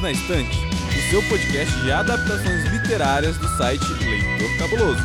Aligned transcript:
Livros 0.00 0.02
na 0.02 0.12
Estante, 0.12 0.58
o 0.88 1.10
seu 1.10 1.22
podcast 1.28 1.74
de 1.82 1.92
adaptações 1.92 2.64
literárias 2.72 3.36
do 3.36 3.48
site 3.56 3.84
Leitor 3.84 4.58
Cabuloso. 4.58 5.02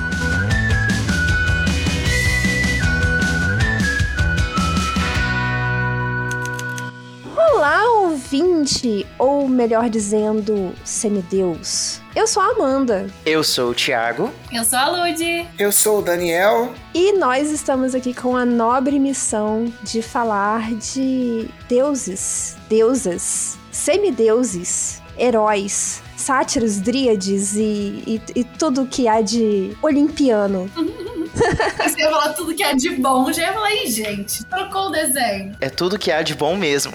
Olá, 7.36 7.92
ouvinte, 8.02 9.06
ou 9.18 9.48
melhor 9.48 9.90
dizendo, 9.90 10.74
semideus. 10.84 12.02
Eu 12.16 12.28
sou 12.28 12.42
a 12.42 12.52
Amanda. 12.52 13.08
Eu 13.26 13.44
sou 13.44 13.72
o 13.72 13.74
Thiago. 13.74 14.32
Eu 14.52 14.64
sou 14.64 14.80
a 14.80 14.90
Lud. 14.90 15.48
Eu 15.60 15.72
sou 15.72 16.00
o 16.00 16.02
Daniel. 16.02 16.74
E 16.94 17.14
nós 17.14 17.52
estamos 17.52 17.94
aqui 17.94 18.14
com 18.14 18.36
a 18.36 18.46
nobre 18.46 19.00
missão 19.00 19.72
de 19.84 20.02
falar 20.02 20.74
de 20.76 21.50
deuses, 21.68 22.56
deusas, 22.70 23.58
semideuses, 23.86 25.00
heróis, 25.16 26.02
sátiros, 26.18 26.80
dríades 26.80 27.56
e, 27.56 28.04
e, 28.08 28.22
e 28.36 28.44
tudo 28.44 28.88
que 28.88 29.08
há 29.08 29.22
de 29.22 29.78
olimpiano. 29.80 30.68
Você 31.36 32.00
ia 32.00 32.10
falar 32.10 32.34
tudo 32.34 32.56
que 32.56 32.64
há 32.64 32.74
de 32.74 32.96
bom, 32.96 33.32
já 33.32 33.44
ia 33.44 33.54
falar, 33.54 33.68
aí, 33.68 33.88
gente, 33.88 34.44
trocou 34.46 34.88
o 34.88 34.90
desenho. 34.90 35.56
É 35.62 35.70
tudo 35.70 36.00
que 36.00 36.12
há 36.12 36.24
de 36.24 36.34
bom 36.34 36.58
mesmo. 36.58 36.94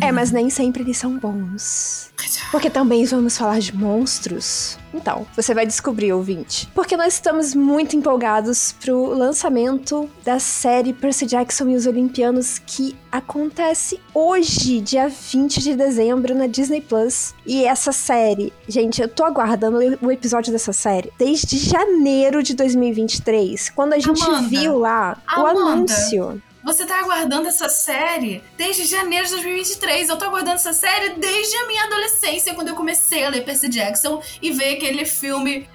é, 0.00 0.12
mas 0.12 0.30
nem 0.30 0.48
sempre 0.50 0.84
eles 0.84 0.98
são 0.98 1.18
bons. 1.18 2.12
Porque 2.52 2.70
também 2.70 3.04
vamos 3.04 3.36
falar 3.36 3.58
de 3.58 3.74
monstros. 3.74 4.78
Então, 4.96 5.26
você 5.34 5.54
vai 5.54 5.66
descobrir, 5.66 6.12
ouvinte. 6.12 6.68
Porque 6.74 6.96
nós 6.96 7.14
estamos 7.14 7.54
muito 7.54 7.94
empolgados 7.94 8.72
pro 8.72 9.10
lançamento 9.14 10.08
da 10.24 10.38
série 10.38 10.92
Percy 10.92 11.26
Jackson 11.26 11.68
e 11.68 11.76
os 11.76 11.86
Olimpianos, 11.86 12.58
que 12.58 12.96
acontece 13.12 14.00
hoje, 14.14 14.80
dia 14.80 15.08
20 15.08 15.60
de 15.60 15.74
dezembro, 15.74 16.34
na 16.34 16.46
Disney 16.46 16.80
Plus. 16.80 17.34
E 17.44 17.64
essa 17.64 17.92
série, 17.92 18.52
gente, 18.68 19.00
eu 19.00 19.08
tô 19.08 19.24
aguardando 19.24 19.78
o 20.00 20.10
episódio 20.10 20.52
dessa 20.52 20.72
série 20.72 21.12
desde 21.18 21.58
janeiro 21.58 22.42
de 22.42 22.54
2023, 22.54 23.70
quando 23.70 23.92
a 23.92 23.98
gente 23.98 24.22
Amanda, 24.22 24.48
viu 24.48 24.78
lá 24.78 25.18
o 25.36 25.40
Amanda, 25.40 25.72
anúncio. 25.72 26.42
Você 26.66 26.84
tá 26.84 26.98
aguardando 26.98 27.46
essa 27.46 27.68
série 27.68 28.42
desde 28.56 28.86
janeiro 28.86 29.24
de 29.24 29.34
2023. 29.34 30.08
Eu 30.08 30.16
tô 30.16 30.24
aguardando 30.24 30.56
essa 30.56 30.72
série 30.72 31.10
desde 31.10 31.56
a 31.58 31.66
minha 31.68 31.84
adolescência, 31.84 32.54
quando 32.54 32.66
eu 32.66 32.74
comecei 32.74 33.24
a 33.24 33.28
ler 33.28 33.44
Percy 33.44 33.68
Jackson 33.68 34.20
e 34.42 34.50
ver 34.50 34.74
aquele 34.74 35.04
filme. 35.04 35.70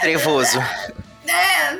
Trevoso. 0.00 0.58
É. 1.28 1.78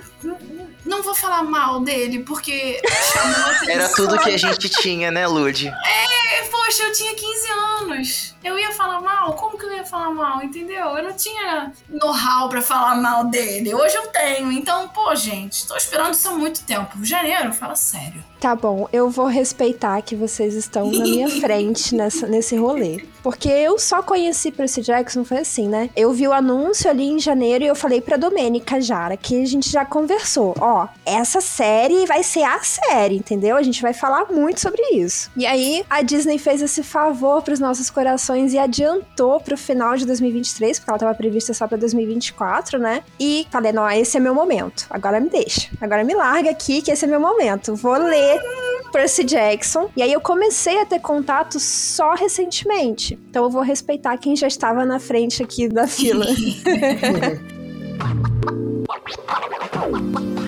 Não 0.85 1.03
vou 1.03 1.15
falar 1.15 1.43
mal 1.43 1.81
dele, 1.81 2.19
porque 2.19 2.79
Era 3.67 3.89
tudo 3.89 4.19
que 4.19 4.29
a 4.29 4.37
gente 4.37 4.69
tinha, 4.69 5.11
né, 5.11 5.27
Lud? 5.27 5.67
É, 5.67 6.41
poxa, 6.71 6.85
eu 6.85 6.93
tinha 6.93 7.15
15 7.15 7.49
anos. 7.81 8.35
Eu 8.45 8.57
ia 8.57 8.71
falar 8.71 9.01
mal? 9.01 9.33
Como 9.35 9.59
que 9.59 9.67
eu 9.67 9.73
ia 9.73 9.85
falar 9.85 10.11
mal, 10.11 10.41
entendeu? 10.43 10.87
Eu 10.97 11.03
não 11.03 11.13
tinha 11.13 11.73
know-how 11.89 12.49
pra 12.49 12.63
falar 12.63 12.95
mal 12.95 13.25
dele. 13.25 13.75
Hoje 13.75 13.97
eu 13.97 14.07
tenho. 14.07 14.53
Então, 14.53 14.89
pô, 14.89 15.15
gente, 15.17 15.67
tô 15.67 15.77
esperando 15.77 16.15
isso 16.15 16.29
há 16.29 16.33
muito 16.33 16.63
tempo. 16.65 17.05
Janeiro, 17.05 17.53
fala 17.53 17.75
sério. 17.75 18.25
Tá 18.41 18.55
bom, 18.55 18.89
eu 18.91 19.11
vou 19.11 19.27
respeitar 19.27 20.01
que 20.01 20.17
vocês 20.17 20.55
estão 20.55 20.91
na 20.91 21.03
minha 21.03 21.29
frente 21.43 21.95
nessa, 21.95 22.27
nesse 22.27 22.57
rolê. 22.57 23.05
Porque 23.23 23.51
eu 23.51 23.79
só 23.79 24.03
conheci 24.03 24.51
Percy 24.51 24.81
Jackson, 24.81 25.25
foi 25.25 25.39
assim, 25.39 25.69
né? 25.69 25.91
Eu 25.95 26.11
vi 26.15 26.27
o 26.27 26.33
anúncio 26.33 26.89
ali 26.89 27.05
em 27.05 27.19
janeiro 27.19 27.65
e 27.65 27.67
eu 27.67 27.75
falei 27.75 28.01
pra 28.01 28.17
Domênica 28.17 28.81
Jara, 28.81 29.15
que 29.15 29.43
a 29.43 29.45
gente 29.45 29.69
já 29.69 29.85
conversou. 29.85 30.55
Ó, 30.59 30.89
essa 31.05 31.43
série 31.43 32.07
vai 32.07 32.23
ser 32.23 32.45
a 32.45 32.61
série, 32.61 33.17
entendeu? 33.17 33.59
A 33.59 33.63
gente 33.63 33.83
vai 33.83 33.93
falar 33.93 34.33
muito 34.33 34.59
sobre 34.59 34.81
isso. 34.95 35.31
E 35.37 35.45
aí, 35.45 35.85
a 35.91 36.01
Disney 36.01 36.39
fez 36.39 36.60
esse 36.61 36.83
favor 36.83 37.43
pros 37.43 37.61
nossos 37.61 37.91
corações 37.91 38.53
e 38.53 38.59
adiantou 38.59 39.41
pro 39.41 39.57
final 39.57 39.97
de 39.97 40.07
2023, 40.07 40.79
porque 40.79 40.91
ela 40.91 40.99
tava 40.99 41.15
prevista 41.15 41.53
só 41.55 41.67
pra 41.67 41.77
2024, 41.77 42.79
né? 42.79 43.03
E 43.19 43.47
falei, 43.51 43.73
não, 43.73 43.89
esse 43.91 44.17
é 44.17 44.21
meu 44.21 44.35
momento. 44.35 44.87
Agora 44.91 45.21
me 45.21 45.29
deixa. 45.29 45.69
Agora 45.81 46.05
me 46.05 46.15
larga 46.15 46.51
aqui, 46.51 46.83
que 46.83 46.91
esse 46.91 47.05
é 47.05 47.09
meu 47.09 47.21
momento. 47.21 47.75
Vou 47.75 47.95
ler 47.95 48.41
Percy 48.93 49.25
Jackson. 49.25 49.91
E 49.97 50.03
aí 50.03 50.13
eu 50.13 50.21
comecei 50.21 50.81
a 50.81 50.87
ter 50.87 51.01
contato 51.01 51.59
só 51.59 52.15
recentemente. 52.15 53.19
Então 53.29 53.45
eu 53.45 53.51
vou 53.51 53.63
respeitar 53.63 54.17
quem 54.17 54.37
já 54.37 54.47
estava 54.47 54.85
na 54.85 54.99
frente 54.99 55.43
aqui 55.43 55.69
da 55.69 55.87
fila. 55.87 56.27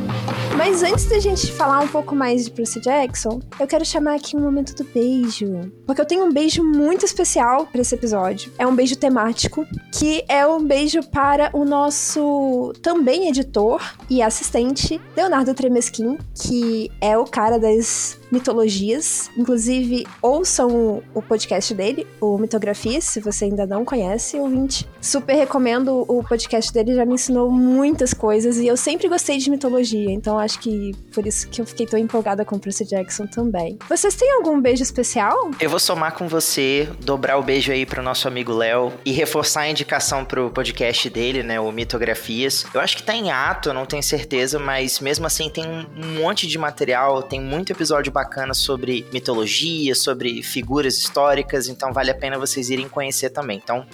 Mas 0.56 0.82
antes 0.82 1.06
da 1.06 1.18
gente 1.18 1.50
falar 1.52 1.80
um 1.80 1.88
pouco 1.88 2.14
mais 2.14 2.44
de 2.44 2.50
Percy 2.50 2.80
Jackson, 2.80 3.40
eu 3.58 3.66
quero 3.66 3.84
chamar 3.84 4.16
aqui 4.16 4.36
um 4.36 4.40
momento 4.40 4.74
do 4.74 4.84
beijo. 4.84 5.72
Porque 5.86 6.00
eu 6.00 6.06
tenho 6.06 6.24
um 6.24 6.32
beijo 6.32 6.62
muito 6.62 7.04
especial 7.04 7.66
para 7.66 7.80
esse 7.80 7.94
episódio. 7.94 8.52
É 8.58 8.66
um 8.66 8.74
beijo 8.74 8.96
temático, 8.96 9.66
que 9.92 10.24
é 10.28 10.46
um 10.46 10.64
beijo 10.64 11.02
para 11.10 11.50
o 11.52 11.64
nosso 11.64 12.72
também 12.82 13.28
editor 13.28 13.80
e 14.10 14.22
assistente, 14.22 15.00
Leonardo 15.16 15.54
Tremesquim, 15.54 16.18
que 16.34 16.90
é 17.00 17.16
o 17.16 17.24
cara 17.24 17.58
das 17.58 18.19
mitologias. 18.30 19.30
Inclusive, 19.36 20.06
ouçam 20.22 21.02
o 21.14 21.20
podcast 21.20 21.74
dele, 21.74 22.06
o 22.20 22.38
Mitografias, 22.38 23.04
se 23.04 23.20
você 23.20 23.44
ainda 23.44 23.66
não 23.66 23.84
conhece, 23.84 24.38
ouvinte. 24.38 24.88
Super 25.00 25.34
recomendo 25.34 26.04
o 26.08 26.24
podcast 26.24 26.72
dele, 26.72 26.94
já 26.94 27.04
me 27.04 27.14
ensinou 27.14 27.50
muitas 27.50 28.14
coisas 28.14 28.56
e 28.56 28.66
eu 28.66 28.76
sempre 28.76 29.08
gostei 29.08 29.36
de 29.36 29.50
mitologia, 29.50 30.10
então 30.10 30.38
acho 30.42 30.58
que 30.58 30.92
por 31.12 31.26
isso 31.26 31.48
que 31.48 31.60
eu 31.60 31.66
fiquei 31.66 31.86
tão 31.86 31.98
empolgada 31.98 32.44
com 32.44 32.56
o 32.56 32.58
Percy 32.58 32.84
Jackson 32.84 33.26
também. 33.26 33.78
Vocês 33.88 34.14
têm 34.14 34.32
algum 34.32 34.60
beijo 34.60 34.82
especial? 34.82 35.50
Eu 35.60 35.70
vou 35.70 35.78
somar 35.78 36.14
com 36.14 36.28
você, 36.28 36.88
dobrar 37.00 37.38
o 37.38 37.42
beijo 37.42 37.72
aí 37.72 37.86
pro 37.86 38.03
nosso 38.03 38.28
amigo 38.28 38.52
Léo 38.52 38.92
e 39.04 39.12
reforçar 39.12 39.62
a 39.62 39.70
indicação 39.70 40.25
pro 40.25 40.50
podcast 40.50 41.08
dele, 41.08 41.42
né, 41.42 41.60
o 41.60 41.70
Mitografias. 41.72 42.66
Eu 42.75 42.81
acho 42.81 42.97
que 42.97 43.02
tá 43.02 43.14
em 43.14 43.31
ato, 43.31 43.70
eu 43.70 43.75
não 43.75 43.86
tenho 43.86 44.02
certeza, 44.02 44.58
mas 44.58 45.00
mesmo 45.00 45.26
assim 45.26 45.48
tem 45.48 45.64
um 45.64 46.20
monte 46.20 46.47
de 46.47 46.58
material, 46.58 47.22
tem 47.22 47.41
muito 47.41 47.72
episódio 47.72 48.12
bacana 48.12 48.54
sobre 48.54 49.06
mitologia, 49.12 49.94
sobre 49.94 50.42
figuras 50.42 50.98
históricas, 50.98 51.69
então 51.69 51.92
vale 51.92 52.10
a 52.10 52.14
pena 52.14 52.38
vocês 52.38 52.70
irem 52.70 52.88
conhecer 52.88 53.31
também. 53.31 53.60
Então, 53.62 53.86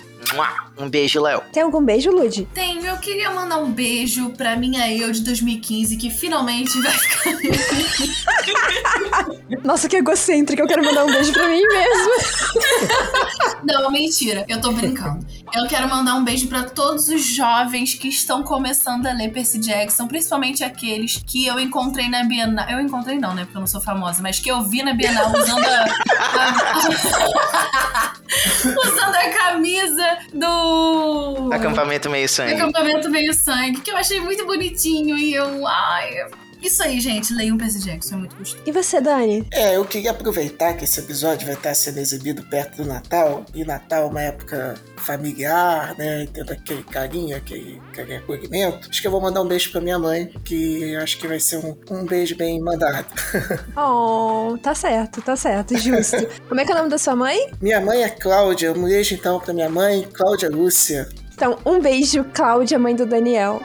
um 0.79 0.89
beijo, 0.89 1.21
Léo. 1.21 1.43
Tem 1.53 1.63
algum 1.63 1.83
beijo, 1.83 2.11
Lud? 2.11 2.49
Tenho. 2.55 2.85
Eu 2.85 2.97
queria 2.99 3.31
mandar 3.31 3.59
um 3.59 3.71
beijo 3.71 4.31
pra 4.31 4.57
minha 4.57 4.91
eu 4.93 5.11
de 5.13 5.21
2015, 5.23 5.97
que 5.97 6.11
finalmente 6.11 6.81
vai 6.81 6.93
ficar. 6.93 7.39
Nossa, 9.65 9.89
que 9.89 9.97
egocêntrica. 9.97 10.63
Eu 10.63 10.67
quero 10.67 10.85
mandar 10.85 11.05
um 11.05 11.13
beijo 11.13 11.33
pra 11.33 11.49
mim 11.49 11.63
mesmo. 11.67 12.11
Não, 13.65 13.91
mentira. 13.91 14.45
Eu 14.49 14.61
tô 14.61 14.73
brincando. 14.73 15.27
Eu 15.55 15.67
quero 15.67 15.89
mandar 15.89 16.15
um 16.15 16.25
beijo 16.25 16.47
para 16.49 16.65
todos 16.65 17.09
os 17.09 17.25
jovens 17.25 17.95
que 17.95 18.09
estão 18.09 18.43
começando 18.43 19.07
a 19.07 19.13
ler 19.13 19.33
Percy 19.33 19.59
Jackson, 19.59 20.07
principalmente 20.07 20.63
aqueles 20.63 21.23
que 21.27 21.47
eu 21.47 21.59
encontrei 21.59 22.09
na 22.09 22.25
Bienal. 22.25 22.69
Eu 22.69 22.81
encontrei 22.81 23.19
não, 23.19 23.35
né? 23.35 23.45
Porque 23.45 23.57
eu 23.57 23.61
não 23.61 23.67
sou 23.67 23.81
famosa, 23.81 24.23
mas 24.23 24.39
que 24.39 24.51
eu 24.51 24.63
vi 24.63 24.83
na 24.83 24.93
Bienal 24.93 25.33
usando 25.33 25.65
a, 25.65 25.85
a... 26.37 28.13
usando 28.67 29.15
a 29.15 29.31
camisa 29.31 30.18
do 30.33 31.51
Acampamento 31.53 32.11
Meio 32.11 32.29
Sangue. 32.29 32.55
Acampamento 32.55 33.11
Meio 33.11 33.35
Sangue, 33.35 33.81
que 33.81 33.91
eu 33.91 33.97
achei 33.97 34.21
muito 34.21 34.47
bonitinho 34.47 35.17
e 35.17 35.35
eu, 35.35 35.67
ai, 35.67 36.27
isso 36.63 36.83
aí, 36.83 37.01
gente. 37.01 37.33
Leiam 37.33 37.57
Percy 37.57 37.81
Jackson, 37.81 38.15
é 38.15 38.19
muito 38.19 38.37
gostoso. 38.37 38.63
E 38.67 38.73
você, 38.73 39.01
Dani? 39.01 39.47
É, 39.53 39.77
eu 39.77 39.85
queria 39.85 40.11
aproveitar 40.11 40.75
que 40.75 40.85
esse 40.85 41.01
episódio 41.01 41.47
vai 41.47 41.55
estar 41.55 41.75
sendo 41.75 41.99
exibido 41.99 42.43
perto 42.45 42.83
do 42.83 42.89
Natal. 42.89 43.45
E 43.55 43.65
Natal 43.65 44.05
é 44.05 44.07
uma 44.07 44.23
época 44.23 44.75
familiar, 44.97 45.97
né? 45.97 46.27
Tendo 46.33 46.53
aquele 46.53 46.83
carinho, 46.83 47.37
aquele, 47.37 47.81
aquele 47.91 48.17
acolhimento. 48.17 48.89
Acho 48.91 49.01
que 49.01 49.07
eu 49.07 49.11
vou 49.11 49.21
mandar 49.21 49.43
um 49.43 49.49
beijo 49.49 49.71
pra 49.71 49.81
minha 49.81 49.99
mãe, 49.99 50.27
que 50.45 50.97
acho 50.97 51.19
que 51.19 51.27
vai 51.27 51.41
ser 51.41 51.59
um, 51.59 51.77
um 51.91 52.05
beijo 52.05 52.37
bem 52.37 52.61
mandado. 52.61 53.07
oh, 53.77 54.57
tá 54.59 54.75
certo, 54.75 55.23
tá 55.23 55.37
certo, 55.37 55.77
justo. 55.79 56.17
Como 56.49 56.61
é 56.61 56.65
que 56.65 56.73
é 56.73 56.75
o 56.75 56.79
nome 56.79 56.91
da 56.91 56.99
sua 56.99 57.15
mãe? 57.15 57.51
Minha 57.61 57.81
mãe 57.81 58.03
é 58.03 58.09
Cláudia. 58.09 58.73
Um 58.73 58.85
beijo 58.85 59.15
então 59.15 59.39
pra 59.41 59.55
minha 59.55 59.69
mãe, 59.69 60.07
Cláudia 60.13 60.51
Lúcia. 60.51 61.09
Então, 61.35 61.57
um 61.65 61.81
beijo, 61.81 62.25
Cláudia, 62.35 62.79
mãe 62.79 62.97
do 62.97 63.07
Daniel. 63.07 63.63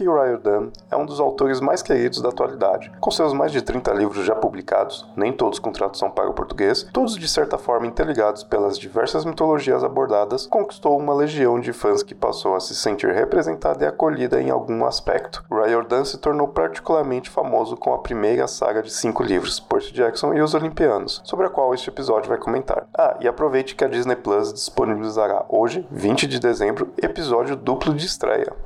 Rick 0.00 0.04
Riordan 0.04 0.70
é 0.90 0.96
um 0.96 1.04
dos 1.04 1.20
autores 1.20 1.60
mais 1.60 1.82
queridos 1.82 2.22
da 2.22 2.30
atualidade. 2.30 2.90
Com 3.00 3.10
seus 3.10 3.34
mais 3.34 3.52
de 3.52 3.60
30 3.60 3.92
livros 3.92 4.24
já 4.24 4.34
publicados, 4.34 5.06
nem 5.14 5.30
todos 5.30 5.58
com 5.58 5.70
tradução 5.70 6.10
para 6.10 6.28
o 6.28 6.32
português, 6.32 6.88
todos 6.90 7.16
de 7.16 7.28
certa 7.28 7.58
forma 7.58 7.86
interligados 7.86 8.42
pelas 8.42 8.78
diversas 8.78 9.26
mitologias 9.26 9.84
abordadas, 9.84 10.46
conquistou 10.46 10.98
uma 10.98 11.14
legião 11.14 11.60
de 11.60 11.72
fãs 11.74 12.02
que 12.02 12.14
passou 12.14 12.56
a 12.56 12.60
se 12.60 12.74
sentir 12.74 13.12
representada 13.12 13.84
e 13.84 13.86
acolhida 13.86 14.40
em 14.40 14.48
algum 14.48 14.86
aspecto. 14.86 15.44
Riordan 15.50 16.04
se 16.04 16.16
tornou 16.16 16.48
particularmente 16.48 17.28
famoso 17.28 17.76
com 17.76 17.92
a 17.92 17.98
primeira 17.98 18.46
saga 18.46 18.82
de 18.82 18.90
cinco 18.90 19.22
livros, 19.22 19.60
Percy 19.60 19.92
Jackson 19.92 20.32
e 20.32 20.40
os 20.40 20.54
Olimpianos, 20.54 21.20
sobre 21.24 21.46
a 21.46 21.50
qual 21.50 21.74
este 21.74 21.90
episódio 21.90 22.30
vai 22.30 22.38
comentar. 22.38 22.86
Ah, 22.96 23.18
e 23.20 23.28
aproveite 23.28 23.74
que 23.74 23.84
a 23.84 23.88
Disney 23.88 24.16
Plus 24.16 24.52
disponibilizará 24.52 25.44
hoje, 25.48 25.86
20 25.90 26.26
de 26.26 26.40
dezembro, 26.40 26.88
episódio 27.02 27.54
duplo 27.54 27.92
de 27.92 28.06
estreia. 28.06 28.56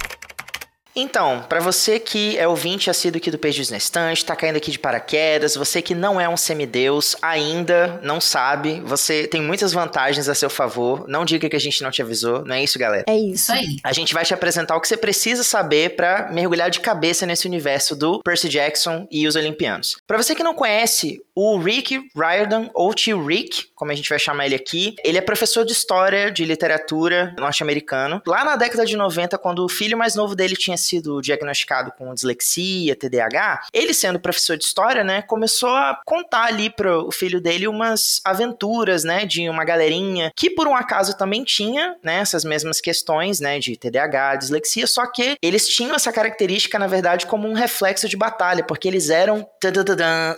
Então, 0.96 1.44
para 1.48 1.60
você 1.60 1.98
que 1.98 2.38
é 2.38 2.46
ouvinte 2.46 2.88
assíduo 2.88 3.18
aqui 3.18 3.30
do 3.30 3.38
Perdidos 3.38 3.70
na 3.70 3.76
Estante, 3.76 4.24
tá 4.24 4.36
caindo 4.36 4.56
aqui 4.56 4.70
de 4.70 4.78
paraquedas, 4.78 5.56
você 5.56 5.82
que 5.82 5.94
não 5.94 6.20
é 6.20 6.28
um 6.28 6.36
semideus, 6.36 7.16
ainda 7.20 7.98
não 8.02 8.20
sabe, 8.20 8.80
você 8.84 9.26
tem 9.26 9.42
muitas 9.42 9.72
vantagens 9.72 10.28
a 10.28 10.34
seu 10.34 10.48
favor. 10.48 11.04
Não 11.08 11.24
diga 11.24 11.48
que 11.48 11.56
a 11.56 11.60
gente 11.60 11.82
não 11.82 11.90
te 11.90 12.00
avisou, 12.00 12.44
não 12.44 12.54
é 12.54 12.62
isso, 12.62 12.78
galera? 12.78 13.04
É 13.08 13.16
Isso 13.16 13.34
isso. 13.34 13.52
aí. 13.52 13.76
A 13.82 13.92
gente 13.92 14.14
vai 14.14 14.24
te 14.24 14.32
apresentar 14.32 14.76
o 14.76 14.80
que 14.80 14.86
você 14.86 14.96
precisa 14.96 15.42
saber 15.42 15.96
para 15.96 16.30
mergulhar 16.30 16.70
de 16.70 16.78
cabeça 16.78 17.26
nesse 17.26 17.46
universo 17.46 17.96
do 17.96 18.20
Percy 18.22 18.48
Jackson 18.48 19.06
e 19.10 19.26
os 19.26 19.34
Olimpianos. 19.34 19.96
Para 20.06 20.16
você 20.16 20.34
que 20.34 20.44
não 20.44 20.54
conhece, 20.54 21.20
o 21.34 21.58
Rick 21.58 22.10
Riordan, 22.14 22.70
ou 22.74 22.94
tio 22.94 23.24
Rick, 23.24 23.68
como 23.74 23.90
a 23.90 23.94
gente 23.94 24.08
vai 24.08 24.18
chamar 24.18 24.46
ele 24.46 24.54
aqui, 24.54 24.94
ele 25.04 25.18
é 25.18 25.20
professor 25.20 25.64
de 25.64 25.72
história 25.72 26.30
de 26.30 26.44
literatura 26.44 27.34
norte-americano. 27.38 28.22
Lá 28.26 28.44
na 28.44 28.56
década 28.56 28.86
de 28.86 28.96
90, 28.96 29.36
quando 29.38 29.64
o 29.64 29.68
filho 29.68 29.98
mais 29.98 30.14
novo 30.14 30.34
dele 30.34 30.56
tinha 30.56 30.76
sido 30.76 31.20
diagnosticado 31.20 31.92
com 31.98 32.14
dislexia, 32.14 32.94
TDAH, 32.94 33.66
ele 33.72 33.92
sendo 33.92 34.20
professor 34.20 34.56
de 34.56 34.64
história, 34.64 35.02
né, 35.02 35.22
começou 35.22 35.70
a 35.70 36.00
contar 36.04 36.44
ali 36.44 36.70
pro 36.70 37.10
filho 37.10 37.40
dele 37.40 37.66
umas 37.66 38.20
aventuras, 38.24 39.04
né, 39.04 39.26
de 39.26 39.48
uma 39.48 39.64
galerinha 39.64 40.32
que 40.36 40.50
por 40.50 40.68
um 40.68 40.74
acaso 40.74 41.16
também 41.16 41.42
tinha, 41.42 41.96
né, 42.02 42.20
essas 42.20 42.44
mesmas 42.44 42.80
questões, 42.80 43.40
né, 43.40 43.58
de 43.58 43.76
TDAH, 43.76 44.36
dislexia, 44.36 44.86
só 44.86 45.06
que 45.06 45.36
eles 45.42 45.68
tinham 45.68 45.94
essa 45.94 46.12
característica, 46.12 46.78
na 46.78 46.86
verdade, 46.86 47.26
como 47.26 47.48
um 47.48 47.54
reflexo 47.54 48.08
de 48.08 48.16
batalha, 48.16 48.64
porque 48.64 48.86
eles 48.86 49.10
eram 49.10 49.46
tadadadã, 49.60 50.34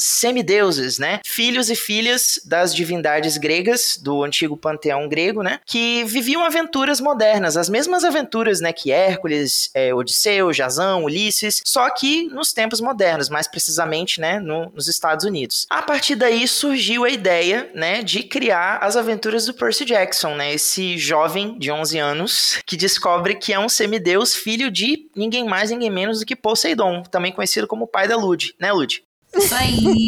semideuses, 0.86 0.98
né, 0.98 1.20
filhos 1.24 1.70
e 1.70 1.74
filhas 1.74 2.40
das 2.44 2.74
divindades 2.74 3.36
gregas, 3.36 3.98
do 4.00 4.22
antigo 4.22 4.56
panteão 4.56 5.08
grego, 5.08 5.42
né, 5.42 5.58
que 5.66 6.04
viviam 6.04 6.44
aventuras 6.44 7.00
modernas, 7.00 7.56
as 7.56 7.68
mesmas 7.68 8.04
aventuras, 8.04 8.60
né, 8.60 8.72
que 8.72 8.90
Hércules, 8.92 9.70
é, 9.74 9.92
Odisseu, 9.94 10.52
Jasão, 10.52 11.04
Ulisses, 11.04 11.60
só 11.64 11.88
que 11.90 12.28
nos 12.28 12.52
tempos 12.52 12.80
modernos, 12.80 13.28
mais 13.28 13.48
precisamente, 13.48 14.20
né, 14.20 14.38
no- 14.38 14.70
nos 14.74 14.88
Estados 14.88 15.24
Unidos. 15.24 15.66
A 15.68 15.82
partir 15.82 16.14
daí 16.14 16.46
surgiu 16.46 17.04
a 17.04 17.10
ideia, 17.10 17.70
né, 17.74 18.02
de 18.02 18.22
criar 18.22 18.78
as 18.82 18.96
aventuras 18.96 19.46
do 19.46 19.54
Percy 19.54 19.84
Jackson, 19.84 20.34
né, 20.34 20.52
esse 20.54 20.96
jovem 20.98 21.58
de 21.58 21.70
11 21.70 21.98
anos 21.98 22.60
que 22.66 22.76
descobre 22.76 23.34
que 23.34 23.52
é 23.52 23.58
um 23.58 23.68
semideus, 23.68 24.34
filho 24.34 24.70
de 24.70 25.08
ninguém 25.14 25.44
mais, 25.44 25.70
ninguém 25.70 25.90
menos 25.90 26.20
do 26.20 26.26
que 26.26 26.36
Poseidon, 26.36 27.02
também 27.04 27.32
conhecido 27.32 27.66
como 27.66 27.86
pai 27.86 28.06
da 28.08 28.16
Lud, 28.16 28.54
né, 28.60 28.72
Lud? 28.72 29.02
Isso 29.36 29.54
aí. 29.54 30.06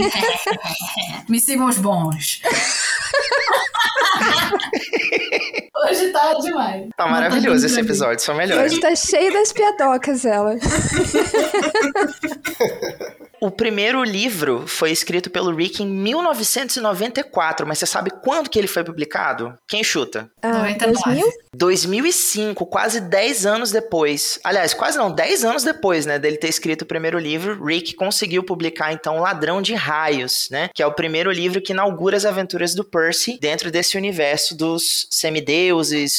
Me 1.28 1.40
sigam 1.40 1.66
os 1.66 1.78
bons. 1.78 2.40
Hoje 5.84 6.08
tá 6.10 6.34
demais. 6.34 6.88
Tá 6.96 7.06
maravilhoso 7.06 7.66
esse 7.66 7.76
mim. 7.76 7.82
episódio, 7.82 8.24
são 8.24 8.34
melhores. 8.34 8.72
Hoje 8.72 8.80
tá 8.80 8.94
cheio 8.96 9.32
das 9.32 9.52
piadocas, 9.52 10.24
ela. 10.24 10.56
O 13.40 13.52
primeiro 13.52 14.02
livro 14.02 14.64
foi 14.66 14.90
escrito 14.90 15.30
pelo 15.30 15.54
Rick 15.54 15.82
em 15.82 15.86
1994, 15.86 17.64
mas 17.66 17.78
você 17.78 17.86
sabe 17.86 18.10
quando 18.10 18.50
que 18.50 18.58
ele 18.58 18.66
foi 18.66 18.82
publicado? 18.82 19.56
Quem 19.68 19.84
chuta? 19.84 20.28
Ah, 20.42 20.58
99. 20.58 21.02
2000? 21.04 21.32
2005, 21.54 22.66
quase 22.66 23.00
10 23.00 23.46
anos 23.46 23.70
depois. 23.70 24.40
Aliás, 24.42 24.74
quase 24.74 24.98
não, 24.98 25.12
10 25.12 25.44
anos 25.44 25.62
depois, 25.62 26.04
né, 26.04 26.18
dele 26.18 26.36
ter 26.36 26.48
escrito 26.48 26.82
o 26.82 26.86
primeiro 26.86 27.18
livro, 27.18 27.64
Rick 27.64 27.94
conseguiu 27.94 28.42
publicar 28.42 28.92
então 28.92 29.20
Ladrão 29.20 29.62
de 29.62 29.74
Raios, 29.74 30.48
né, 30.50 30.68
que 30.74 30.82
é 30.82 30.86
o 30.86 30.92
primeiro 30.92 31.30
livro 31.30 31.62
que 31.62 31.72
inaugura 31.72 32.16
as 32.16 32.24
aventuras 32.24 32.74
do 32.74 32.84
Percy 32.84 33.38
dentro 33.40 33.70
desse 33.70 33.96
universo 33.96 34.56
dos 34.56 35.06
semideuses, 35.10 35.68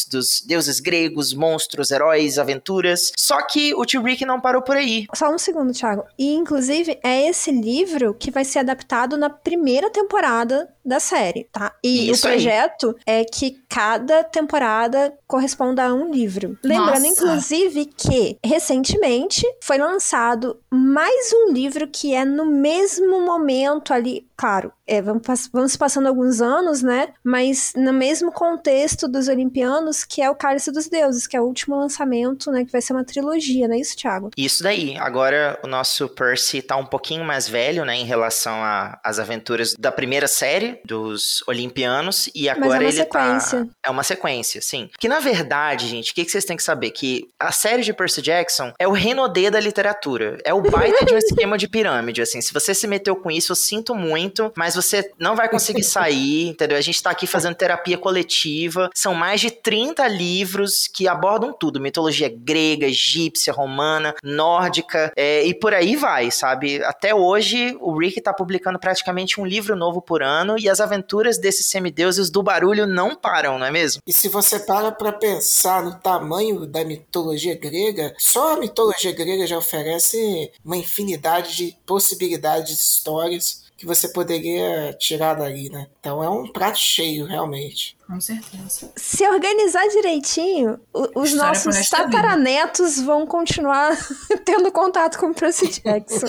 dos 0.09 0.41
deuses 0.41 0.79
gregos, 0.79 1.33
monstros, 1.33 1.91
heróis, 1.91 2.37
aventuras. 2.37 3.11
Só 3.17 3.41
que 3.45 3.73
o 3.75 3.85
tio 3.85 4.01
Rick 4.01 4.25
não 4.25 4.41
parou 4.41 4.61
por 4.61 4.77
aí. 4.77 5.05
Só 5.15 5.33
um 5.33 5.37
segundo, 5.37 5.73
Thiago. 5.73 6.03
E, 6.17 6.33
inclusive, 6.33 6.99
é 7.03 7.27
esse 7.27 7.51
livro 7.51 8.13
que 8.13 8.31
vai 8.31 8.45
ser 8.45 8.59
adaptado 8.59 9.17
na 9.17 9.29
primeira 9.29 9.89
temporada 9.89 10.69
da 10.89 10.99
série, 10.99 11.45
tá? 11.51 11.73
E 11.83 12.09
Isso 12.09 12.25
o 12.25 12.29
aí. 12.29 12.35
projeto 12.35 12.95
é 13.05 13.23
que 13.23 13.61
cada 13.69 14.23
temporada 14.23 15.13
corresponda 15.27 15.85
a 15.85 15.93
um 15.93 16.11
livro. 16.11 16.57
Lembrando, 16.63 17.03
Nossa. 17.03 17.07
inclusive, 17.07 17.85
que 17.85 18.37
recentemente 18.43 19.45
foi 19.61 19.77
lançado 19.77 20.59
mais 20.69 21.31
um 21.33 21.53
livro 21.53 21.87
que 21.87 22.13
é 22.13 22.25
no 22.25 22.45
mesmo 22.45 23.21
momento 23.21 23.93
ali. 23.93 24.27
Claro, 24.35 24.71
é, 24.87 25.01
vamos, 25.01 25.21
vamos 25.51 25.75
passando 25.75 26.07
alguns 26.07 26.41
anos, 26.41 26.81
né? 26.81 27.09
Mas 27.23 27.73
no 27.75 27.93
mesmo 27.93 28.31
contexto 28.31 29.07
dos 29.07 29.27
Olimpianos, 29.27 30.03
que 30.03 30.21
é 30.21 30.29
o 30.29 30.35
Cálice 30.35 30.71
dos 30.71 30.87
Deuses, 30.87 31.27
que 31.27 31.37
é 31.37 31.41
o 31.41 31.45
último 31.45 31.75
lançamento, 31.75 32.51
né? 32.51 32.65
Que 32.65 32.71
vai 32.71 32.81
ser 32.81 32.93
uma 32.93 33.03
trilogia, 33.03 33.67
não 33.67 33.75
é 33.75 33.79
isso, 33.79 33.95
Thiago? 33.95 34.31
Isso 34.35 34.63
daí. 34.63 34.97
Agora 34.97 35.59
o 35.63 35.67
nosso 35.67 36.09
Percy 36.09 36.61
tá 36.61 36.75
um 36.75 36.85
pouquinho 36.85 37.23
mais 37.23 37.47
velho, 37.47 37.85
né, 37.85 37.95
em 37.95 38.05
relação 38.05 38.57
às 39.03 39.19
aventuras 39.19 39.75
da 39.77 39.91
primeira 39.91 40.27
série 40.27 40.78
dos 40.85 41.43
Olimpianos 41.47 42.29
e 42.33 42.49
agora 42.49 42.75
é 42.75 42.79
uma 42.79 42.83
ele 42.83 42.91
sequência. 42.91 43.65
tá 43.65 43.71
é 43.85 43.89
uma 43.89 44.03
sequência, 44.03 44.61
sim. 44.61 44.89
Que 44.99 45.07
na 45.07 45.19
verdade, 45.19 45.87
gente, 45.87 46.11
o 46.11 46.15
que, 46.15 46.25
que 46.25 46.31
vocês 46.31 46.45
têm 46.45 46.57
que 46.57 46.63
saber 46.63 46.91
que 46.91 47.27
a 47.39 47.51
série 47.51 47.83
de 47.83 47.93
Percy 47.93 48.21
Jackson 48.21 48.73
é 48.79 48.87
o 48.87 48.91
Renaudet 48.91 49.49
da 49.49 49.59
literatura. 49.59 50.37
É 50.43 50.53
o 50.53 50.61
baita 50.61 51.05
de 51.05 51.13
um 51.13 51.17
esquema 51.19 51.57
de 51.57 51.67
pirâmide, 51.67 52.21
assim. 52.21 52.41
Se 52.41 52.53
você 52.53 52.73
se 52.73 52.87
meteu 52.87 53.15
com 53.15 53.31
isso, 53.31 53.51
eu 53.51 53.55
sinto 53.55 53.95
muito, 53.95 54.51
mas 54.55 54.75
você 54.75 55.11
não 55.19 55.35
vai 55.35 55.49
conseguir 55.49 55.83
sair, 55.83 56.47
entendeu? 56.47 56.77
A 56.77 56.81
gente 56.81 57.01
tá 57.01 57.09
aqui 57.11 57.27
fazendo 57.27 57.55
terapia 57.55 57.97
coletiva. 57.97 58.89
São 58.93 59.13
mais 59.13 59.41
de 59.41 59.51
30 59.51 60.07
livros 60.07 60.87
que 60.87 61.07
abordam 61.07 61.53
tudo: 61.53 61.79
mitologia 61.79 62.29
grega, 62.33 62.87
egípcia, 62.87 63.53
romana, 63.53 64.15
nórdica, 64.23 65.11
é, 65.15 65.45
e 65.45 65.53
por 65.53 65.73
aí 65.73 65.95
vai, 65.95 66.31
sabe? 66.31 66.83
Até 66.83 67.13
hoje, 67.13 67.75
o 67.79 67.97
Rick 67.97 68.21
tá 68.21 68.33
publicando 68.33 68.79
praticamente 68.79 69.39
um 69.39 69.45
livro 69.45 69.75
novo 69.75 70.01
por 70.01 70.21
ano 70.23 70.55
e 70.57 70.68
as 70.69 70.79
aventuras 70.79 71.37
desses 71.37 71.67
semideuses 71.67 72.29
do 72.29 72.43
barulho 72.43 72.85
não 72.85 73.15
param, 73.15 73.57
não 73.57 73.65
é 73.65 73.71
mesmo? 73.71 74.01
E 74.05 74.13
se 74.13 74.27
você 74.27 74.59
para 74.59 74.91
pra 74.91 75.11
pensar 75.11 75.83
no 75.83 75.95
tamanho 75.95 76.65
da 76.65 76.83
mitologia 76.85 77.57
grega, 77.57 78.13
só 78.17 78.53
a 78.53 78.59
mitologia 78.59 79.11
grega 79.11 79.47
já 79.47 79.57
oferece 79.57 80.51
uma 80.63 80.77
infinidade 80.77 81.55
de 81.55 81.77
possibilidades 81.85 82.67
de 82.67 82.81
histórias 82.81 83.69
que 83.77 83.85
você 83.85 84.09
poderia 84.09 84.93
tirar 84.93 85.35
dali, 85.35 85.69
né? 85.69 85.87
Então 85.99 86.21
é 86.21 86.29
um 86.29 86.51
prato 86.51 86.77
cheio, 86.77 87.25
realmente. 87.25 87.97
Com 88.09 88.19
certeza. 88.19 88.91
Se 88.95 89.23
organizar 89.27 89.87
direitinho, 89.87 90.79
os 91.13 91.29
História 91.29 91.35
nossos 91.35 91.89
tataranetos 91.89 92.99
vão 92.99 93.27
continuar 93.27 93.95
tendo 94.43 94.71
contato 94.71 95.19
com 95.19 95.27
o 95.27 95.33
Percy 95.33 95.67
Jackson. 95.85 96.25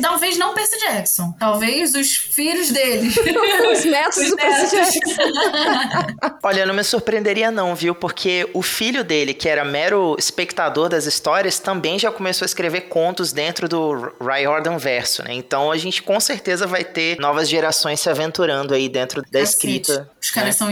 Talvez 0.00 0.38
não 0.38 0.54
Percy 0.54 0.78
Jackson. 0.78 1.34
Talvez 1.36 1.96
os 1.96 2.12
filhos 2.14 2.70
dele. 2.70 3.08
Os 3.72 3.84
netos 3.84 4.18
Os 4.18 4.30
do 4.30 4.36
Percy 4.36 4.76
netos. 4.76 4.94
Jackson. 4.94 6.38
Olha, 6.44 6.64
não 6.64 6.74
me 6.74 6.84
surpreenderia 6.84 7.50
não, 7.50 7.74
viu? 7.74 7.92
Porque 7.94 8.48
o 8.54 8.62
filho 8.62 9.02
dele, 9.02 9.34
que 9.34 9.48
era 9.48 9.64
mero 9.64 10.14
espectador 10.18 10.88
das 10.88 11.06
histórias, 11.06 11.58
também 11.58 11.98
já 11.98 12.12
começou 12.12 12.44
a 12.44 12.46
escrever 12.46 12.82
contos 12.82 13.32
dentro 13.32 13.68
do 13.68 14.12
Riordan 14.20 14.78
verso, 14.78 15.24
né? 15.24 15.34
Então 15.34 15.72
a 15.72 15.76
gente 15.76 16.02
com 16.04 16.20
certeza 16.20 16.68
vai 16.68 16.84
ter 16.84 17.18
novas 17.18 17.48
gerações 17.48 17.98
se 17.98 18.08
aventurando 18.08 18.72
aí 18.74 18.88
dentro 18.88 19.22
da 19.22 19.40
Cacete. 19.40 19.50
escrita. 19.50 20.10
Os 20.22 20.30
caras 20.30 20.54
são 20.54 20.70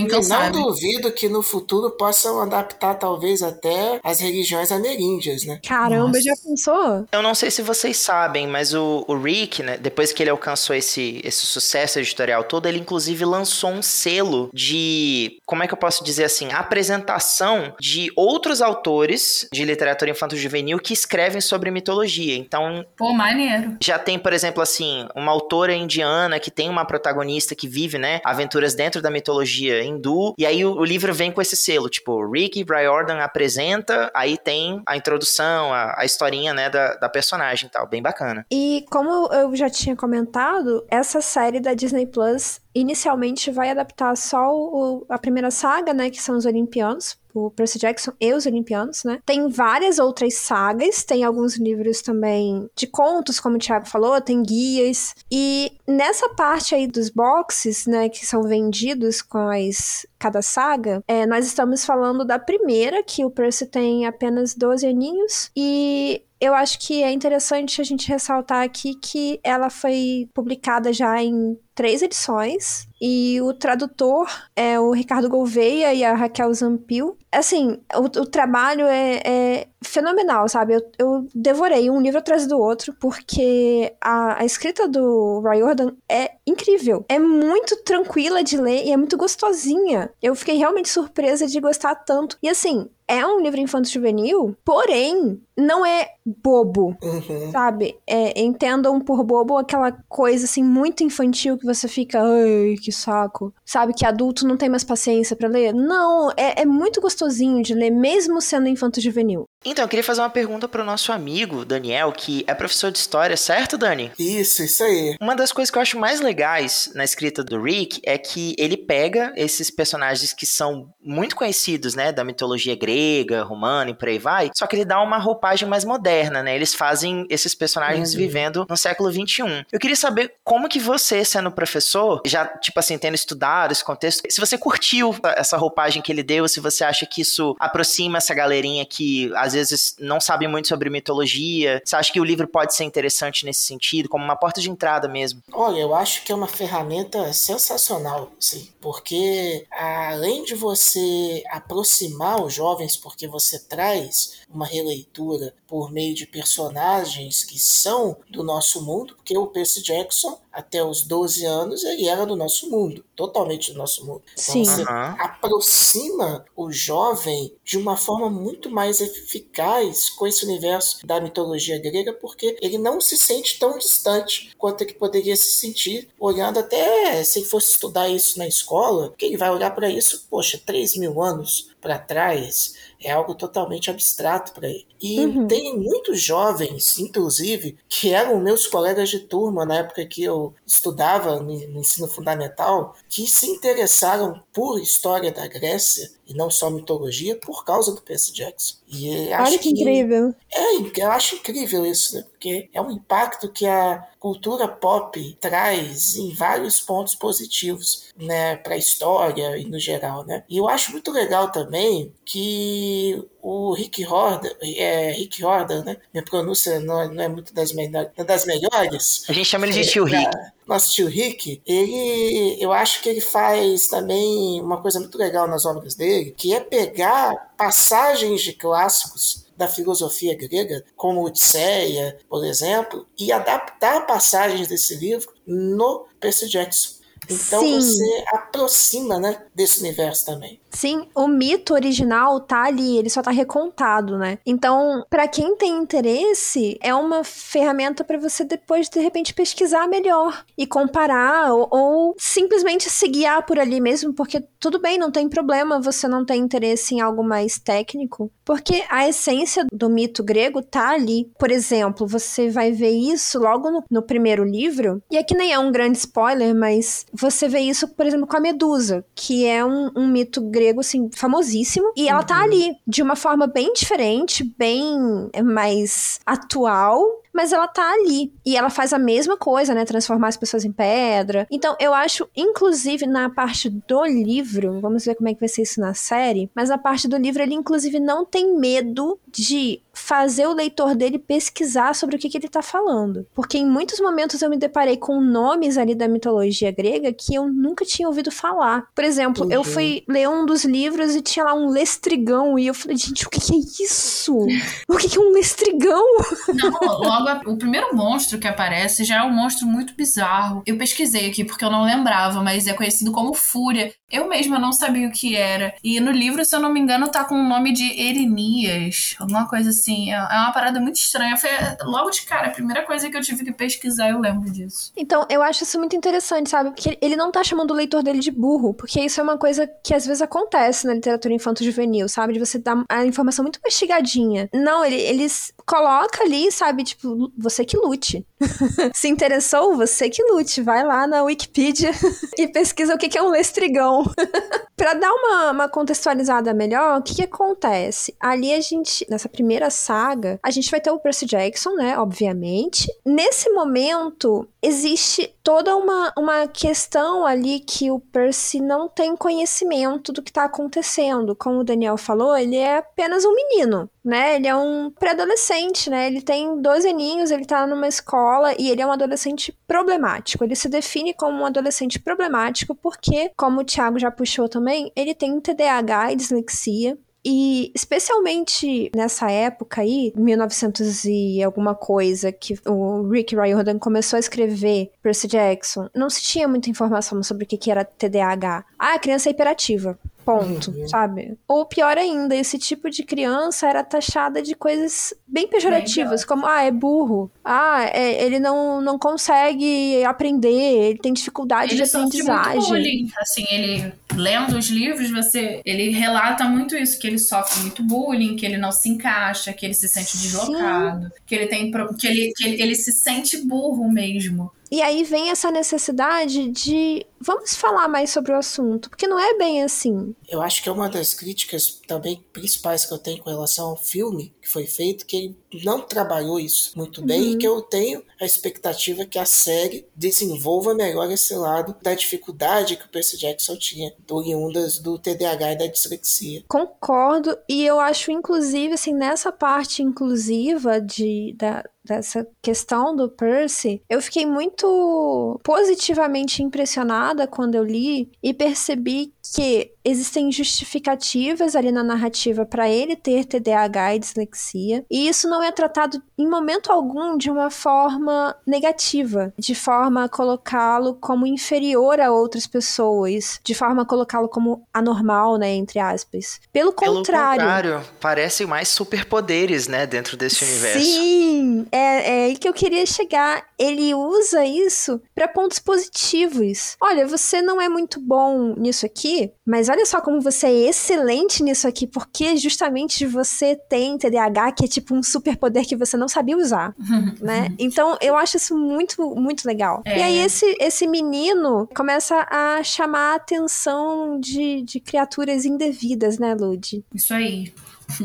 Não 0.51 0.65
duvido 0.65 1.13
que 1.13 1.29
no 1.29 1.43
futuro 1.43 1.91
possam 1.91 2.41
adaptar 2.41 2.95
talvez 2.95 3.43
até 3.43 4.01
as 4.03 4.21
religiões 4.21 4.71
ameríndias, 4.71 5.45
né? 5.45 5.61
Caramba, 5.67 6.09
Nossa. 6.09 6.23
já 6.23 6.35
pensou? 6.43 7.07
Eu 7.13 7.23
não 7.23 7.35
sei 7.35 7.51
se 7.51 7.63
vocês 7.63 7.97
sabem, 7.97 8.47
mas 8.47 8.75
o, 8.75 9.05
o 9.09 9.17
Rick, 9.17 9.63
né, 9.63 9.77
depois 9.77 10.13
que 10.13 10.23
ele 10.23 10.31
alcançou 10.31 10.75
esse, 10.75 11.21
esse 11.25 11.47
sucesso 11.47 11.99
editorial 11.99 12.45
todo, 12.45 12.67
ele 12.67 12.79
inclusive 12.79 13.25
lançou 13.25 13.71
um 13.71 13.83
selo 13.83 14.51
de, 14.53 15.39
como 15.47 15.63
é 15.63 15.67
que 15.67 15.75
eu 15.75 15.79
posso 15.79 16.05
dizer 16.05 16.25
assim, 16.25 16.53
apresentação 16.53 17.75
de 17.81 18.11
outros 18.17 18.61
autores 18.61 19.49
de 19.53 19.65
literatura 19.65 20.11
infanto-juvenil 20.11 20.79
que 20.79 20.93
escrevem 20.93 21.41
sobre 21.41 21.71
mitologia. 21.71 22.37
Então, 22.37 22.85
Pô, 22.97 23.13
maneiro. 23.13 23.77
já 23.83 23.99
tem, 23.99 24.19
por 24.19 24.33
exemplo, 24.33 24.63
assim, 24.63 25.07
uma 25.15 25.33
autora 25.33 25.75
indiana 25.75 26.39
que 26.39 26.51
tem 26.51 26.69
uma 26.69 26.85
protagonista 26.85 27.55
que 27.55 27.69
vive, 27.69 27.99
né, 27.99 28.21
aventuras 28.25 28.75
dentro 28.75 29.01
da 29.01 29.11
mitologia 29.11 29.83
hindu, 29.83 30.34
e 30.39 30.47
aí 30.47 30.65
o, 30.65 30.73
o 30.73 30.85
livro 30.85 31.13
vem 31.13 31.31
com 31.31 31.41
esse 31.41 31.57
selo, 31.57 31.89
tipo, 31.89 32.31
Rick 32.31 32.65
Riordan 32.65 33.19
apresenta, 33.19 34.11
aí 34.15 34.37
tem 34.37 34.83
a 34.87 34.97
introdução, 34.97 35.73
a, 35.73 36.01
a 36.01 36.05
historinha, 36.05 36.53
né, 36.53 36.69
da, 36.69 36.95
da 36.97 37.09
personagem 37.09 37.69
e 37.69 37.71
tal, 37.71 37.87
bem 37.87 38.03
bacana. 38.03 38.45
E 38.51 38.85
como 38.91 39.33
eu 39.33 39.55
já 39.55 39.71
tinha 39.71 39.97
comentado, 39.97 40.85
essa 40.89 41.21
série 41.21 41.61
da 41.61 41.75
Disney 41.75 42.07
Plus 42.07 42.61
inicialmente 42.75 43.51
vai 43.51 43.71
adaptar 43.71 44.17
só 44.17 44.51
o, 44.53 45.07
a 45.09 45.19
primeira 45.19 45.51
saga, 45.51 45.95
né, 45.95 46.11
que 46.11 46.21
são 46.21 46.37
os 46.37 46.45
Olimpianos, 46.45 47.17
o 47.35 47.51
Percy 47.51 47.79
Jackson 47.79 48.13
e 48.21 48.33
os 48.33 48.47
Olimpianos, 48.47 49.03
né? 49.03 49.21
Tem 49.27 49.49
várias 49.49 49.99
outras 49.99 50.35
sagas, 50.35 51.03
tem 51.03 51.25
alguns 51.25 51.57
livros 51.57 52.01
também 52.01 52.71
de 52.77 52.87
contos, 52.87 53.41
como 53.41 53.57
o 53.57 53.59
Thiago 53.59 53.87
falou, 53.87 54.21
tem 54.21 54.41
guias. 54.43 55.15
E 55.31 55.73
nessa 55.87 56.29
parte 56.31 56.75
aí 56.75 56.87
dos 56.87 57.11
boxes, 57.11 57.87
né, 57.87 58.09
que 58.09 58.25
são 58.25 58.45
vendidos 58.45 59.21
com 59.21 59.49
as 59.49 60.07
cada 60.19 60.41
saga, 60.41 61.03
é, 61.07 61.27
nós 61.27 61.45
estamos 61.45 61.85
falando 61.85 62.25
da 62.25 62.39
primeira, 62.39 63.03
que 63.03 63.25
o 63.25 63.31
Percy 63.31 63.67
tem 63.67 64.07
apenas 64.07 64.55
12 64.55 64.87
aninhos, 64.87 65.51
e 65.55 66.23
eu 66.41 66.55
acho 66.55 66.79
que 66.79 67.03
é 67.03 67.11
interessante 67.13 67.81
a 67.81 67.85
gente 67.85 68.09
ressaltar 68.09 68.63
aqui 68.63 68.95
que 68.95 69.41
ela 69.43 69.71
foi 69.71 70.29
publicada 70.33 70.93
já 70.93 71.23
em 71.23 71.59
três 71.75 72.03
edições 72.03 72.87
e 73.01 73.41
o 73.43 73.53
tradutor 73.53 74.27
é 74.57 74.79
o 74.79 74.93
Ricardo 74.93 75.29
Gouveia 75.29 75.93
e 75.93 76.05
a 76.05 76.15
Raquel 76.15 76.55
Zampil. 76.55 77.19
Assim, 77.31 77.79
o, 77.95 78.05
o 78.05 78.27
trabalho 78.27 78.87
é, 78.87 79.21
é, 79.25 79.69
fenomenal, 79.83 80.49
sabe? 80.49 80.75
Eu, 80.75 80.83
eu, 80.99 81.27
devorei 81.35 81.91
um 81.91 82.01
livro 82.01 82.19
atrás 82.19 82.47
do 82.47 82.59
outro 82.59 82.95
porque 82.99 83.93
a, 84.01 84.41
a 84.41 84.45
escrita 84.45 84.89
do 84.89 85.41
Riordan 85.41 85.93
é 86.09 86.31
incrível. 86.47 87.05
É 87.09 87.19
muito 87.19 87.77
tranquila 87.83 88.43
de 88.43 88.57
ler 88.57 88.85
e 88.87 88.93
é 88.93 88.97
muito 88.97 89.17
gostosinha. 89.17 90.11
Eu 90.23 90.35
fiquei 90.35 90.57
realmente 90.57 90.89
surpresa 90.89 91.47
de 91.47 91.61
gostar 91.61 91.95
tanto. 91.97 92.39
E 92.43 92.49
assim, 92.49 92.89
é 93.09 93.25
um 93.27 93.41
livro 93.41 93.61
infanto-juvenil, 93.61 94.57
porém, 94.65 95.41
não 95.57 95.85
é 95.85 96.09
bobo, 96.25 96.97
Uhum. 97.03 97.51
sabe? 97.53 97.97
É, 98.07 98.41
entendam 98.41 98.99
por 99.01 99.23
bobo 99.23 99.59
aquela 99.59 99.93
coisa, 100.09 100.45
assim, 100.47 100.63
muito 100.65 101.05
infantil 101.05 101.59
que 101.59 101.67
você 101.67 101.87
fica, 101.87 102.21
ai, 102.23 102.77
que 102.83 102.91
saco. 102.91 103.53
Sabe, 103.65 103.93
que 103.95 104.07
adulto 104.07 104.47
não 104.47 104.57
tem 104.57 104.69
mais 104.69 104.85
paciência 104.85 105.37
para 105.37 105.49
ler. 105.49 105.73
Não, 105.75 106.31
é, 106.37 106.63
é 106.63 106.65
muito 106.65 107.01
gostosinho 107.01 107.63
de 107.63 107.75
ler, 107.75 107.91
mesmo 107.91 108.41
sendo 108.41 108.69
infanto-juvenil. 108.69 109.45
Então, 109.65 109.85
eu 109.85 109.89
queria 109.89 110.05
fazer 110.05 110.21
uma 110.21 110.31
pergunta 110.31 110.69
pro 110.69 110.85
nosso 110.85 111.13
amigo, 111.13 111.65
Daniel, 111.65 112.13
que 112.13 112.45
é 112.47 112.55
professor 112.55 112.91
de 112.91 112.99
história, 112.99 113.37
certo, 113.37 113.79
Dani? 113.79 114.13
Isso, 114.19 114.63
isso 114.63 114.83
aí. 114.85 115.17
Uma 115.21 115.35
das 115.35 115.53
coisas 115.53 115.71
que 115.71 115.79
eu 115.79 115.83
acho 115.83 115.99
mais 115.99 116.21
legais 116.21 116.91
na 116.95 117.05
escrita 117.05 117.43
do 117.43 117.61
Rick 117.63 118.01
é 118.05 118.19
que 118.19 118.55
ele 118.59 118.77
pega 118.77 119.33
esses 119.37 119.71
personagens 119.71 120.33
que 120.33 120.45
são 120.47 120.93
muito 121.03 121.35
conhecidos, 121.37 121.95
né, 121.95 122.13
da 122.13 122.25
mitologia 122.25 122.77
grega, 122.77 123.43
romana 123.43 123.91
e 123.91 123.95
por 123.95 124.09
aí 124.09 124.19
vai, 124.19 124.51
só 124.55 124.67
que 124.67 124.77
ele 124.77 124.85
dá 124.85 125.01
uma 125.01 125.19
roupagem 125.19 125.69
mais 125.69 125.85
moderna, 125.85 126.43
né? 126.43 126.55
Eles 126.55 126.75
fazem 126.75 127.27
esses 127.31 127.55
personagens 127.55 128.13
Uhum. 128.13 128.19
vivendo 128.19 128.67
no 128.69 128.77
século 128.77 129.11
21. 129.11 129.65
Eu 129.73 129.79
queria 129.79 129.97
saber 129.97 130.35
como 130.45 130.69
que 130.69 130.79
você, 130.79 131.25
sendo 131.25 131.51
professor, 131.51 132.21
já, 132.27 132.47
tipo 132.47 132.79
assim, 132.79 132.99
tendo 132.99 133.15
estudado 133.15 133.73
esse 133.73 133.85
contexto, 133.85 134.23
se 134.31 134.41
você 134.41 134.59
curtiu 134.59 135.15
essa 135.37 135.57
roupagem 135.57 136.03
que 136.03 136.13
ele 136.13 136.23
deu, 136.23 136.47
se 136.49 136.61
você 136.61 136.85
acha 136.85 137.07
que 137.07 137.23
isso 137.23 137.55
aproxima 137.59 138.19
essa 138.19 138.35
galerinha 138.35 138.85
que 138.85 139.33
às 139.37 139.54
vezes 139.55 139.97
não 139.99 140.21
sabe 140.21 140.47
muito 140.47 140.69
sobre 140.69 140.91
mitologia, 140.91 141.83
você 141.85 141.97
acha 141.97 142.13
que 142.13 142.21
o 142.21 142.25
livro 142.25 142.47
pode 142.47 142.75
ser 142.75 142.85
interessante 142.85 143.45
nesse 143.45 143.63
sentido, 143.63 144.09
como 144.09 144.25
uma 144.25 144.37
porta 144.37 144.61
de 144.61 144.71
entrada 144.71 145.09
mesmo? 145.09 145.43
Olha, 145.53 145.81
eu 145.81 145.95
acho 145.95 146.25
que 146.25 146.33
é 146.33 146.35
uma 146.35 146.47
ferramenta 146.47 147.33
sensacional, 147.33 148.33
sim, 148.39 148.69
porque 148.81 149.67
além 149.71 150.45
de 150.45 150.55
você 150.55 151.43
aproximar 151.51 152.43
os 152.43 152.53
jovens, 152.53 152.97
porque 152.97 153.27
você 153.27 153.59
traz 153.59 154.44
uma 154.53 154.67
releitura 154.67 155.55
por 155.67 155.91
meio 155.91 156.15
de 156.15 156.27
personagens 156.27 157.45
que 157.45 157.59
são 157.59 158.17
do 158.31 158.43
nosso 158.43 158.83
mundo, 158.83 159.15
porque 159.17 159.37
o 159.37 159.47
Percy 159.47 159.83
Jackson, 159.83 160.39
até 160.53 160.85
os 160.85 161.03
12 161.03 161.45
anos, 161.45 161.83
ele 161.85 162.07
era 162.07 162.25
do 162.25 162.37
nosso 162.37 162.71
mundo, 162.71 163.05
totalmente 163.17 163.73
do 163.73 163.79
nosso 163.79 164.07
mundo. 164.07 164.23
Então, 164.33 164.55
Sim. 164.55 164.65
você 164.65 164.83
Aham. 164.83 165.17
aproxima 165.19 166.45
o 166.57 166.71
jovem 166.71 167.53
de 167.65 167.77
uma 167.77 167.97
forma 167.97 168.31
muito 168.31 168.71
mais 168.71 169.01
eficaz 169.01 170.11
com 170.11 170.27
esse 170.27 170.45
universo 170.45 171.05
da 171.05 171.21
mitologia 171.21 171.79
grega, 171.79 172.13
porque 172.13 172.57
ele 172.61 172.79
não 172.79 173.01
se 173.01 173.17
sente 173.17 173.59
tão 173.59 173.79
distante 173.79 174.53
quanto 174.57 174.83
ele 174.83 174.95
poderia 174.95 175.37
se 175.37 175.55
sentir 175.55 176.09
olhando 176.19 176.59
até 176.59 177.23
se 177.25 177.41
ele 177.41 177.47
fosse 177.47 177.73
estudar 177.73 178.09
isso 178.09 178.39
na 178.39 178.47
escola, 178.47 179.13
que 179.19 179.25
ele 179.27 179.37
vai 179.37 179.51
olhar 179.51 179.75
para 179.75 179.91
isso, 179.91 180.27
poxa, 180.31 180.61
3 180.65 180.97
mil 180.97 181.23
anos 181.23 181.74
para 181.85 182.01
trás, 182.01 182.75
é 183.01 183.13
algo 183.13 183.37
totalmente 183.37 183.91
abstrato 183.91 184.53
para 184.55 184.69
ele. 184.69 184.89
E 185.01 185.27
Uhum. 185.27 185.47
tem 185.47 185.79
muitos 185.79 186.21
jovens, 186.23 186.99
inclusive, 186.99 187.79
que 187.89 188.13
eram 188.13 188.41
meus 188.41 188.67
colegas 188.67 189.11
de 189.11 189.21
turma 189.21 189.67
na 189.67 189.77
época 189.81 190.07
que 190.07 190.25
eu 190.25 190.55
estudava 190.67 191.39
no 191.41 191.55
no 191.69 191.81
ensino 191.81 192.09
fundamental, 192.09 192.97
que 193.09 193.27
se 193.27 193.47
interessaram 193.49 194.43
por 194.53 194.81
história 194.81 195.31
da 195.33 195.47
Grécia 195.47 196.11
e 196.27 196.35
não 196.35 196.51
só 196.51 196.71
mitologia 196.71 197.37
por 197.37 197.65
causa 197.65 197.95
do 197.95 198.01
Percy 198.01 198.33
Jackson. 198.33 198.77
E 198.89 199.29
Olha 199.33 199.59
que 199.59 199.71
incrível. 199.71 200.35
é, 200.53 201.03
eu 201.03 201.11
acho 201.11 201.37
incrível 201.37 201.85
isso, 201.85 202.17
né? 202.17 202.25
Porque 202.31 202.69
é 202.73 202.81
um 202.81 202.91
impacto 202.91 203.51
que 203.51 203.67
a 203.67 204.07
cultura 204.19 204.67
pop 204.69 205.37
traz 205.41 206.17
em 206.17 206.33
vários 206.33 206.81
pontos 206.81 207.15
positivos, 207.15 208.13
né, 208.17 208.57
para 208.57 208.75
a 208.75 208.79
história 208.79 209.59
e 209.59 209.65
no 209.65 209.79
geral, 209.79 210.25
né? 210.25 210.45
E 210.49 210.57
eu 210.57 210.69
acho 210.69 210.93
muito 210.93 211.11
legal 211.11 211.53
também 211.53 212.13
que 212.25 213.23
o 213.47 213.75
Rick 213.75 214.03
Horda, 214.07 214.57
é, 214.63 215.13
Rick 215.13 215.45
Horda, 215.45 215.85
né? 215.85 215.99
Minha 216.15 216.25
pronúncia 216.25 216.81
não 216.81 216.99
é, 217.03 217.09
não 217.09 217.23
é 217.25 217.29
muito 217.29 217.53
das, 217.53 217.73
me- 217.75 217.89
das 217.91 218.47
melhores. 218.47 219.23
A 219.29 219.33
gente 219.35 219.45
chama 219.45 219.67
ele 219.67 219.75
de 219.83 219.87
tio 219.91 220.05
Rick. 220.05 220.31
Nosso 220.67 220.93
tio 220.95 221.07
Rick, 221.09 221.61
ele, 221.67 222.57
eu 222.59 222.73
acho 222.73 223.03
que 223.03 223.09
ele 223.11 223.21
faz 223.21 223.87
também 223.87 224.63
uma 224.63 224.81
coisa 224.81 224.99
muito 224.99 225.19
legal 225.19 225.47
nas 225.47 225.67
obras 225.67 225.95
dele, 225.95 226.33
que 226.35 226.55
é 226.55 226.61
pegar 226.61 227.55
passagens 227.59 228.41
de 228.41 228.55
clássicos 228.55 229.45
da 229.59 229.69
filosofia 229.69 230.35
grega, 230.35 230.83
como 230.97 231.23
Odisseia, 231.23 232.19
por 232.31 232.43
exemplo, 232.47 233.07
e 233.19 233.31
adaptar 233.31 234.07
passagens 234.07 234.69
desse 234.69 234.97
livro 234.97 235.31
no 235.47 236.07
Percy 236.19 236.49
Jackson. 236.49 236.95
Então 237.31 237.61
Sim. 237.61 237.81
você 237.81 238.25
aproxima, 238.29 239.19
né, 239.19 239.43
desse 239.55 239.81
universo 239.81 240.27
também. 240.27 240.61
Sim, 240.75 241.07
o 241.15 241.29
mito 241.29 241.73
original 241.73 242.41
tá 242.41 242.65
ali, 242.65 242.99
ele 242.99 243.09
só 243.09 243.23
tá 243.23 243.31
recontado, 243.31 244.19
né? 244.19 244.39
Então, 244.45 245.05
pra 245.09 245.29
quem 245.29 245.57
tem 245.57 245.77
interesse, 245.77 246.77
é 246.83 246.95
uma 246.95 247.23
ferramenta 247.23 248.03
pra 248.03 248.19
você 248.19 248.45
depois 248.45 248.89
de 248.89 249.01
repente 249.01 249.33
pesquisar 249.33 249.87
melhor 249.89 250.45
e 250.59 250.67
comparar 250.67 251.53
ou, 251.53 251.69
ou 251.71 252.15
simplesmente 252.19 252.91
se 252.91 253.07
guiar 253.09 253.47
por 253.47 253.59
ali 253.59 253.81
mesmo, 253.81 254.13
porque 254.13 254.43
tudo 254.59 254.81
bem, 254.81 254.99
não 254.99 255.11
tem 255.11 255.29
problema 255.29 255.81
você 255.81 256.09
não 256.09 256.25
ter 256.25 256.37
interesse 256.37 256.95
em 256.95 257.01
algo 257.01 257.23
mais 257.23 257.59
técnico, 257.59 258.31
porque 258.45 258.85
a 258.91 259.09
essência 259.09 259.65
do 259.73 259.89
mito 259.89 260.25
grego 260.25 260.63
tá 260.63 260.91
ali. 260.91 261.31
Por 261.39 261.51
exemplo, 261.51 262.07
você 262.07 262.51
vai 262.51 262.73
ver 262.73 262.91
isso 262.91 263.39
logo 263.39 263.71
no, 263.71 263.85
no 263.91 264.03
primeiro 264.03 264.43
livro, 264.43 265.03
e 265.11 265.17
aqui 265.17 265.37
nem 265.37 265.53
é 265.53 265.59
um 265.59 265.71
grande 265.71 265.99
spoiler, 265.99 266.55
mas 266.55 267.07
você 267.13 267.49
vê 267.49 267.61
isso, 267.61 267.89
por 267.89 268.07
exemplo, 268.07 268.27
com 268.27 268.37
a 268.37 268.41
Medusa, 268.41 269.05
que 269.15 269.47
é 269.47 269.65
um, 269.65 269.91
um 269.95 270.09
mito 270.09 270.41
grego, 270.41 270.64
assim, 270.81 271.11
famosíssimo, 271.15 271.93
e 271.97 272.09
ela 272.09 272.23
tá 272.23 272.43
ali, 272.43 272.77
de 272.87 273.03
uma 273.03 273.17
forma 273.17 273.47
bem 273.47 273.73
diferente, 273.73 274.45
bem 274.59 275.29
é, 275.33 275.43
mais 275.43 276.21
atual, 276.25 277.05
mas 277.35 277.53
ela 277.53 277.67
tá 277.69 277.83
ali. 277.93 278.33
E 278.47 278.57
ela 278.57 278.71
faz 278.71 278.93
a 278.93 278.99
mesma 278.99 279.37
coisa, 279.37 279.75
né? 279.75 279.85
Transformar 279.85 280.29
as 280.29 280.37
pessoas 280.37 280.65
em 280.65 280.73
pedra. 280.73 281.47
Então, 281.51 281.77
eu 281.81 281.93
acho, 281.93 282.29
inclusive, 282.37 283.07
na 283.07 283.29
parte 283.29 283.69
do 283.69 284.05
livro, 284.07 284.81
vamos 284.81 285.05
ver 285.05 285.15
como 285.17 285.29
é 285.29 285.35
que 285.35 285.41
vai 285.41 285.49
ser 285.49 285.63
isso 285.63 285.81
na 285.81 285.93
série, 285.95 286.51
mas 286.55 286.69
na 286.69 286.79
parte 286.79 287.09
do 287.09 287.17
livro, 287.17 287.43
ele, 287.43 287.55
inclusive, 287.55 287.99
não 287.99 288.25
tem 288.25 288.57
medo 288.57 289.19
de 289.29 289.81
fazer 289.93 290.47
o 290.47 290.53
leitor 290.53 290.95
dele 290.97 291.19
pesquisar 291.19 291.95
sobre 291.95 292.17
o 292.17 292.19
que, 292.19 292.29
que 292.29 292.37
ele 292.39 292.49
tá 292.49 292.63
falando. 292.63 293.27
Porque 293.35 293.57
em 293.59 293.67
muitos 293.67 294.01
momentos 294.01 294.43
eu 294.43 294.51
me 294.51 294.57
deparei 294.57 294.97
com 294.97 295.21
nomes 295.21 295.79
ali 295.79 295.95
da 295.95 296.09
mitologia 296.09 296.71
grega 296.73 297.13
que 297.13 297.35
eu 297.35 297.47
nunca 297.49 297.85
tinha 297.85 298.09
ouvido 298.09 298.31
falar. 298.33 298.89
Por 298.95 299.05
exemplo, 299.05 299.47
eu 299.53 299.61
Uhum. 299.61 299.65
fui 299.65 300.03
ler 300.09 300.29
um 300.29 300.45
dos 300.45 300.65
livros 300.65 301.15
e 301.15 301.23
tinha 301.23 301.45
lá 301.45 301.55
um 301.55 301.69
lestrigão, 301.71 302.59
e 302.59 302.67
eu 302.67 302.75
falei, 302.75 302.97
gente, 302.97 303.25
o 303.27 303.31
que, 303.31 303.41
que 303.41 303.53
é 303.55 303.59
isso? 303.85 304.37
O 304.89 304.97
que, 304.97 305.09
que 305.09 305.19
é 305.19 305.21
um 305.21 305.33
lestrigão? 305.33 306.05
Não, 306.49 306.71
logo 306.71 307.24
a- 307.29 307.41
o 307.47 307.57
primeiro 307.57 307.95
monstro 307.95 308.39
que 308.39 308.47
aparece 308.49 309.05
já 309.05 309.17
é 309.19 309.23
um 309.23 309.33
monstro 309.33 309.67
muito 309.67 309.95
bizarro. 309.95 310.63
Eu 310.67 310.77
pesquisei 310.79 311.29
aqui 311.29 311.45
porque 311.45 311.65
eu 311.65 311.71
não 311.71 311.83
lembrava, 311.85 312.43
mas 312.43 312.67
é 312.67 312.73
conhecido 312.73 313.13
como 313.13 313.35
Fúria. 313.35 313.93
Eu 314.11 314.29
mesma 314.29 314.59
não 314.59 314.73
sabia 314.73 315.09
o 315.09 315.13
que 315.13 315.35
era. 315.37 315.75
E 315.83 315.99
no 316.01 316.11
livro, 316.13 316.45
se 316.45 316.55
eu 316.55 316.61
não 316.61 316.73
me 316.73 316.79
engano, 316.81 317.09
tá 317.09 317.25
com 317.25 317.35
o 317.35 317.43
nome 317.49 317.73
de 317.73 317.85
Erinias, 318.01 319.17
alguma 319.19 319.49
coisa 319.49 319.71
assim. 319.71 320.13
É 320.13 320.15
é 320.15 320.39
uma 320.39 320.53
parada 320.53 320.81
muito 320.81 320.97
estranha. 320.97 321.37
Foi 321.37 321.51
logo 321.83 322.11
de 322.11 322.23
cara, 322.23 322.49
a 322.49 322.51
primeira 322.51 322.83
coisa 322.85 323.09
que 323.11 323.17
eu 323.17 323.21
tive 323.21 323.45
que 323.45 323.53
pesquisar, 323.53 324.11
eu 324.11 324.21
lembro 324.21 324.51
disso. 324.51 324.93
Então, 324.97 325.27
eu 325.31 325.43
acho 325.43 325.65
isso 325.65 325.79
muito 325.79 325.95
interessante, 325.97 326.51
sabe? 326.51 326.71
Porque 326.71 326.99
ele 327.01 327.17
não 327.17 327.31
tá 327.31 327.43
chamando 327.45 327.71
o 327.71 327.75
leitor 327.75 328.03
dele 328.03 328.19
de 328.21 328.31
burro, 328.31 328.75
porque 328.75 329.01
isso 329.01 329.21
é 329.21 329.23
uma 329.23 329.39
coisa 329.39 329.69
que 329.83 329.95
às 329.95 330.07
vezes 330.07 330.23
acontece 330.23 330.87
na 330.87 330.95
literatura 330.95 331.35
infanto-juvenil, 331.35 332.09
sabe? 332.09 332.33
De 332.35 332.39
você 332.39 332.59
dar 332.59 332.83
a 332.89 333.05
informação 333.05 333.43
muito 333.43 333.61
mastigadinha. 333.65 334.49
Não, 334.53 334.85
ele, 334.85 334.97
eles 334.97 335.53
coloca 335.67 336.23
ali, 336.23 336.51
sabe? 336.51 336.85
Tipo, 336.85 337.14
você 337.37 337.65
que 337.65 337.77
lute. 337.77 338.27
Se 338.95 339.09
interessou, 339.09 339.77
você 339.77 340.09
que 340.09 340.23
lute. 340.23 340.63
Vai 340.63 340.85
lá 340.85 341.07
na 341.07 341.23
Wikipedia 341.23 341.91
e 342.39 342.49
pesquisa 342.49 342.95
o 342.95 342.99
que 342.99 343.17
é 343.17 343.23
um 343.23 343.31
lestrigão. 343.31 344.05
Para 344.77 344.95
dar 344.95 345.13
uma, 345.13 345.51
uma, 345.53 345.69
contextualizada 345.69 346.53
melhor, 346.53 346.99
o 346.99 347.03
que, 347.03 347.15
que 347.15 347.23
acontece? 347.23 348.15
Ali 348.19 348.53
a 348.53 348.61
gente, 348.61 349.07
nessa 349.09 349.29
primeira 349.29 349.71
saga, 349.71 350.39
a 350.43 350.51
gente 350.51 350.71
vai 350.71 350.81
ter 350.81 350.91
o 350.91 350.99
Percy 350.99 351.27
Jackson, 351.27 351.71
né? 351.75 351.97
Obviamente. 351.99 352.93
Nesse 353.05 353.51
momento, 353.51 354.49
existe 354.61 355.34
toda 355.45 355.77
uma, 355.77 356.11
uma 356.17 356.49
questão 356.49 357.27
ali 357.27 357.61
que 357.61 357.91
o 357.91 358.01
Percy 358.01 358.61
não 358.61 358.89
tem 358.89 359.15
conhecimento 359.15 360.11
do 360.11 360.23
que 360.23 360.33
tá 360.33 360.45
acontecendo. 360.45 361.37
Como 361.37 361.59
o 361.61 361.65
Daniel 361.65 361.99
falou, 361.99 362.35
ele 362.35 362.57
é 362.57 362.79
apenas 362.79 363.27
um 363.27 363.35
menino, 363.35 363.89
né? 364.03 364.37
Ele 364.37 364.49
é 364.49 364.57
um 364.57 364.91
pré-adolescente, 364.91 365.91
né? 365.91 366.07
Ele 366.07 366.23
tem 366.23 366.61
12 366.61 366.89
aninhos, 366.89 367.31
ele 367.31 367.45
tá 367.45 367.67
numa 367.67 367.87
escola 367.87 368.55
e 368.59 368.71
ele 368.71 368.81
é 368.81 368.87
um 368.87 368.93
adolescente 368.93 369.53
problemático. 369.69 370.43
Ele 370.43 370.57
se 370.57 370.69
define 370.69 371.13
como 371.13 371.43
um 371.43 371.47
adolescente 371.47 372.01
problemático 372.01 372.75
porque, 372.75 373.31
como 373.37 373.61
o 373.61 373.65
Thiago 373.65 373.99
já 373.99 374.11
puxou 374.11 374.49
também, 374.49 374.91
ele 374.97 375.15
tem 375.15 375.39
TDAH 375.39 376.13
e 376.13 376.17
dislexia. 376.17 376.99
E 377.25 377.73
especialmente 377.75 378.91
nessa 378.95 379.31
época 379.31 379.81
aí, 379.81 380.13
1900 380.15 381.05
e 381.05 381.43
alguma 381.43 381.75
coisa, 381.75 382.31
que 382.31 382.59
o 382.67 383.09
Rick 383.09 383.35
Riordan 383.35 383.79
começou 383.79 384.17
a 384.19 384.21
escrever 384.21 384.91
Percy 385.03 385.27
Jackson, 385.27 385.89
não 385.95 386.11
se 386.11 386.23
tinha 386.23 386.47
muita 386.47 386.69
informação 386.69 387.23
sobre 387.23 387.45
o 387.45 387.47
que 387.47 387.71
era 387.71 387.85
TDAH. 387.85 388.65
Ah, 388.79 388.95
a 388.95 388.99
criança 388.99 389.31
é 389.31 389.33
hiperativa. 389.33 389.99
Ponto, 390.25 390.71
uhum. 390.71 390.89
sabe? 390.89 391.37
Ou 391.47 391.67
pior 391.67 391.99
ainda, 391.99 392.35
esse 392.35 392.59
tipo 392.59 392.89
de 392.89 393.03
criança 393.03 393.69
era 393.69 393.85
taxada 393.85 394.43
de 394.43 394.55
coisas 394.55 395.13
bem 395.27 395.47
pejorativas, 395.47 396.25
como, 396.25 396.47
ah, 396.47 396.63
é 396.63 396.71
burro, 396.71 397.31
ah, 397.45 397.85
é, 397.93 398.25
ele 398.25 398.39
não, 398.39 398.81
não 398.81 398.99
consegue 398.99 400.03
aprender, 400.05 400.49
ele 400.49 400.99
tem 400.99 401.13
dificuldade 401.13 401.75
ele 401.75 401.83
de 401.83 401.89
aprendizagem. 401.89 402.57
Muito 402.57 402.69
bullying. 402.69 403.11
Assim, 403.19 403.45
ele, 403.51 403.93
lendo 404.15 404.57
os 404.57 404.69
livros, 404.69 405.11
você, 405.11 405.61
ele 405.65 405.91
relata 405.91 406.45
muito 406.45 406.77
isso, 406.77 406.99
que 406.99 407.07
ele 407.07 407.19
sofre 407.19 407.61
muito 407.61 407.83
bullying, 407.83 408.37
que 408.37 408.47
ele 408.47 408.57
não 408.57 408.73
se 408.73 408.89
encaixa, 408.89 409.53
que 409.53 409.67
ele 409.67 409.75
se 409.75 409.89
sente 409.89 410.17
deslocado, 410.17 411.05
Sim. 411.05 411.11
que 411.27 411.35
ele 411.35 411.47
tem, 411.47 411.71
que 411.99 412.07
ele, 412.07 412.33
que 412.37 412.45
ele, 412.45 412.63
ele 412.63 412.75
se 412.75 412.93
sente 412.93 413.37
burro 413.47 413.91
mesmo. 413.91 414.51
E 414.75 414.83
aí 414.83 415.05
vem 415.05 415.31
essa 415.31 415.53
necessidade 415.53 416.49
de 416.49 417.07
vamos 417.21 417.55
falar 417.55 417.87
mais 417.87 418.11
sobre 418.11 418.33
o 418.33 418.37
assunto, 418.37 418.91
porque 418.91 419.07
não 419.07 419.17
é 419.17 419.39
bem 419.39 419.63
assim. 419.63 420.13
Eu 420.29 420.43
acho 420.43 420.61
que 420.61 420.69
é 420.69 420.73
uma 420.73 420.89
das 420.89 421.15
críticas 421.15 421.81
também 421.87 422.25
principais 422.33 422.85
que 422.85 422.93
eu 422.93 422.99
tenho 422.99 423.23
com 423.23 423.31
relação 423.31 423.69
ao 423.69 423.77
filme 423.77 424.35
que 424.43 424.49
foi 424.49 424.67
feito, 424.67 425.07
que 425.07 425.17
ele 425.17 425.39
não 425.63 425.81
trabalhou 425.81 426.41
isso 426.41 426.73
muito 426.77 427.03
bem 427.03 427.23
uhum. 427.23 427.31
e 427.33 427.39
que 427.39 427.47
eu 427.47 427.63
tenho 427.63 428.03
a 428.21 428.25
expectativa 428.25 429.05
que 429.05 429.19
a 429.19 429.25
série 429.25 429.87
desenvolva 429.95 430.75
melhor 430.75 431.11
esse 431.11 431.35
lado 431.35 431.75
da 431.83 431.95
dificuldade 431.95 432.77
que 432.77 432.87
o 432.87 432.89
Percy 432.89 433.19
Jackson 433.19 433.57
tinha, 433.57 433.93
oriundas 434.11 434.79
do 434.79 434.99
TDAH 434.99 435.53
e 435.53 435.59
da 435.59 435.67
dislexia. 435.67 436.45
Concordo, 436.49 437.37
e 437.49 437.65
eu 437.65 437.79
acho 437.79 438.11
inclusive 438.11 438.75
assim 438.75 438.95
nessa 438.95 439.31
parte 439.31 439.83
inclusiva 439.83 440.81
de 440.81 441.35
da, 441.37 441.65
dessa 441.85 442.27
questão 442.43 442.97
do 442.97 443.09
Percy, 443.09 443.83
eu 443.89 444.01
fiquei 444.01 444.25
muito 444.25 445.39
positivamente 445.43 446.43
impressionada 446.43 447.27
quando 447.27 447.55
eu 447.55 447.65
li 447.65 448.11
e 448.23 448.33
percebi 448.33 449.14
que 449.33 449.73
existem 449.85 450.33
justificativas 450.33 451.55
ali 451.55 451.71
na 451.71 451.83
narrativa 451.83 452.47
para 452.47 452.69
ele 452.69 452.97
ter 452.97 453.25
TDAH 453.25 453.97
e 453.97 453.99
dislexia, 453.99 454.85
e 454.91 455.09
isso 455.09 455.29
não 455.29 455.43
é 455.43 455.53
tratado 455.53 456.03
em 456.17 456.29
momento 456.29 456.73
algum 456.73 457.17
de 457.19 457.31
uma 457.31 457.51
forma 457.51 458.35
negativa, 458.47 459.33
de 459.39 459.55
forma 459.55 460.05
a 460.05 460.09
colocá-lo 460.09 460.95
como 460.95 461.27
inferior 461.27 462.01
a 462.01 462.11
outras 462.11 462.47
pessoas, 462.47 463.41
de 463.45 463.55
forma 463.55 463.83
a 463.83 463.87
colocá-lo 463.87 464.29
como 464.29 464.67
anormal, 464.73 465.37
né, 465.37 465.55
entre 465.55 465.79
aspas. 465.79 466.41
Pelo, 466.53 466.73
Pelo 466.73 466.97
contrário, 466.97 467.41
contrário, 467.41 467.83
parece 468.01 468.47
mais 468.47 468.69
superpoderes, 468.69 469.69
né, 469.69 469.87
dentro 469.87 470.17
desse 470.17 470.45
universo. 470.45 470.85
Sim, 470.85 471.67
é, 471.71 471.79
é 471.79 472.25
aí 472.27 472.37
que 472.37 472.49
eu 472.49 472.53
queria 472.53 472.87
chegar. 472.87 473.45
Ele 473.59 473.95
usa 473.95 474.45
isso 474.45 475.01
para 475.15 475.29
pontos 475.29 475.59
positivos. 475.59 476.77
Olha, 476.81 477.07
você 477.07 477.43
não 477.43 477.61
é 477.61 477.69
muito 477.69 478.01
bom 478.01 478.55
nisso 478.57 478.87
aqui, 478.87 479.14
mas 479.45 479.69
olha 479.69 479.85
só 479.87 480.01
como 480.01 480.21
você 480.21 480.47
é 480.47 480.69
excelente 480.69 481.43
nisso 481.43 481.67
aqui, 481.67 481.87
porque 481.87 482.37
justamente 482.37 483.07
você 483.07 483.57
tem 483.57 483.97
TDAH, 483.99 484.53
que 484.53 484.65
é 484.65 484.69
tipo 484.69 484.95
um 484.95 485.03
superpoder 485.03 485.67
que 485.67 485.77
você 485.77 485.97
não 485.97 486.09
sabia 486.09 486.37
usar, 486.37 486.75
né? 487.21 487.55
Então, 487.59 487.97
eu 488.01 488.17
acho 488.17 488.37
isso 488.37 488.57
muito, 488.57 489.03
muito 489.15 489.47
legal. 489.47 489.83
É. 489.85 489.99
E 489.99 490.03
aí, 490.03 490.19
esse, 490.19 490.57
esse 490.61 490.87
menino 490.87 491.69
começa 491.75 492.27
a 492.31 492.63
chamar 492.63 493.13
a 493.13 493.17
atenção 493.17 494.19
de, 494.19 494.63
de 494.63 494.81
criaturas 494.81 495.45
indevidas, 495.45 496.19
né, 496.19 496.35
Lud? 496.35 496.85
Isso 496.95 497.13
aí. 497.13 497.53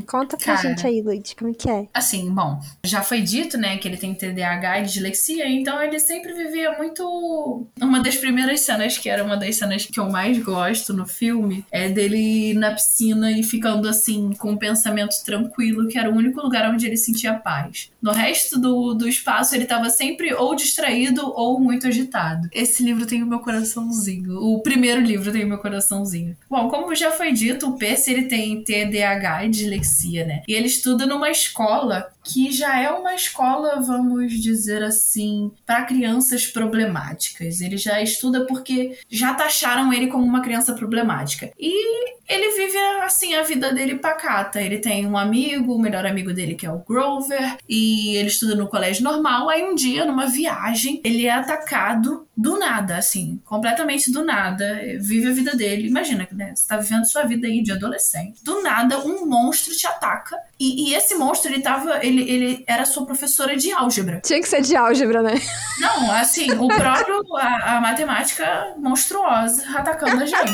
Conta 0.06 0.38
pra 0.38 0.56
Cara, 0.56 0.70
gente 0.70 0.86
aí, 0.86 1.02
Luiz, 1.02 1.34
como 1.38 1.52
é 1.52 1.54
que 1.54 1.70
é? 1.70 1.88
Assim, 1.94 2.30
bom, 2.30 2.60
já 2.84 3.02
foi 3.02 3.22
dito, 3.22 3.58
né, 3.58 3.78
que 3.78 3.88
ele 3.88 3.98
tem 3.98 4.14
TDAH 4.14 4.80
e 4.80 4.84
dislexia, 4.84 5.48
então 5.48 5.82
ele 5.82 6.00
sempre 6.00 6.34
vivia 6.34 6.78
muito. 6.78 7.68
Uma 7.80 8.02
das 8.02 8.16
primeiras 8.16 8.62
cenas, 8.62 8.98
que 8.98 9.10
era 9.10 9.24
uma 9.24 9.38
das 9.38 9.56
cenas 9.56 9.86
que 9.86 10.00
eu 10.00 10.10
mais 10.10 10.38
gosto 10.40 10.94
no 10.94 11.06
filme, 11.06 11.66
é 11.72 11.90
dele 11.90 12.54
na 12.54 12.72
piscina 12.72 13.32
e 13.32 13.44
ficando 13.44 13.88
assim, 13.88 14.34
com 14.38 14.52
um 14.52 14.58
pensamento 14.58 15.16
tranquilo, 15.26 15.88
que 15.88 15.98
era 15.98 16.10
o 16.10 16.16
único 16.16 16.42
lugar 16.42 16.70
onde 16.72 16.86
ele 16.86 16.98
sentia 16.98 17.34
paz. 17.34 17.92
No 18.02 18.12
resto 18.12 18.60
do, 18.60 18.94
do 18.94 19.08
espaço, 19.08 19.56
ele 19.56 19.66
tava 19.66 19.90
sempre 19.90 20.34
ou 20.34 20.56
distraído 20.56 21.32
ou 21.36 21.60
muito 21.60 21.88
agitado. 21.88 22.48
Esse 22.54 22.84
livro 22.84 23.06
tem 23.06 23.24
o 23.24 23.28
meu 23.28 23.40
coraçãozinho. 23.40 24.38
O 24.38 24.62
primeiro 24.62 25.02
livro 25.02 25.32
tem 25.32 25.44
o 25.44 25.48
meu 25.48 25.58
coraçãozinho. 25.58 26.36
Bom, 26.50 26.70
como 26.70 26.94
já 26.96 27.12
foi 27.12 27.32
dito, 27.32 27.70
o 27.70 27.78
Percy 27.78 28.12
ele 28.12 28.24
tem 28.24 28.64
TDAH 28.64 29.46
e 29.46 29.50
dislexia 29.70 30.26
né? 30.26 30.44
E 30.48 30.54
ele 30.54 30.68
estuda 30.68 31.06
numa 31.06 31.30
escola 31.30 32.12
que 32.32 32.52
já 32.52 32.80
é 32.80 32.92
uma 32.92 33.16
escola, 33.16 33.82
vamos 33.82 34.34
dizer 34.34 34.84
assim, 34.84 35.52
para 35.66 35.86
crianças 35.86 36.46
problemáticas. 36.46 37.60
Ele 37.62 37.78
já 37.78 38.02
estuda 38.02 38.46
porque 38.46 38.98
já 39.10 39.34
taxaram 39.34 39.92
ele 39.92 40.08
como 40.08 40.24
uma 40.24 40.42
criança 40.42 40.74
problemática. 40.74 41.52
E 41.60 42.20
ele 42.30 42.56
vive 42.56 42.78
assim 43.04 43.34
a 43.34 43.42
vida 43.42 43.74
dele 43.74 43.96
pacata. 43.96 44.62
Ele 44.62 44.78
tem 44.78 45.08
um 45.08 45.18
amigo, 45.18 45.74
o 45.74 45.82
melhor 45.82 46.06
amigo 46.06 46.32
dele 46.32 46.54
que 46.54 46.66
é 46.66 46.72
o 46.72 46.80
Grover, 46.80 47.58
e 47.68 48.16
ele 48.16 48.28
estuda 48.28 48.56
no 48.56 48.68
colégio 48.68 49.04
normal. 49.04 49.50
Aí 49.50 49.64
um 49.64 49.74
dia, 49.74 50.06
numa 50.06 50.28
viagem, 50.28 51.02
ele 51.04 51.26
é 51.26 51.32
atacado 51.32 52.28
do 52.38 52.58
nada, 52.58 52.98
assim, 52.98 53.42
completamente 53.44 54.12
do 54.12 54.24
nada. 54.24 54.80
Vive 55.00 55.28
a 55.28 55.34
vida 55.34 55.56
dele. 55.56 55.88
Imagina, 55.88 56.28
né? 56.32 56.54
Você 56.56 56.68
tá 56.68 56.78
vivendo 56.78 57.06
sua 57.06 57.24
vida 57.24 57.48
aí 57.48 57.62
de 57.64 57.72
adolescente. 57.72 58.44
Do 58.44 58.62
nada, 58.62 59.00
um 59.00 59.26
monstro 59.26 59.76
te 59.76 59.88
ataca. 59.88 60.38
E, 60.60 60.90
e 60.90 60.94
esse 60.94 61.16
monstro, 61.16 61.52
ele 61.52 61.62
tava. 61.62 62.06
Ele, 62.06 62.19
ele 62.28 62.64
era 62.68 62.86
sua 62.86 63.06
professora 63.06 63.56
de 63.56 63.72
álgebra. 63.72 64.22
Tinha 64.22 64.40
que 64.40 64.48
ser 64.48 64.62
de 64.62 64.76
álgebra, 64.76 65.22
né? 65.22 65.34
Não, 65.80 66.12
assim, 66.12 66.52
o 66.52 66.68
próprio. 66.68 67.20
A, 67.38 67.78
a 67.78 67.82
matemática 67.82 68.74
monstruosa 68.78 69.64
atacando 69.78 70.24
a 70.24 70.26
gente. 70.26 70.54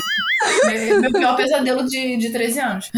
meu, 0.65 1.01
meu 1.01 1.11
pior 1.11 1.35
pesadelo 1.35 1.85
de, 1.85 2.17
de 2.17 2.29
13 2.31 2.59
anos. 2.59 2.91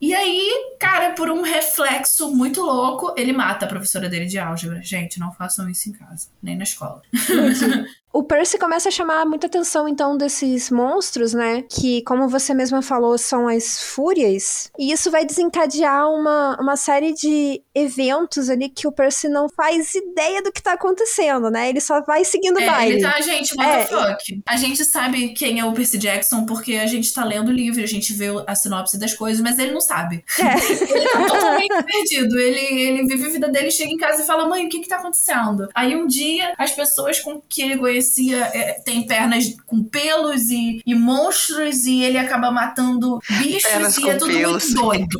e 0.00 0.14
aí, 0.14 0.50
cara, 0.78 1.10
por 1.10 1.30
um 1.30 1.42
reflexo 1.42 2.30
muito 2.34 2.60
louco, 2.60 3.14
ele 3.16 3.32
mata 3.32 3.64
a 3.64 3.68
professora 3.68 4.08
dele 4.08 4.26
de 4.26 4.38
álgebra. 4.38 4.82
Gente, 4.82 5.18
não 5.18 5.32
façam 5.32 5.68
isso 5.68 5.88
em 5.88 5.92
casa, 5.92 6.28
nem 6.42 6.56
na 6.56 6.64
escola. 6.64 7.02
O 8.14 8.22
Percy 8.22 8.56
começa 8.58 8.90
a 8.90 8.92
chamar 8.92 9.26
muita 9.26 9.48
atenção, 9.48 9.88
então, 9.88 10.16
desses 10.16 10.70
monstros, 10.70 11.34
né? 11.34 11.64
Que, 11.68 12.00
como 12.02 12.28
você 12.28 12.54
mesma 12.54 12.80
falou, 12.80 13.18
são 13.18 13.48
as 13.48 13.82
fúrias. 13.82 14.70
E 14.78 14.92
isso 14.92 15.10
vai 15.10 15.24
desencadear 15.24 16.08
uma, 16.08 16.56
uma 16.60 16.76
série 16.76 17.12
de 17.12 17.60
eventos 17.74 18.48
ali 18.48 18.68
que 18.68 18.86
o 18.86 18.92
Percy 18.92 19.28
não 19.28 19.48
faz 19.48 19.96
ideia 19.96 20.40
do 20.40 20.52
que 20.52 20.62
tá 20.62 20.74
acontecendo, 20.74 21.50
né? 21.50 21.68
Ele 21.68 21.80
só 21.80 22.02
vai 22.02 22.24
seguindo 22.24 22.56
o 22.56 22.60
é, 22.60 22.66
baile. 22.66 22.92
Ele 22.92 23.02
tá, 23.02 23.20
gente, 23.20 23.52
what 23.58 23.68
é, 23.68 23.78
the 23.78 23.86
fuck? 23.86 24.42
A 24.46 24.56
gente 24.56 24.84
sabe 24.84 25.30
quem 25.30 25.58
é 25.58 25.64
o 25.64 25.72
Percy 25.72 25.98
Jackson 25.98 26.46
porque 26.46 26.76
a 26.76 26.86
gente 26.86 27.12
tá 27.12 27.24
lendo 27.24 27.48
o 27.48 27.52
livro, 27.52 27.82
a 27.82 27.86
gente 27.86 28.12
vê 28.12 28.28
a 28.46 28.54
sinopse 28.54 28.96
das 28.96 29.12
coisas, 29.12 29.42
mas 29.42 29.58
ele 29.58 29.72
não 29.72 29.80
sabe. 29.80 30.24
É. 30.44 30.98
ele 30.98 31.08
tá 31.08 31.26
totalmente 31.26 31.82
perdido. 31.82 32.38
Ele, 32.38 32.80
ele 32.80 33.06
vive 33.08 33.26
a 33.26 33.30
vida 33.30 33.48
dele, 33.48 33.70
chega 33.70 33.90
em 33.90 33.96
casa 33.96 34.22
e 34.22 34.26
fala, 34.26 34.46
mãe, 34.46 34.66
o 34.66 34.68
que 34.68 34.80
que 34.80 34.88
tá 34.88 34.96
acontecendo? 34.96 35.68
Aí 35.74 35.96
um 35.96 36.06
dia, 36.06 36.52
as 36.58 36.70
pessoas 36.70 37.18
com 37.18 37.40
que 37.48 37.62
ele 37.62 37.78
conhece 37.78 38.03
parecia 38.04 38.50
é, 38.52 38.74
tem 38.84 39.06
pernas 39.06 39.54
com 39.66 39.82
pelos 39.82 40.50
e, 40.50 40.82
e, 40.84 40.94
monstros 40.94 41.86
e 41.86 42.02
ele 42.02 42.18
acaba 42.18 42.50
matando 42.50 43.18
bichos 43.38 43.62
pernas 43.62 43.96
e 43.96 44.08
é 44.08 44.14
tudo 44.16 44.32
pelos. 44.32 44.74
muito 44.74 44.82
doido. 44.82 45.18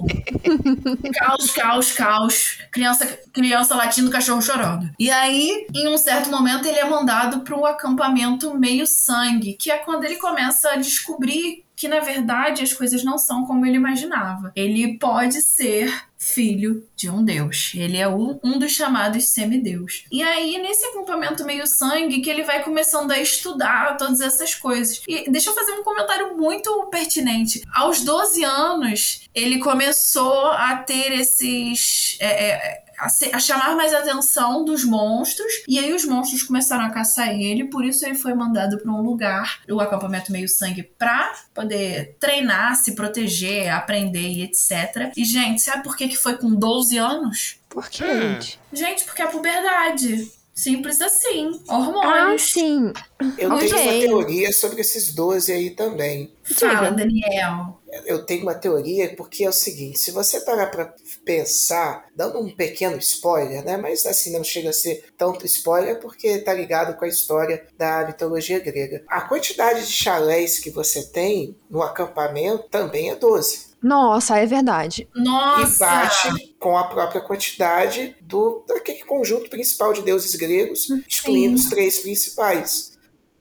caos, 1.19 1.51
caos, 1.51 1.93
caos. 1.93 2.59
Criança, 2.71 3.19
criança 3.33 3.75
latindo, 3.75 4.11
cachorro 4.11 4.43
chorando. 4.43 4.91
E 4.99 5.11
aí, 5.11 5.67
em 5.75 5.89
um 5.89 5.97
certo 5.97 6.31
momento, 6.31 6.69
ele 6.69 6.79
é 6.79 6.89
mandado 6.89 7.41
para 7.41 7.57
um 7.57 7.65
acampamento 7.65 8.55
meio 8.59 8.87
sangue, 8.87 9.55
que 9.55 9.71
é 9.71 9.79
quando 9.79 10.05
ele 10.05 10.17
começa 10.17 10.71
a 10.71 10.77
descobrir 10.77 11.64
que 11.85 11.89
na 11.89 12.01
verdade 12.01 12.63
as 12.63 12.73
coisas 12.73 13.05
não 13.05 13.19
são 13.19 13.45
como 13.45 13.67
ele 13.67 13.77
imaginava. 13.77 14.51
Ele 14.57 14.97
pode 14.97 15.43
ser 15.43 15.93
filho 16.17 16.89
de 16.97 17.11
um 17.11 17.23
deus. 17.23 17.73
Ele 17.75 17.99
é 17.99 18.09
um 18.09 18.59
dos 18.59 18.73
chamados 18.73 19.27
semideus. 19.27 20.07
E 20.11 20.23
aí, 20.23 20.57
nesse 20.57 20.87
acampamento 20.87 21.45
meio 21.45 21.67
sangue, 21.67 22.23
que 22.23 22.31
ele 22.31 22.43
vai 22.43 22.65
começando 22.65 23.11
a 23.11 23.19
estudar 23.19 23.99
todas 23.99 24.23
essas 24.23 24.55
coisas. 24.55 25.03
E 25.07 25.31
deixa 25.31 25.51
eu 25.51 25.55
fazer 25.55 25.73
um 25.73 25.85
comentário 25.85 26.35
muito 26.39 26.89
pertinente. 26.91 27.63
Aos 27.75 28.01
12 28.01 28.43
anos, 28.43 29.29
ele 29.35 29.59
começou 29.59 30.47
a 30.47 30.77
ter 30.77 31.13
esses. 31.13 32.17
É, 32.19 32.47
é, 32.47 32.84
a, 32.99 33.07
a, 33.07 33.39
chamar 33.39 33.77
mais 33.77 33.95
atenção 33.95 34.65
dos 34.65 34.85
monstros. 34.85 35.53
E 35.69 35.79
aí 35.79 35.93
os 35.93 36.05
monstros 36.05 36.43
começaram 36.43 36.85
a 36.85 36.91
caçar 36.91 37.31
ele, 37.31 37.65
por 37.65 37.85
isso 37.85 38.05
ele 38.05 38.15
foi 38.15 38.35
mandado 38.35 38.79
para 38.79 38.93
um 38.93 39.03
lugar, 39.03 39.61
o 39.69 39.81
acampamento 39.81 40.33
meio 40.33 40.49
sangue, 40.49 40.83
pra 40.83 41.33
poder 41.53 42.17
treinar, 42.19 42.77
se 42.77 42.95
proteger, 42.95 43.73
aprender 43.73 44.29
e 44.29 44.43
etc. 44.43 45.13
E, 45.17 45.25
gente, 45.25 45.63
sabe 45.63 45.83
por 45.83 45.97
que, 45.97 46.09
que 46.09 46.17
foi 46.17 46.37
com 46.37 46.55
12 46.55 46.99
anos? 46.99 47.57
Por 47.69 47.89
quê, 47.89 48.05
hum. 48.05 48.41
gente? 48.73 49.05
porque 49.05 49.23
é 49.23 49.25
a 49.25 49.29
puberdade. 49.29 50.31
Simples 50.55 51.01
assim. 51.01 51.61
Hormônios. 51.67 52.05
Ah, 52.07 52.39
sim. 52.39 52.93
Eu 53.37 53.53
okay. 53.53 53.69
tenho 53.69 53.83
uma 53.83 54.23
teoria 54.23 54.53
sobre 54.53 54.81
esses 54.81 55.13
12 55.13 55.51
aí 55.51 55.71
também. 55.71 56.33
Fala, 56.45 56.93
Daniel. 56.93 57.81
Eu 58.07 58.25
tenho 58.25 58.43
uma 58.43 58.55
teoria 58.55 59.15
porque 59.17 59.45
é 59.45 59.49
o 59.49 59.53
seguinte: 59.53 59.99
se 59.99 60.11
você 60.11 60.41
parar 60.41 60.67
para 60.67 60.95
pensar, 61.25 62.07
dando 62.15 62.41
um 62.41 62.55
pequeno 62.55 62.97
spoiler, 62.99 63.65
né? 63.65 63.77
Mas 63.77 64.05
assim, 64.07 64.33
não 64.33 64.45
chega 64.45 64.71
a 64.71 64.73
ser 64.73 65.05
tanto 65.17 65.47
spoiler 65.47 66.01
porque 66.01 66.39
tá 66.39 66.53
ligado 66.53 66.97
com 66.99 67.05
a 67.05 67.09
história 67.09 67.67
da 67.77 68.07
mitologia 68.07 68.59
grega. 68.59 69.05
A 69.09 69.23
quantidade 69.23 69.87
de 69.87 69.93
chalés 69.93 70.59
que 70.59 70.71
você 70.71 71.03
tem 71.03 71.57
no 71.71 71.83
acampamento 71.83 72.69
também 72.69 73.11
é 73.11 73.17
12. 73.17 73.75
Nossa, 73.85 74.39
é 74.39 74.47
verdade. 74.47 75.07
Nossa! 75.15 75.75
E 75.75 75.79
bate 75.79 76.57
com 76.59 76.79
a 76.79 76.85
própria 76.85 77.21
quantidade 77.21 78.17
do 78.23 78.65
daquele 78.67 79.05
conjunto 79.05 79.51
principal 79.51 79.93
de 79.93 80.01
deuses 80.01 80.35
gregos, 80.37 80.89
excluindo 81.07 81.59
Sim. 81.59 81.65
os 81.65 81.71
três 81.71 81.99
principais. 81.99 82.94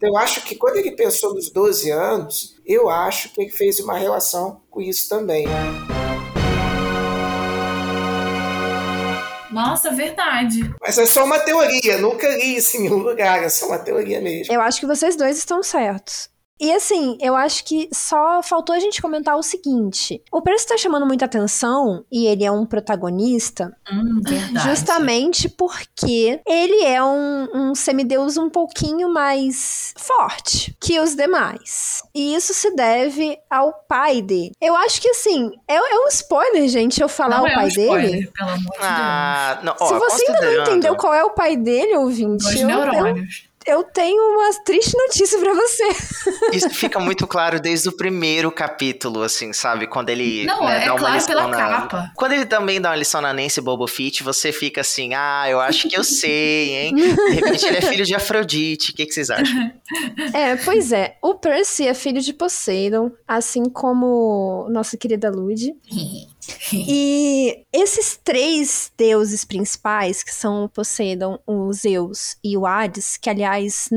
Então, 0.03 0.15
eu 0.15 0.17
acho 0.17 0.41
que 0.41 0.55
quando 0.55 0.75
ele 0.75 0.91
pensou 0.91 1.33
nos 1.33 1.49
12 1.49 1.89
anos, 1.89 2.57
eu 2.65 2.89
acho 2.89 3.29
que 3.29 3.41
ele 3.41 3.49
fez 3.49 3.79
uma 3.79 3.97
relação 3.97 4.61
com 4.69 4.81
isso 4.81 5.07
também. 5.07 5.45
Nossa, 9.49 9.91
verdade. 9.91 10.69
Mas 10.81 10.97
é 10.97 11.05
só 11.05 11.23
uma 11.23 11.39
teoria, 11.39 11.99
nunca 11.99 12.27
li 12.27 12.57
isso 12.57 12.75
em 12.75 12.81
nenhum 12.81 12.97
lugar, 12.97 13.41
é 13.43 13.47
só 13.47 13.67
uma 13.67 13.79
teoria 13.79 14.19
mesmo. 14.19 14.53
Eu 14.53 14.59
acho 14.59 14.81
que 14.81 14.85
vocês 14.85 15.15
dois 15.15 15.37
estão 15.37 15.63
certos. 15.63 16.32
E 16.59 16.71
assim, 16.71 17.17
eu 17.19 17.35
acho 17.35 17.65
que 17.65 17.89
só 17.91 18.41
faltou 18.43 18.75
a 18.75 18.79
gente 18.79 19.01
comentar 19.01 19.35
o 19.35 19.43
seguinte: 19.43 20.21
o 20.31 20.41
Percy 20.41 20.67
tá 20.67 20.77
chamando 20.77 21.05
muita 21.05 21.25
atenção 21.25 22.05
e 22.11 22.25
ele 22.25 22.43
é 22.43 22.51
um 22.51 22.65
protagonista 22.65 23.75
hum, 23.91 24.21
justamente 24.63 25.49
porque 25.49 26.39
ele 26.47 26.83
é 26.83 27.03
um, 27.03 27.47
um 27.53 27.75
semideus 27.75 28.37
um 28.37 28.49
pouquinho 28.49 29.11
mais 29.11 29.93
forte 29.97 30.75
que 30.79 30.99
os 30.99 31.15
demais. 31.15 32.01
E 32.13 32.35
isso 32.35 32.53
se 32.53 32.75
deve 32.75 33.37
ao 33.49 33.73
pai 33.87 34.21
dele. 34.21 34.51
Eu 34.61 34.75
acho 34.75 35.01
que 35.01 35.09
assim, 35.09 35.51
é, 35.67 35.75
é 35.75 35.99
um 35.99 36.07
spoiler, 36.07 36.67
gente, 36.67 37.01
eu 37.01 37.09
falar 37.09 37.37
não 37.37 37.43
o 37.43 37.47
é 37.47 37.53
pai 37.55 37.65
um 37.65 37.67
spoiler, 37.67 38.11
dele. 38.11 38.31
Pelo 38.33 38.49
amor 38.49 38.71
de 38.71 38.77
ah, 38.81 39.53
Deus. 39.55 39.65
Não, 39.65 39.75
ó, 39.79 39.87
Se 39.87 39.93
você 39.95 40.31
ainda 40.31 40.41
não 40.41 40.61
entendeu 40.61 40.95
qual 40.95 41.13
é 41.13 41.23
o 41.23 41.31
pai 41.31 41.57
dele, 41.57 41.97
ouvinte, 41.97 42.43
Dois 42.43 42.61
eu, 42.61 42.67
neurônios. 42.67 43.43
Eu 43.43 43.52
eu 43.65 43.84
tenho 43.84 44.21
uma 44.21 44.63
triste 44.63 44.95
notícia 44.97 45.39
para 45.39 45.54
você. 45.54 45.84
Isso 46.54 46.69
fica 46.69 46.99
muito 46.99 47.26
claro 47.28 47.60
desde 47.60 47.89
o 47.89 47.91
primeiro 47.91 48.52
capítulo, 48.52 49.23
assim, 49.23 49.54
sabe? 49.54 49.88
Quando 49.88 50.10
ele 50.10 50.45
Não, 50.45 50.65
né, 50.65 50.84
é 50.84 50.86
dá 50.86 50.93
uma 50.93 50.99
claro 50.99 51.15
lição 51.15 51.28
pela 51.28 51.47
na... 51.47 51.58
capa. 51.58 52.12
Quando 52.15 52.32
ele 52.34 52.45
também 52.45 52.80
dá 52.82 52.89
uma 52.89 52.95
lição 52.95 53.21
na 53.21 53.34
Nancy 53.34 53.62
Bobo 53.62 53.88
Fett, 53.88 54.23
você 54.23 54.52
fica 54.52 54.82
assim, 54.82 55.13
ah, 55.13 55.45
eu 55.49 55.60
acho 55.60 55.88
que 55.88 55.97
eu 55.97 56.04
sei, 56.04 56.76
hein? 56.76 56.95
De 56.95 57.32
repente 57.34 57.65
ele 57.65 57.78
é 57.78 57.82
filho 57.82 58.06
de 58.06 58.15
Afrodite, 58.15 58.91
o 58.91 58.95
que, 58.95 59.06
que 59.06 59.13
vocês 59.13 59.30
acham? 59.30 59.71
É, 60.34 60.56
pois 60.56 60.91
é. 60.91 61.17
O 61.21 61.36
Percy 61.36 61.88
é 61.88 61.93
filho 61.93 62.19
de 62.19 62.34
Poseidon, 62.34 63.12
assim 63.28 63.65
como 63.65 64.67
nossa 64.69 64.97
querida 64.97 65.30
Lud. 65.30 65.73
E 66.73 67.65
esses 67.71 68.19
três 68.23 68.91
deuses 68.97 69.45
principais, 69.45 70.23
que 70.23 70.34
são 70.34 70.65
o 70.65 70.69
Poseidon, 70.69 71.39
o 71.45 71.71
Zeus 71.71 72.38
e 72.43 72.58
o 72.58 72.65
Hades, 72.65 73.17
que 73.17 73.29
aliás, 73.29 73.89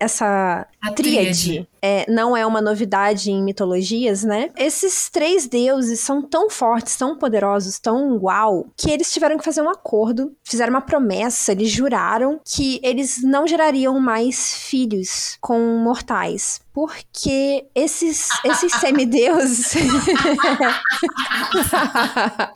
essa 0.00 0.66
A 0.82 0.92
tríade 0.92 1.26
tríade. 1.26 1.68
é, 1.82 2.10
não 2.10 2.36
é 2.36 2.44
uma 2.46 2.60
novidade 2.60 3.30
em 3.30 3.42
mitologias, 3.42 4.24
né? 4.24 4.50
Esses 4.56 5.08
três 5.10 5.46
deuses 5.46 6.00
são 6.00 6.22
tão 6.22 6.48
fortes, 6.50 6.96
tão 6.96 7.16
poderosos, 7.16 7.78
tão 7.78 8.18
uau, 8.22 8.66
que 8.76 8.90
eles 8.90 9.12
tiveram 9.12 9.38
que 9.38 9.44
fazer 9.44 9.62
um 9.62 9.70
acordo, 9.70 10.32
fizeram 10.44 10.70
uma 10.70 10.80
promessa, 10.80 11.52
eles 11.52 11.70
juraram 11.70 12.40
que 12.44 12.80
eles 12.82 13.22
não 13.22 13.46
gerariam 13.46 13.98
mais 14.00 14.54
filhos 14.56 15.36
com 15.40 15.58
mortais. 15.78 16.60
Porque 16.72 17.64
esses, 17.74 18.28
esses 18.44 18.70
semideuses. 18.74 19.72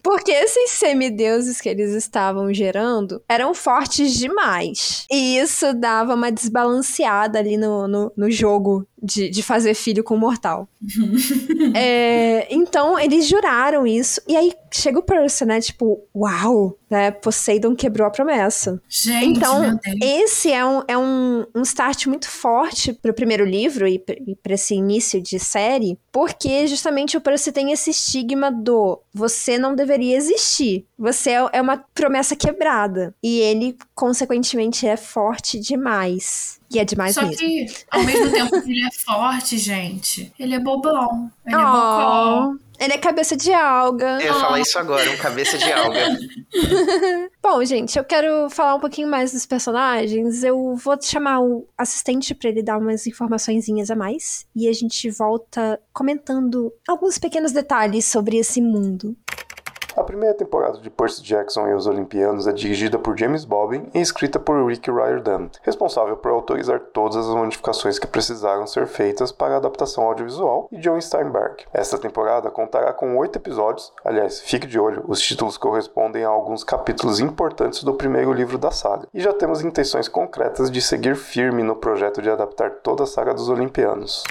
Porque 0.02 0.30
esses 0.30 0.72
semideuses 0.72 1.58
que 1.58 1.70
eles 1.70 1.92
estavam 1.94 2.52
gerando 2.52 3.22
eram 3.26 3.54
fortes 3.54 4.12
demais. 4.14 5.06
E 5.10 5.38
isso 5.38 5.72
dava 5.72 6.14
uma 6.14 6.30
desbalanceada 6.30 7.19
ali 7.24 7.56
no, 7.56 7.86
no, 7.88 8.12
no 8.16 8.30
jogo 8.30 8.86
de, 9.02 9.28
de 9.28 9.42
fazer 9.42 9.74
filho 9.74 10.02
com 10.02 10.16
mortal. 10.16 10.68
É, 11.72 12.52
então, 12.52 12.98
eles 12.98 13.28
juraram 13.28 13.86
isso. 13.86 14.20
E 14.26 14.36
aí 14.36 14.52
chega 14.72 14.98
o 14.98 15.02
Percy, 15.02 15.44
né? 15.44 15.60
Tipo, 15.60 16.02
uau, 16.14 16.76
né? 16.90 17.10
Poseidon 17.10 17.76
quebrou 17.76 18.06
a 18.06 18.10
promessa. 18.10 18.80
Gente, 18.88 19.38
Então, 19.38 19.78
esse 20.02 20.50
é 20.50 20.64
um, 20.64 20.82
é 20.88 20.98
um, 20.98 21.46
um 21.54 21.62
start 21.62 22.06
muito 22.06 22.28
forte 22.28 22.92
pro 22.92 23.14
primeiro 23.14 23.44
livro 23.44 23.86
e 23.86 24.00
e 24.26 24.34
pra 24.36 24.54
esse 24.54 24.74
início 24.74 25.20
de 25.20 25.38
série, 25.38 25.98
porque 26.12 26.66
justamente 26.66 27.16
o 27.16 27.20
Percy 27.20 27.52
tem 27.52 27.72
esse 27.72 27.90
estigma 27.90 28.50
do 28.50 29.00
você 29.12 29.58
não 29.58 29.74
deveria 29.74 30.16
existir. 30.16 30.86
Você 30.98 31.30
é, 31.30 31.48
é 31.52 31.60
uma 31.60 31.78
promessa 31.94 32.36
quebrada. 32.36 33.14
E 33.22 33.40
ele, 33.40 33.76
consequentemente, 33.94 34.86
é 34.86 34.96
forte 34.96 35.58
demais. 35.58 36.60
E 36.72 36.78
é 36.78 36.84
demais 36.84 37.14
Só 37.14 37.22
mesmo. 37.22 37.36
que, 37.36 37.66
ao 37.90 38.04
mesmo 38.04 38.30
tempo 38.30 38.62
que 38.62 38.70
ele 38.70 38.89
é 38.90 39.00
forte, 39.04 39.58
gente, 39.58 40.32
ele 40.38 40.54
é 40.54 40.58
bobão. 40.58 41.30
Ele 41.46 41.54
é 41.54 41.58
bocó. 41.58 42.52
Oh, 42.52 42.70
ele 42.80 42.94
é 42.94 42.98
cabeça 42.98 43.36
de 43.36 43.52
alga. 43.52 44.18
Eu 44.20 44.20
ia 44.20 44.34
falar 44.34 44.58
isso 44.58 44.78
agora, 44.78 45.10
um 45.10 45.16
cabeça 45.18 45.58
de 45.58 45.70
alga. 45.70 46.18
Bom, 47.42 47.62
gente, 47.62 47.98
eu 47.98 48.04
quero 48.04 48.48
falar 48.48 48.74
um 48.74 48.80
pouquinho 48.80 49.06
mais 49.06 49.32
dos 49.32 49.44
personagens. 49.44 50.42
Eu 50.42 50.74
vou 50.76 51.00
chamar 51.00 51.40
o 51.40 51.68
assistente 51.76 52.34
pra 52.34 52.48
ele 52.48 52.62
dar 52.62 52.78
umas 52.78 53.06
informaçõezinhas 53.06 53.90
a 53.90 53.96
mais. 53.96 54.46
E 54.56 54.66
a 54.66 54.72
gente 54.72 55.10
volta 55.10 55.78
comentando 55.92 56.72
alguns 56.88 57.18
pequenos 57.18 57.52
detalhes 57.52 58.06
sobre 58.06 58.38
esse 58.38 58.62
mundo. 58.62 59.14
A 59.96 60.04
primeira 60.04 60.34
temporada 60.34 60.78
de 60.78 60.88
Percy 60.88 61.20
Jackson 61.22 61.66
e 61.66 61.74
os 61.74 61.86
Olimpianos 61.86 62.46
é 62.46 62.52
dirigida 62.52 62.96
por 62.96 63.18
James 63.18 63.44
Bobbin 63.44 63.88
e 63.92 64.00
escrita 64.00 64.38
por 64.38 64.64
Rick 64.64 64.88
Riordan, 64.88 65.48
responsável 65.62 66.16
por 66.16 66.30
autorizar 66.30 66.78
todas 66.78 67.16
as 67.16 67.34
modificações 67.34 67.98
que 67.98 68.06
precisaram 68.06 68.66
ser 68.68 68.86
feitas 68.86 69.32
para 69.32 69.54
a 69.54 69.56
adaptação 69.56 70.04
audiovisual, 70.04 70.68
e 70.70 70.78
John 70.78 71.00
Steinberg. 71.00 71.64
Esta 71.72 71.98
temporada 71.98 72.50
contará 72.50 72.92
com 72.92 73.16
oito 73.18 73.36
episódios, 73.36 73.92
aliás, 74.04 74.40
fique 74.40 74.66
de 74.66 74.78
olho, 74.78 75.04
os 75.08 75.20
títulos 75.20 75.58
correspondem 75.58 76.24
a 76.24 76.28
alguns 76.28 76.62
capítulos 76.62 77.18
importantes 77.18 77.82
do 77.82 77.94
primeiro 77.94 78.32
livro 78.32 78.58
da 78.58 78.70
saga, 78.70 79.08
e 79.12 79.20
já 79.20 79.32
temos 79.32 79.60
intenções 79.60 80.08
concretas 80.08 80.70
de 80.70 80.80
seguir 80.80 81.16
firme 81.16 81.64
no 81.64 81.74
projeto 81.74 82.22
de 82.22 82.30
adaptar 82.30 82.70
toda 82.82 83.02
a 83.02 83.06
saga 83.06 83.34
dos 83.34 83.48
Olimpianos. 83.48 84.22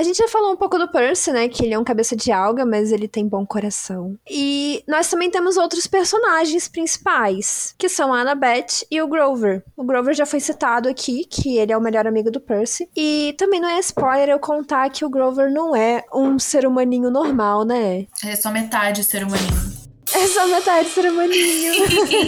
A 0.00 0.02
gente 0.02 0.16
já 0.16 0.26
falou 0.28 0.50
um 0.50 0.56
pouco 0.56 0.78
do 0.78 0.90
Percy, 0.90 1.30
né? 1.30 1.46
Que 1.46 1.62
ele 1.62 1.74
é 1.74 1.78
um 1.78 1.84
cabeça 1.84 2.16
de 2.16 2.32
alga, 2.32 2.64
mas 2.64 2.90
ele 2.90 3.06
tem 3.06 3.28
bom 3.28 3.44
coração. 3.44 4.18
E 4.26 4.82
nós 4.88 5.10
também 5.10 5.30
temos 5.30 5.58
outros 5.58 5.86
personagens 5.86 6.66
principais, 6.66 7.74
que 7.76 7.86
são 7.86 8.14
a 8.14 8.22
Annabeth 8.22 8.86
e 8.90 9.02
o 9.02 9.06
Grover. 9.06 9.62
O 9.76 9.84
Grover 9.84 10.14
já 10.14 10.24
foi 10.24 10.40
citado 10.40 10.88
aqui, 10.88 11.26
que 11.26 11.58
ele 11.58 11.70
é 11.70 11.76
o 11.76 11.82
melhor 11.82 12.06
amigo 12.06 12.30
do 12.30 12.40
Percy. 12.40 12.88
E 12.96 13.34
também 13.36 13.60
não 13.60 13.68
é 13.68 13.78
spoiler 13.80 14.30
eu 14.30 14.38
contar 14.38 14.88
que 14.88 15.04
o 15.04 15.10
Grover 15.10 15.52
não 15.52 15.76
é 15.76 16.02
um 16.14 16.38
ser 16.38 16.66
humaninho 16.66 17.10
normal, 17.10 17.66
né? 17.66 18.06
É 18.24 18.34
só 18.36 18.50
metade 18.50 19.04
ser 19.04 19.22
humaninho. 19.22 19.79
É 20.12 20.26
só 20.26 20.46
metade 20.48 20.88
do 20.88 20.92
Ceramoninho. 20.92 21.72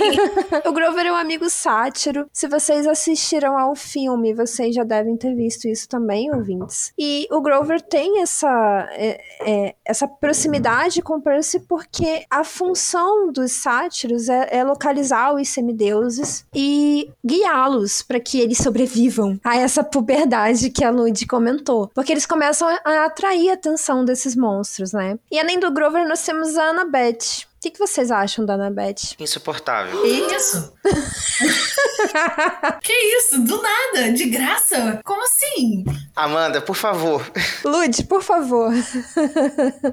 o 0.64 0.72
Grover 0.72 1.06
é 1.06 1.12
um 1.12 1.16
amigo 1.16 1.50
sátiro. 1.50 2.28
Se 2.32 2.46
vocês 2.46 2.86
assistiram 2.86 3.58
ao 3.58 3.74
filme, 3.74 4.34
vocês 4.34 4.74
já 4.74 4.84
devem 4.84 5.16
ter 5.16 5.34
visto 5.34 5.66
isso 5.66 5.88
também, 5.88 6.32
ouvintes. 6.32 6.92
E 6.98 7.26
o 7.30 7.40
Grover 7.40 7.80
tem 7.80 8.22
essa, 8.22 8.88
é, 8.92 9.20
é, 9.40 9.74
essa 9.84 10.06
proximidade 10.06 11.02
com 11.02 11.20
Percy 11.20 11.60
porque 11.60 12.24
a 12.30 12.44
função 12.44 13.32
dos 13.32 13.52
sátiros 13.52 14.28
é, 14.28 14.48
é 14.58 14.64
localizar 14.64 15.34
os 15.34 15.48
semideuses 15.48 16.44
e 16.54 17.10
guiá-los 17.24 18.02
para 18.02 18.20
que 18.20 18.40
eles 18.40 18.58
sobrevivam 18.58 19.40
a 19.42 19.56
essa 19.56 19.82
puberdade 19.82 20.70
que 20.70 20.84
a 20.84 20.90
Lud 20.90 21.26
comentou. 21.26 21.90
Porque 21.94 22.12
eles 22.12 22.26
começam 22.26 22.68
a 22.84 23.04
atrair 23.04 23.50
a 23.50 23.54
atenção 23.54 24.04
desses 24.04 24.36
monstros, 24.36 24.92
né? 24.92 25.18
E 25.30 25.38
além 25.38 25.58
do 25.58 25.70
Grover, 25.70 26.06
nós 26.06 26.24
temos 26.24 26.56
a 26.56 26.70
Annabeth. 26.70 27.51
O 27.62 27.64
que, 27.64 27.70
que 27.70 27.78
vocês 27.78 28.10
acham 28.10 28.44
da 28.44 28.54
Annabeth? 28.54 29.14
Insuportável. 29.20 30.04
Isso. 30.04 30.72
que 32.82 32.92
isso? 32.92 33.40
Do 33.44 33.62
nada? 33.62 34.10
De 34.12 34.24
graça? 34.24 35.00
Como 35.04 35.22
assim? 35.22 35.84
Amanda, 36.16 36.60
por 36.60 36.74
favor. 36.74 37.24
Lud, 37.64 38.02
por 38.06 38.20
favor. 38.20 38.72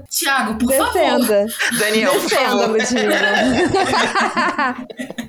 Tiago, 0.10 0.58
por 0.58 0.74
favor. 0.74 0.94
Defenda. 0.94 1.46
Daniel, 1.78 2.12
por 2.14 2.22
Defenda, 2.24 2.50
favor. 2.50 2.70
Ludmilla. 2.70 3.22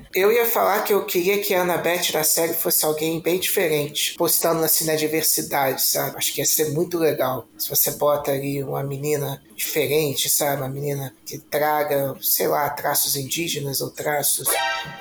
Eu 0.13 0.31
ia 0.31 0.45
falar 0.45 0.83
que 0.83 0.93
eu 0.93 1.05
queria 1.05 1.41
que 1.41 1.53
a 1.53 1.61
Annabeth 1.61 2.11
da 2.11 2.23
série 2.23 2.53
fosse 2.53 2.83
alguém 2.83 3.21
bem 3.21 3.39
diferente, 3.39 4.15
postando 4.15 4.63
assim 4.63 4.85
na 4.85 4.95
diversidade, 4.95 5.83
sabe? 5.83 6.17
Acho 6.17 6.33
que 6.33 6.41
ia 6.41 6.45
ser 6.45 6.71
muito 6.71 6.97
legal. 6.97 7.47
Se 7.57 7.69
você 7.69 7.91
bota 7.91 8.31
ali 8.31 8.61
uma 8.61 8.83
menina 8.83 9.41
diferente, 9.55 10.29
sabe? 10.29 10.61
Uma 10.61 10.69
menina 10.69 11.15
que 11.25 11.37
traga, 11.37 12.15
sei 12.21 12.47
lá, 12.47 12.69
traços 12.69 13.15
indígenas 13.15 13.79
ou 13.79 13.89
traços. 13.89 14.47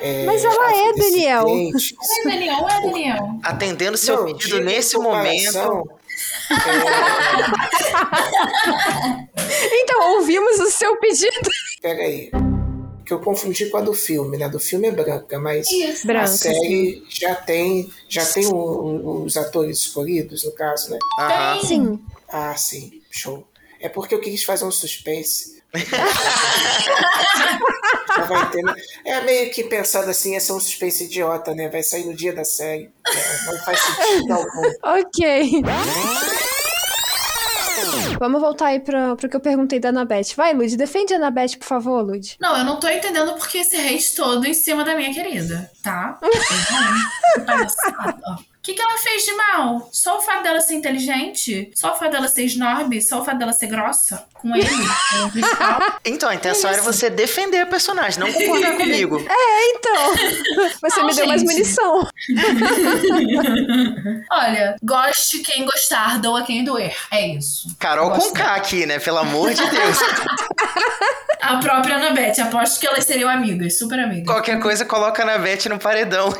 é, 0.00 0.24
Mas 0.26 0.44
ela 0.44 0.76
é, 0.76 0.92
Daniel. 0.92 1.46
É 1.48 2.28
Daniel, 2.28 2.68
é 2.68 2.82
Daniel. 2.82 3.28
Atendendo 3.42 3.96
seu 3.96 4.18
Não, 4.18 4.24
pedido 4.26 4.60
nesse 4.60 4.96
momento. 4.96 5.90
Então, 9.72 10.16
ouvimos 10.16 10.58
o 10.60 10.70
seu 10.70 10.96
pedido. 10.98 11.50
Pera 11.82 12.00
aí. 12.02 12.30
Que 13.10 13.14
eu 13.14 13.18
confundi 13.18 13.66
com 13.70 13.76
a 13.76 13.80
do 13.80 13.92
filme, 13.92 14.36
né? 14.38 14.48
Do 14.48 14.60
filme 14.60 14.86
é 14.86 14.92
branca, 14.92 15.36
mas 15.36 15.68
Isso. 15.68 16.06
Branca, 16.06 16.26
a 16.26 16.28
série 16.28 17.02
já 17.08 17.34
tem, 17.34 17.92
já 18.08 18.24
tem 18.24 18.46
o- 18.46 18.52
o- 18.54 19.24
os 19.24 19.36
atores 19.36 19.78
escolhidos, 19.78 20.44
no 20.44 20.52
caso, 20.52 20.90
né? 20.92 20.98
Aham. 21.18 21.60
Sim. 21.60 22.00
Ah, 22.28 22.54
sim, 22.56 23.02
show. 23.10 23.44
É 23.80 23.88
porque 23.88 24.14
eu 24.14 24.20
quis 24.20 24.44
fazer 24.44 24.64
um 24.64 24.70
suspense. 24.70 25.60
Ter, 28.52 28.62
né? 28.62 28.74
É 29.04 29.20
meio 29.22 29.50
que 29.50 29.64
pensado 29.64 30.08
assim, 30.08 30.36
esse 30.36 30.48
é 30.50 30.54
um 30.54 30.60
suspense 30.60 31.04
idiota, 31.04 31.52
né? 31.52 31.68
Vai 31.68 31.82
sair 31.82 32.04
no 32.04 32.14
dia 32.14 32.32
da 32.32 32.44
série. 32.44 32.90
É, 33.08 33.44
não 33.46 33.58
faz 33.64 33.80
sentido 33.80 34.32
algum. 34.34 34.70
Ok. 35.00 35.62
Vamos 38.18 38.40
voltar 38.40 38.66
aí 38.66 38.80
pro, 38.80 39.16
pro 39.16 39.28
que 39.28 39.36
eu 39.36 39.40
perguntei 39.40 39.80
da 39.80 39.90
Annabeth. 39.90 40.34
Vai, 40.36 40.52
Lud, 40.52 40.76
defende 40.76 41.14
a 41.14 41.16
Annabeth, 41.16 41.56
por 41.58 41.66
favor, 41.66 42.02
Lud. 42.02 42.36
Não, 42.40 42.56
eu 42.56 42.64
não 42.64 42.78
tô 42.78 42.88
entendendo 42.88 43.32
porque 43.34 43.58
esse 43.58 43.76
hate 43.76 44.14
todo 44.14 44.46
em 44.46 44.54
cima 44.54 44.84
da 44.84 44.94
minha 44.94 45.12
querida, 45.12 45.70
tá? 45.82 46.18
O 48.60 48.62
que, 48.62 48.74
que 48.74 48.82
ela 48.82 48.98
fez 48.98 49.24
de 49.24 49.32
mal? 49.32 49.88
Só 49.90 50.18
o 50.18 50.20
fato 50.20 50.42
dela 50.42 50.60
ser 50.60 50.74
inteligente? 50.74 51.70
Só 51.74 51.94
o 51.94 51.96
fato 51.98 52.10
dela 52.10 52.28
ser 52.28 52.44
snob? 52.44 53.00
Só 53.00 53.22
o 53.22 53.24
fato 53.24 53.38
dela 53.38 53.54
ser 53.54 53.68
grossa 53.68 54.26
com 54.34 54.54
ele? 54.54 54.68
Então, 56.04 56.28
a 56.28 56.34
intenção 56.34 56.70
era 56.70 56.82
você 56.82 57.08
defender 57.08 57.60
a 57.60 57.66
personagem, 57.66 58.20
não 58.20 58.30
concordar 58.32 58.76
comigo. 58.76 59.16
É, 59.30 59.70
então. 59.70 60.70
Você 60.82 61.00
Não, 61.00 61.06
me 61.06 61.14
deu 61.14 61.26
mais 61.26 61.40
gente. 61.42 61.52
munição. 61.52 62.08
Olha, 64.30 64.76
goste 64.82 65.38
quem 65.40 65.64
gostar, 65.64 66.18
doa 66.18 66.42
quem 66.42 66.64
doer. 66.64 66.94
É 67.10 67.26
isso. 67.28 67.68
Carol 67.78 68.10
com 68.10 68.30
K 68.32 68.54
aqui, 68.54 68.86
né? 68.86 68.98
Pelo 68.98 69.18
amor 69.18 69.52
de 69.52 69.66
Deus. 69.68 69.98
A 71.40 71.56
própria 71.58 71.96
Annabeth, 71.96 72.40
aposto 72.40 72.80
que 72.80 72.86
elas 72.86 73.04
seriam 73.04 73.28
amigas, 73.30 73.78
super 73.78 73.98
amigas. 73.98 74.26
Qualquer 74.26 74.58
coisa, 74.60 74.84
coloca 74.84 75.24
na 75.24 75.38
Beth 75.38 75.66
no 75.68 75.78
paredão. 75.78 76.34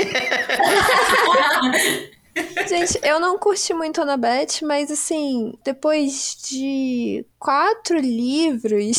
Gente, 2.69 2.99
eu 3.03 3.19
não 3.19 3.39
curti 3.39 3.75
muito 3.75 4.01
a 4.01 4.05
Annabeth, 4.05 4.63
mas 4.63 4.91
assim, 4.91 5.53
depois 5.65 6.37
de 6.49 7.25
quatro 7.39 7.99
livros, 7.99 8.99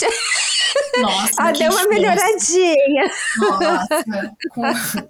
Nossa, 0.98 1.54
que 1.54 1.60
deu 1.60 1.72
uma 1.72 1.88
melhoradinha. 1.88 3.12
Nossa, 3.38 5.04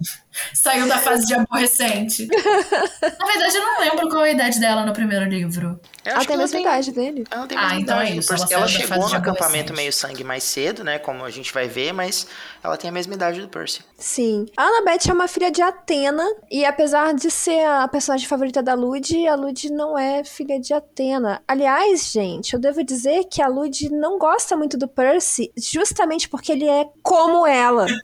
saiu 0.54 0.86
da 0.86 0.98
fase 0.98 1.26
de 1.26 1.34
aborrecente. 1.34 2.26
Na 3.02 3.26
verdade, 3.26 3.56
eu 3.56 3.62
não 3.62 3.80
lembro 3.80 4.08
qual 4.08 4.22
a 4.22 4.30
idade 4.30 4.58
dela 4.60 4.84
no 4.86 4.92
primeiro 4.92 5.24
livro. 5.26 5.80
Eu 6.04 6.10
Ela 6.10 6.18
acho 6.18 6.26
tem 6.26 6.34
a 6.34 6.38
que 6.38 6.42
mesma 6.44 6.60
idade 6.60 6.92
dele. 6.92 7.24
Ela 7.30 7.46
tem 7.46 7.56
Ah, 7.58 7.76
então 7.78 8.00
é 8.00 8.04
idade. 8.06 8.18
isso, 8.18 8.28
Por- 8.28 8.36
ela 8.52 8.62
Ela, 8.62 8.68
chegou 8.68 8.98
no 8.98 9.08
de 9.08 9.16
acampamento 9.16 9.72
meio 9.72 9.92
sangue 9.92 10.24
mais 10.24 10.42
cedo, 10.42 10.82
né? 10.82 10.98
Como 10.98 11.24
a 11.24 11.30
gente 11.30 11.52
vai 11.52 11.68
ver, 11.68 11.92
mas 11.92 12.26
ela 12.62 12.76
tem 12.76 12.90
a 12.90 12.92
mesma 12.92 13.14
idade 13.14 13.40
do 13.40 13.48
Percy. 13.48 13.82
Sim. 13.98 14.46
A 14.56 14.64
Annabeth 14.64 15.08
é 15.08 15.12
uma 15.12 15.28
filha 15.28 15.50
de 15.50 15.62
Atena, 15.62 16.24
e 16.50 16.64
apesar 16.64 17.14
de 17.14 17.30
ser 17.30 17.64
a 17.64 17.86
personagem 17.86 18.26
favorita 18.26 18.60
da 18.62 18.74
Lud, 18.74 19.26
a 19.28 19.34
Lud 19.36 19.70
não 19.70 19.96
é 19.96 20.24
filha 20.24 20.58
de 20.58 20.74
Atena. 20.74 21.40
Aliás, 21.46 22.10
gente, 22.10 22.54
eu 22.54 22.60
devo 22.60 22.82
dizer 22.82 23.24
que 23.30 23.40
a 23.40 23.46
Lud 23.46 23.88
não 23.90 24.18
gosta 24.18 24.56
muito 24.56 24.76
do 24.76 24.88
Percy, 24.88 25.52
justamente 25.56 26.28
porque 26.28 26.50
ele 26.52 26.68
é 26.68 26.86
como 27.02 27.46
ela. 27.46 27.86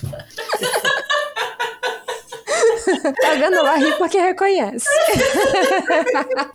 tá 3.20 3.34
vendo? 3.34 3.56
Ela 3.56 3.76
ri 3.76 3.92
porque 3.98 4.18
reconhece. 4.18 4.86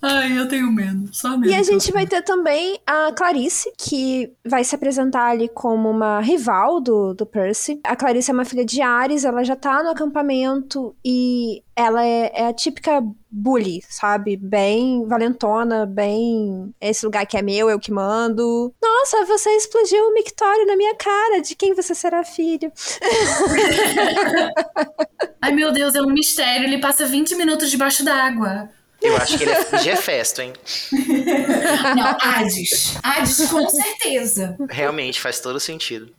Ai, 0.01 0.37
eu 0.37 0.47
tenho 0.47 0.71
medo. 0.71 1.09
Só 1.11 1.37
medo. 1.37 1.51
E 1.51 1.55
a 1.55 1.63
gente 1.63 1.91
vai 1.91 2.05
ter 2.05 2.21
também 2.21 2.79
a 2.85 3.11
Clarice, 3.11 3.71
que 3.77 4.31
vai 4.45 4.63
se 4.63 4.75
apresentar 4.75 5.31
ali 5.31 5.49
como 5.49 5.89
uma 5.89 6.19
rival 6.19 6.81
do, 6.81 7.13
do 7.13 7.25
Percy. 7.25 7.79
A 7.83 7.95
Clarice 7.95 8.31
é 8.31 8.33
uma 8.33 8.45
filha 8.45 8.65
de 8.65 8.81
Ares, 8.81 9.25
ela 9.25 9.43
já 9.43 9.55
tá 9.55 9.83
no 9.83 9.89
acampamento 9.89 10.95
e 11.03 11.63
ela 11.75 12.05
é, 12.05 12.31
é 12.33 12.47
a 12.47 12.53
típica 12.53 13.01
bully, 13.29 13.83
sabe? 13.89 14.37
Bem 14.37 15.05
valentona, 15.05 15.85
bem. 15.85 16.73
Esse 16.79 17.05
lugar 17.05 17.25
que 17.25 17.37
é 17.37 17.41
meu, 17.41 17.69
eu 17.69 17.79
que 17.79 17.91
mando. 17.91 18.73
Nossa, 18.81 19.25
você 19.25 19.49
explodiu 19.51 20.01
o 20.05 20.13
mictório 20.13 20.65
na 20.65 20.77
minha 20.77 20.95
cara. 20.95 21.41
De 21.41 21.55
quem 21.55 21.73
você 21.73 21.93
será 21.93 22.23
filho? 22.23 22.71
Ai, 25.41 25.51
meu 25.51 25.73
Deus, 25.73 25.95
é 25.95 26.01
um 26.01 26.11
mistério. 26.11 26.65
Ele 26.65 26.79
passa 26.79 27.05
20 27.05 27.35
minutos 27.35 27.69
debaixo 27.69 28.05
d'água. 28.05 28.69
Eu 29.05 29.17
acho 29.17 29.37
que 29.37 29.43
ele 29.43 29.51
é 29.51 29.77
Gefesto, 29.79 30.41
hein? 30.41 30.53
Não, 31.95 32.17
Hades. 32.21 32.97
Hades, 33.03 33.49
com 33.49 33.69
certeza. 33.69 34.55
Realmente, 34.69 35.19
faz 35.21 35.39
todo 35.39 35.59
sentido. 35.59 36.11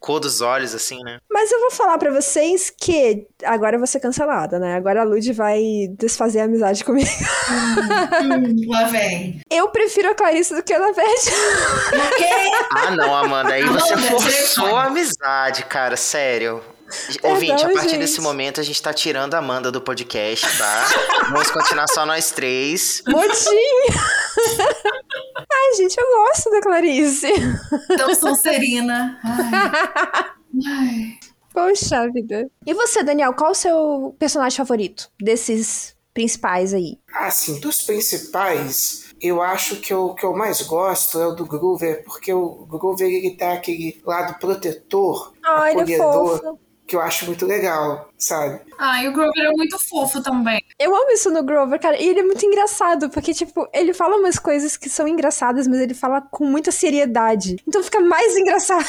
Cor 0.00 0.20
dos 0.20 0.40
olhos, 0.40 0.74
assim, 0.74 1.02
né? 1.02 1.18
Mas 1.30 1.50
eu 1.50 1.60
vou 1.60 1.70
falar 1.70 1.98
pra 1.98 2.10
vocês 2.10 2.70
que 2.70 3.26
agora 3.44 3.76
eu 3.76 3.80
vou 3.80 3.86
ser 3.86 4.00
cancelada, 4.00 4.58
né? 4.58 4.76
Agora 4.76 5.02
a 5.02 5.04
Lud 5.04 5.32
vai 5.32 5.62
desfazer 5.98 6.40
a 6.40 6.44
amizade 6.44 6.84
comigo. 6.84 7.08
Hum, 8.22 8.70
lá 8.70 8.84
vem. 8.84 9.40
Eu 9.50 9.68
prefiro 9.68 10.10
a 10.10 10.14
Clarice 10.14 10.54
do 10.54 10.62
que 10.62 10.72
a 10.72 10.76
Annabeth. 10.76 11.04
Ah, 12.76 12.90
não, 12.90 13.14
Amanda, 13.14 13.54
aí 13.54 13.64
você 13.64 13.96
forçou 13.96 14.76
a 14.76 14.84
amizade, 14.84 15.64
cara, 15.64 15.96
sério. 15.96 16.62
Ouvinte, 17.22 17.64
a 17.64 17.68
partir 17.70 17.90
gente. 17.90 17.98
desse 18.00 18.20
momento 18.20 18.60
a 18.60 18.64
gente 18.64 18.80
tá 18.82 18.92
tirando 18.92 19.34
a 19.34 19.38
Amanda 19.38 19.70
do 19.70 19.80
podcast, 19.80 20.46
tá? 20.58 20.88
Vamos 21.30 21.50
continuar 21.50 21.86
só 21.88 22.04
nós 22.06 22.30
três. 22.30 23.02
Motinho! 23.06 23.84
Ai, 25.36 25.76
gente, 25.76 25.96
eu 25.98 26.06
gosto 26.06 26.50
da 26.50 26.60
Clarice. 26.60 27.32
Então, 27.90 28.14
Sonserina. 28.14 29.18
Ai. 29.24 29.70
Ai. 30.66 31.18
Poxa 31.52 32.10
vida. 32.10 32.50
E 32.66 32.74
você, 32.74 33.04
Daniel, 33.04 33.32
qual 33.32 33.52
o 33.52 33.54
seu 33.54 34.16
personagem 34.18 34.56
favorito 34.56 35.08
desses 35.20 35.94
principais 36.12 36.74
aí? 36.74 36.98
Assim, 37.14 37.60
dos 37.60 37.82
principais, 37.82 39.04
eu 39.20 39.40
acho 39.40 39.76
que 39.76 39.94
o 39.94 40.14
que 40.14 40.26
eu 40.26 40.34
mais 40.34 40.62
gosto 40.62 41.20
é 41.20 41.26
o 41.26 41.32
do 41.32 41.46
Groover, 41.46 42.02
porque 42.04 42.32
o 42.32 42.66
Groover 42.66 43.06
ele 43.08 43.36
tá 43.36 43.52
aquele 43.52 44.02
lado 44.04 44.38
protetor, 44.40 45.32
Ai, 45.44 45.72
ele 45.72 45.94
é 45.94 45.96
acolhedor, 45.96 46.40
fofo. 46.40 46.58
Que 46.86 46.94
eu 46.94 47.00
acho 47.00 47.26
muito 47.26 47.46
legal, 47.46 48.10
sabe? 48.18 48.60
Ai, 48.78 49.08
o 49.08 49.12
Grover 49.12 49.44
é 49.44 49.52
muito 49.52 49.78
fofo 49.78 50.22
também. 50.22 50.62
Eu 50.78 50.94
amo 50.94 51.10
isso 51.12 51.30
no 51.30 51.42
Grover, 51.42 51.80
cara. 51.80 52.00
E 52.00 52.08
ele 52.08 52.20
é 52.20 52.22
muito 52.22 52.44
engraçado, 52.44 53.08
porque, 53.08 53.32
tipo, 53.32 53.66
ele 53.72 53.94
fala 53.94 54.16
umas 54.16 54.38
coisas 54.38 54.76
que 54.76 54.90
são 54.90 55.08
engraçadas, 55.08 55.66
mas 55.66 55.80
ele 55.80 55.94
fala 55.94 56.20
com 56.20 56.44
muita 56.44 56.70
seriedade. 56.70 57.56
Então 57.66 57.82
fica 57.82 58.00
mais 58.00 58.36
engraçado. 58.36 58.86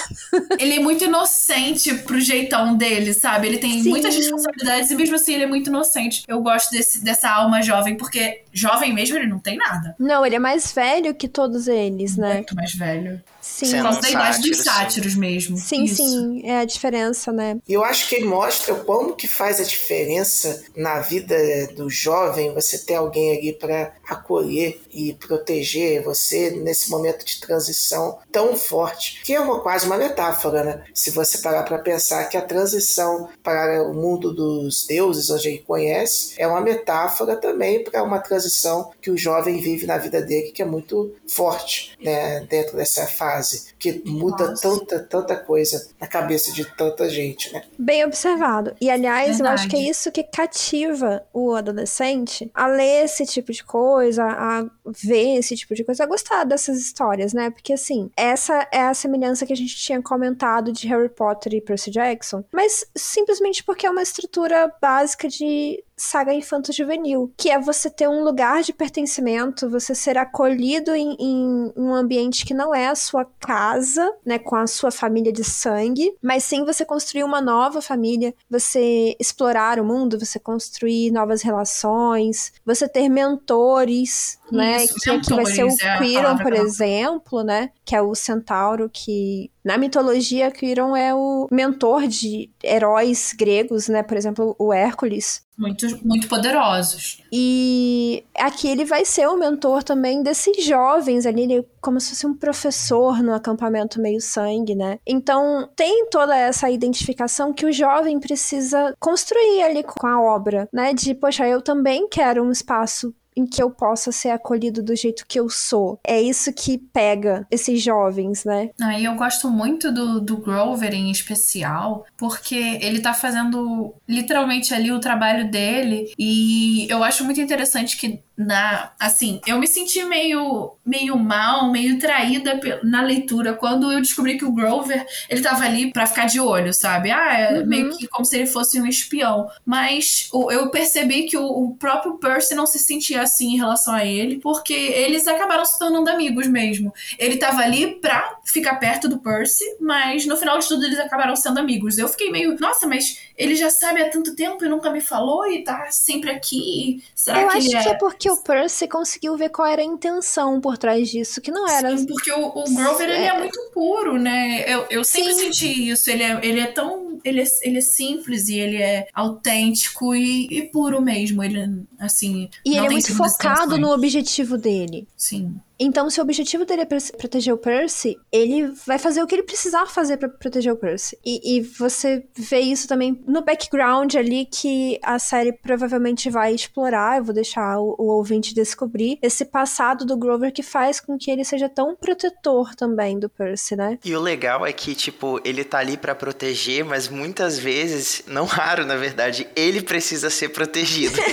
Ele 0.60 0.75
é 0.75 0.79
muito 0.79 1.05
inocente 1.05 1.93
pro 1.95 2.19
jeitão 2.19 2.75
dele, 2.75 3.13
sabe? 3.13 3.47
Ele 3.47 3.58
tem 3.60 3.81
Sim. 3.81 3.89
muitas 3.89 4.15
responsabilidades 4.15 4.91
e 4.91 4.95
mesmo 4.95 5.15
assim 5.15 5.34
ele 5.34 5.43
é 5.43 5.47
muito 5.47 5.67
inocente. 5.67 6.23
Eu 6.27 6.41
gosto 6.41 6.71
desse, 6.71 7.03
dessa 7.03 7.29
alma 7.29 7.62
jovem, 7.62 7.95
porque 7.95 8.43
jovem 8.51 8.93
mesmo 8.93 9.17
ele 9.17 9.27
não 9.27 9.39
tem 9.39 9.58
nada. 9.58 9.95
Não, 9.97 10.25
ele 10.25 10.36
é 10.36 10.39
mais 10.39 10.73
velho 10.73 11.13
que 11.13 11.29
todos 11.29 11.67
eles, 11.67 12.17
né? 12.17 12.36
Muito 12.36 12.55
mais 12.55 12.73
velho. 12.73 13.21
Sim. 13.45 13.67
Sendo 13.67 13.84
Por 13.84 13.84
causa 13.84 14.01
da 14.01 14.10
idade 14.10 14.49
dos 14.49 14.58
sátiro, 14.58 14.58
sim. 14.58 14.63
sátiros 14.63 15.15
mesmo. 15.15 15.58
Sim, 15.58 15.84
Isso. 15.84 15.95
sim, 15.97 16.41
é 16.43 16.60
a 16.60 16.65
diferença, 16.65 17.31
né? 17.31 17.58
E 17.67 17.73
eu 17.73 17.84
acho 17.84 18.10
que 18.10 18.15
ele 18.15 18.25
mostra 18.25 18.73
como 18.75 19.15
que 19.15 19.27
faz 19.27 19.62
a 19.62 19.63
diferença 19.63 20.63
na 20.75 20.99
vida 20.99 21.36
do 21.75 21.89
jovem 21.89 22.53
você 22.53 22.79
ter 22.79 22.95
alguém 22.95 23.38
ali 23.38 23.53
para 23.53 23.93
acolher 24.10 24.81
e 24.91 25.13
proteger 25.13 26.03
você 26.03 26.49
nesse 26.51 26.89
momento 26.89 27.23
de 27.23 27.39
transição 27.39 28.17
tão 28.31 28.58
forte, 28.58 29.21
que 29.23 29.34
é 29.34 29.39
uma, 29.39 29.60
quase 29.62 29.86
uma 29.86 29.97
metáfora, 29.97 30.63
né? 30.63 30.84
Se 30.93 31.12
você 31.12 31.38
parar 31.38 31.63
para 31.63 31.77
pensar 31.77 32.25
que 32.25 32.38
a 32.38 32.41
transição 32.41 33.29
para 33.43 33.84
o 33.84 33.93
mundo 33.93 34.34
dos 34.34 34.86
deuses, 34.88 35.29
onde 35.29 35.49
ele 35.49 35.60
conhece, 35.60 36.34
é 36.38 36.47
uma 36.47 36.62
metáfora 36.62 37.36
também 37.36 37.84
para 37.84 38.01
uma 38.03 38.19
transição 38.19 38.91
que 39.01 39.12
o 39.12 39.17
jovem 39.17 39.62
vive 39.62 39.86
na 39.86 39.97
vida 39.97 40.21
dele, 40.21 40.51
que 40.51 40.62
é 40.62 40.65
muito 40.65 41.13
forte, 41.27 41.95
né? 42.01 42.41
Dentro 42.49 42.75
dessa 42.75 43.05
fase, 43.05 43.35
que 43.78 44.02
muda 44.06 44.50
Nossa. 44.50 44.62
tanta, 44.62 45.00
tanta 45.00 45.36
coisa 45.36 45.88
na 46.00 46.08
cabeça 46.08 46.52
de 46.52 46.65
tanta 46.76 47.10
gente, 47.10 47.52
né? 47.54 47.63
Bem 47.78 48.04
observado. 48.06 48.76
E 48.80 48.89
aliás, 48.89 49.39
eu 49.39 49.48
acho 49.48 49.67
que 49.67 49.76
é 49.76 49.80
Verdade. 49.80 49.91
isso 49.91 50.12
que 50.12 50.24
cativa 50.24 51.26
o 51.34 51.54
adolescente 51.54 52.50
a 52.54 52.67
ler 52.67 53.06
esse 53.06 53.26
tipo 53.26 53.52
de 53.52 53.63
coisa, 53.63 54.24
a 54.24 54.65
ver 54.86 55.38
esse 55.38 55.56
tipo 55.56 55.74
de 55.76 55.84
coisa, 55.84 56.04
a 56.04 56.08
gostar 56.08 56.43
dessas 56.43 56.78
histórias, 56.78 57.34
né? 57.34 57.50
Porque 57.50 57.74
assim, 57.74 58.10
essa 58.15 58.67
é 58.71 58.82
a 58.82 58.93
semelhança 58.93 59.45
que 59.45 59.54
a 59.54 59.58
gente 59.58 59.76
tinha 59.76 60.02
comentado 60.02 60.71
de 60.71 60.88
Harry 60.88 61.10
Potter 61.10 61.54
e 61.54 61.62
Percy 61.62 61.91
Jackson, 61.91 62.43
mas 62.52 62.86
simplesmente 62.95 63.63
porque 63.63 63.86
é 63.86 63.89
uma 63.89 64.04
estrutura 64.04 64.71
básica 64.82 65.28
de 65.28 65.84
saga 65.97 66.34
infanto-juvenil, 66.34 67.31
que 67.38 67.49
é 67.49 67.60
você 67.60 67.89
ter 67.89 68.08
um 68.08 68.23
lugar 68.23 68.62
de 68.62 68.73
pertencimento, 68.73 69.69
você 69.69 69.95
ser 69.95 70.17
acolhido 70.17 70.93
em, 70.93 71.15
em 71.19 71.73
um 71.75 71.93
ambiente 71.93 72.45
que 72.45 72.53
não 72.53 72.73
é 72.75 72.88
a 72.88 72.95
sua 72.95 73.25
casa, 73.39 74.12
né, 74.25 74.38
com 74.38 74.55
a 74.55 74.67
sua 74.67 74.91
família 74.91 75.31
de 75.31 75.43
sangue, 75.43 76.13
mas 76.21 76.43
sim 76.43 76.65
você 76.65 76.84
construir 76.84 77.23
uma 77.23 77.41
nova 77.41 77.81
família, 77.81 78.34
você 78.49 79.15
explorar 79.19 79.79
o 79.79 79.86
mundo, 79.86 80.19
você 80.19 80.39
construir 80.39 81.12
novas 81.12 81.41
relações, 81.41 82.51
você 82.65 82.88
ter 82.88 83.08
mentores, 83.08 84.39
né, 84.51 84.84
Isso, 84.84 84.95
que 84.95 85.10
aqui 85.10 85.34
vai 85.34 85.45
ser 85.45 85.63
o 85.63 85.67
mentores 85.67 86.39
é 86.39 86.43
por 86.43 86.53
exemplo, 86.53 87.43
né, 87.43 87.71
que 87.86 87.95
é 87.95 88.02
o 88.02 88.15
centauro 88.15 88.89
que 88.91 89.52
na 89.63 89.78
mitologia 89.78 90.52
Quiron 90.52 90.95
é 90.95 91.13
o 91.13 91.48
mentor 91.52 92.08
de 92.08 92.52
heróis 92.63 93.34
gregos, 93.38 93.88
né, 93.88 94.04
por 94.04 94.17
exemplo, 94.17 94.56
o 94.60 94.71
Hércules, 94.74 95.43
Muito, 95.58 95.86
muito 96.06 96.28
poderosos. 96.28 97.21
e 97.32 98.24
aqui 98.38 98.67
ele 98.67 98.86
vai 98.86 99.06
ser 99.06 99.28
o 99.28 99.38
mentor 99.38 99.84
também 99.84 100.21
desses 100.21 100.63
jovens 100.65 101.26
ali, 101.26 101.43
ele 101.43 101.60
é 101.60 101.65
como 101.82 102.00
se 102.00 102.10
fosse 102.10 102.28
um 102.28 102.34
professor 102.34 103.21
no 103.24 103.34
acampamento 103.34 104.02
meio 104.02 104.19
sangue, 104.21 104.76
né? 104.76 105.00
Então 105.06 105.69
tem 105.76 106.08
toda 106.10 106.36
essa 106.36 106.69
identificação 106.69 107.54
que 107.54 107.65
o 107.65 107.71
jovem 107.71 108.19
precisa 108.19 108.95
construir 109.00 109.62
ali 109.63 109.84
com 109.84 110.08
a 110.08 110.19
obra, 110.21 110.67
né? 110.74 110.93
De, 110.93 111.13
poxa, 111.13 111.48
eu 111.48 111.62
também 111.62 112.08
quero 112.10 112.43
um 112.43 112.52
espaço 112.52 113.13
em 113.36 113.45
que 113.45 113.62
eu 113.62 113.69
possa 113.69 114.12
ser 114.12 114.30
acolhido 114.30 114.82
do 114.82 114.95
jeito 114.95 115.26
que 115.28 115.39
eu 115.39 115.50
sou. 115.50 116.00
É 116.06 116.21
isso 116.21 116.54
que 116.54 116.78
pega 116.78 117.45
esses 117.52 117.82
jovens, 117.82 118.45
né? 118.45 118.69
Aí 118.82 119.06
eu 119.06 119.15
gosto 119.15 119.50
muito 119.50 119.91
do, 119.91 120.19
do 120.21 120.38
Grover 120.38 120.93
em 120.93 121.12
especial, 121.12 122.06
porque 122.17 122.56
ele 122.82 123.00
tá 123.02 123.13
fazendo 123.13 123.93
literalmente 124.08 124.74
ali 124.74 124.91
o 124.91 125.00
trabalho 125.00 125.50
dele. 125.50 126.12
E 126.17 126.88
eu 126.89 127.04
acho 127.04 127.24
muito 127.24 127.41
interessante 127.41 127.98
que 127.98 128.19
na. 128.38 128.91
Assim, 129.00 129.39
eu 129.48 129.58
me 129.60 129.67
senti 129.67 130.04
meio, 130.04 130.74
meio 130.86 131.17
mal, 131.17 131.71
meio 131.71 131.98
traída 132.00 132.60
na 132.84 133.02
leitura 133.02 133.54
quando 133.54 133.91
eu 133.91 134.02
descobri 134.02 134.38
que 134.38 134.43
o 134.45 134.52
Grover 134.52 135.06
ele 135.30 135.41
tava 135.41 135.63
ali 135.63 135.91
pra 135.91 136.06
ficar 136.06 136.26
de 136.26 136.39
olho, 136.39 136.74
sabe? 136.74 137.12
Ah, 137.12 137.34
é 137.38 137.60
Uhum. 137.60 137.65
meio 137.65 137.98
que 137.98 138.08
como 138.08 138.26
se 138.26 138.36
ele 138.36 138.45
fosse 138.48 138.80
um 138.82 138.86
espião. 138.86 139.48
Mas 139.65 140.30
eu 140.52 140.69
percebi 140.69 141.24
que 141.24 141.38
o, 141.38 141.45
o 141.45 141.76
próprio 141.76 142.17
Percy 142.17 142.54
não 142.56 142.65
se 142.67 142.78
sentia 142.80 143.24
assim 143.25 143.53
em 143.53 143.57
relação 143.57 143.93
a 143.93 144.05
ele, 144.05 144.39
porque 144.39 144.73
eles 144.73 145.27
acabaram 145.27 145.65
se 145.65 145.77
tornando 145.77 146.09
amigos 146.09 146.47
mesmo. 146.47 146.93
Ele 147.19 147.38
tava 147.38 147.61
ali 147.61 147.95
pra 147.99 148.39
ficar 148.43 148.75
perto 148.75 149.07
do 149.07 149.19
Percy, 149.19 149.63
mas 149.79 150.25
no 150.25 150.38
final 150.38 150.57
de 150.59 150.67
tudo 150.67 150.85
eles 150.85 150.99
acabaram 150.99 151.35
sendo 151.35 151.59
amigos. 151.59 151.97
Eu 151.97 152.07
fiquei 152.07 152.31
meio, 152.31 152.57
nossa, 152.59 152.88
mas 152.88 153.19
ele 153.38 153.55
já 153.55 153.69
sabe 153.69 154.01
há 154.01 154.09
tanto 154.09 154.35
tempo 154.35 154.63
e 154.63 154.69
nunca 154.69 154.89
me 154.89 155.01
falou 155.01 155.45
e 155.45 155.63
tá 155.63 155.88
sempre 155.91 156.31
aqui. 156.31 157.03
Será 157.13 157.41
eu 157.41 157.49
que 157.49 157.57
acho 157.57 157.67
ele 157.67 157.81
que 157.81 157.89
é? 157.89 157.91
é 157.91 157.93
porque 157.95 158.29
o 158.29 158.38
Percy 158.38 158.88
conseguiu 158.88 159.35
ver 159.35 159.49
qual 159.49 159.67
era 159.67 159.81
a 159.81 159.85
intenção 159.85 160.61
por 160.61 160.77
trás 160.77 161.09
disso, 161.09 161.41
que 161.41 161.51
não 161.51 161.67
era 161.67 161.95
Sim, 161.97 162.05
porque 162.05 162.31
o, 162.31 162.47
o 162.47 162.63
Grover 162.73 163.09
ele 163.09 163.23
é 163.23 163.38
muito 163.38 163.59
puro, 163.73 164.17
né? 164.17 164.63
Eu, 164.67 164.85
eu 164.89 165.03
sempre 165.03 165.33
Sim. 165.33 165.39
senti 165.45 165.89
isso. 165.89 166.09
Ele 166.09 166.23
é, 166.23 166.39
ele 166.43 166.59
é 166.59 166.67
tão. 166.67 167.19
Ele 167.23 167.41
é, 167.41 167.45
ele 167.63 167.77
é 167.79 167.81
simples 167.81 168.49
e 168.49 168.59
ele 168.59 168.77
é 168.77 169.07
autêntico 169.13 170.13
e, 170.13 170.47
e 170.47 170.61
puro 170.69 171.01
mesmo. 171.01 171.43
Ele, 171.43 171.83
assim. 171.99 172.49
E 172.63 172.71
não 172.71 172.77
ele 172.77 172.88
é 172.88 172.89
muito 172.89 173.14
focado 173.15 173.78
no 173.78 173.91
objetivo 173.91 174.58
dele. 174.58 175.08
Sim. 175.15 175.60
Então, 175.79 176.09
se 176.09 176.19
o 176.19 176.23
objetivo 176.23 176.65
dele 176.65 176.83
é 176.83 176.85
proteger 177.17 177.53
o 177.53 177.57
Percy, 177.57 178.17
ele 178.31 178.71
vai 178.85 178.97
fazer 178.97 179.21
o 179.21 179.27
que 179.27 179.35
ele 179.35 179.43
precisar 179.43 179.85
fazer 179.88 180.17
pra 180.17 180.29
proteger 180.29 180.71
o 180.71 180.77
Percy. 180.77 181.17
E, 181.25 181.57
e 181.57 181.61
você 181.61 182.23
vê 182.35 182.59
isso 182.59 182.88
também 182.88 183.21
no 183.27 183.43
background 183.43 184.15
ali 184.15 184.45
que 184.45 184.99
a 185.03 185.19
série 185.19 185.51
provavelmente 185.51 186.29
vai 186.29 186.53
explorar. 186.53 187.17
Eu 187.17 187.23
vou 187.25 187.33
deixar 187.33 187.79
o, 187.79 187.95
o 187.97 188.05
ouvinte 188.05 188.53
descobrir 188.53 189.19
esse 189.21 189.45
passado 189.45 190.05
do 190.05 190.17
Grover 190.17 190.53
que 190.53 190.63
faz 190.63 190.99
com 190.99 191.17
que 191.17 191.29
ele 191.29 191.43
seja 191.43 191.67
tão 191.67 191.95
protetor 191.95 192.73
também 192.75 193.19
do 193.19 193.29
Percy, 193.29 193.75
né? 193.75 193.99
E 194.03 194.15
o 194.15 194.21
legal 194.21 194.65
é 194.65 194.71
que, 194.71 194.95
tipo, 194.95 195.39
ele 195.43 195.63
tá 195.63 195.79
ali 195.79 195.97
pra 195.97 196.15
proteger, 196.15 196.85
mas 196.85 197.09
muitas 197.09 197.59
vezes, 197.59 198.23
não 198.27 198.45
raro 198.45 198.85
na 198.85 198.95
verdade, 198.95 199.47
ele 199.55 199.81
precisa 199.81 200.29
ser 200.29 200.49
protegido. 200.49 201.17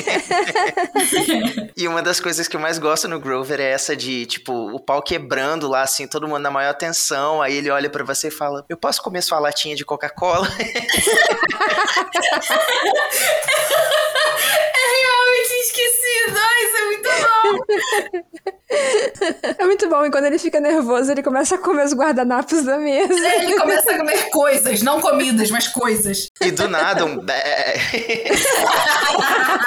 e 1.76 1.86
uma 1.86 2.02
das 2.02 2.20
coisas 2.20 2.48
que 2.48 2.56
eu 2.56 2.60
mais 2.60 2.78
gosto 2.78 3.08
no 3.08 3.20
Grover 3.20 3.60
é 3.60 3.70
essa 3.70 3.96
de, 3.96 4.26
tipo, 4.32 4.74
o 4.74 4.80
pau 4.80 5.02
quebrando 5.02 5.68
lá, 5.68 5.82
assim, 5.82 6.06
todo 6.06 6.26
mundo 6.26 6.40
na 6.40 6.50
maior 6.50 6.70
atenção, 6.70 7.42
aí 7.42 7.56
ele 7.56 7.70
olha 7.70 7.90
pra 7.90 8.04
você 8.04 8.28
e 8.28 8.30
fala: 8.30 8.64
Eu 8.68 8.76
posso 8.76 9.02
comer 9.02 9.22
sua 9.22 9.38
latinha 9.38 9.76
de 9.76 9.84
Coca-Cola? 9.84 10.48
É 19.58 19.64
muito 19.64 19.88
bom. 19.88 20.04
E 20.04 20.10
quando 20.10 20.24
ele 20.24 20.38
fica 20.38 20.60
nervoso, 20.60 21.12
ele 21.12 21.22
começa 21.22 21.56
a 21.56 21.58
comer 21.58 21.84
os 21.84 21.92
guardanapos 21.92 22.64
da 22.64 22.78
mesa. 22.78 23.12
Ele 23.12 23.58
começa 23.58 23.92
a 23.92 23.98
comer 23.98 24.30
coisas, 24.30 24.82
não 24.82 25.00
comidas, 25.00 25.50
mas 25.50 25.68
coisas. 25.68 26.28
e 26.40 26.50
do 26.50 26.68
nada, 26.68 27.04
um. 27.04 27.22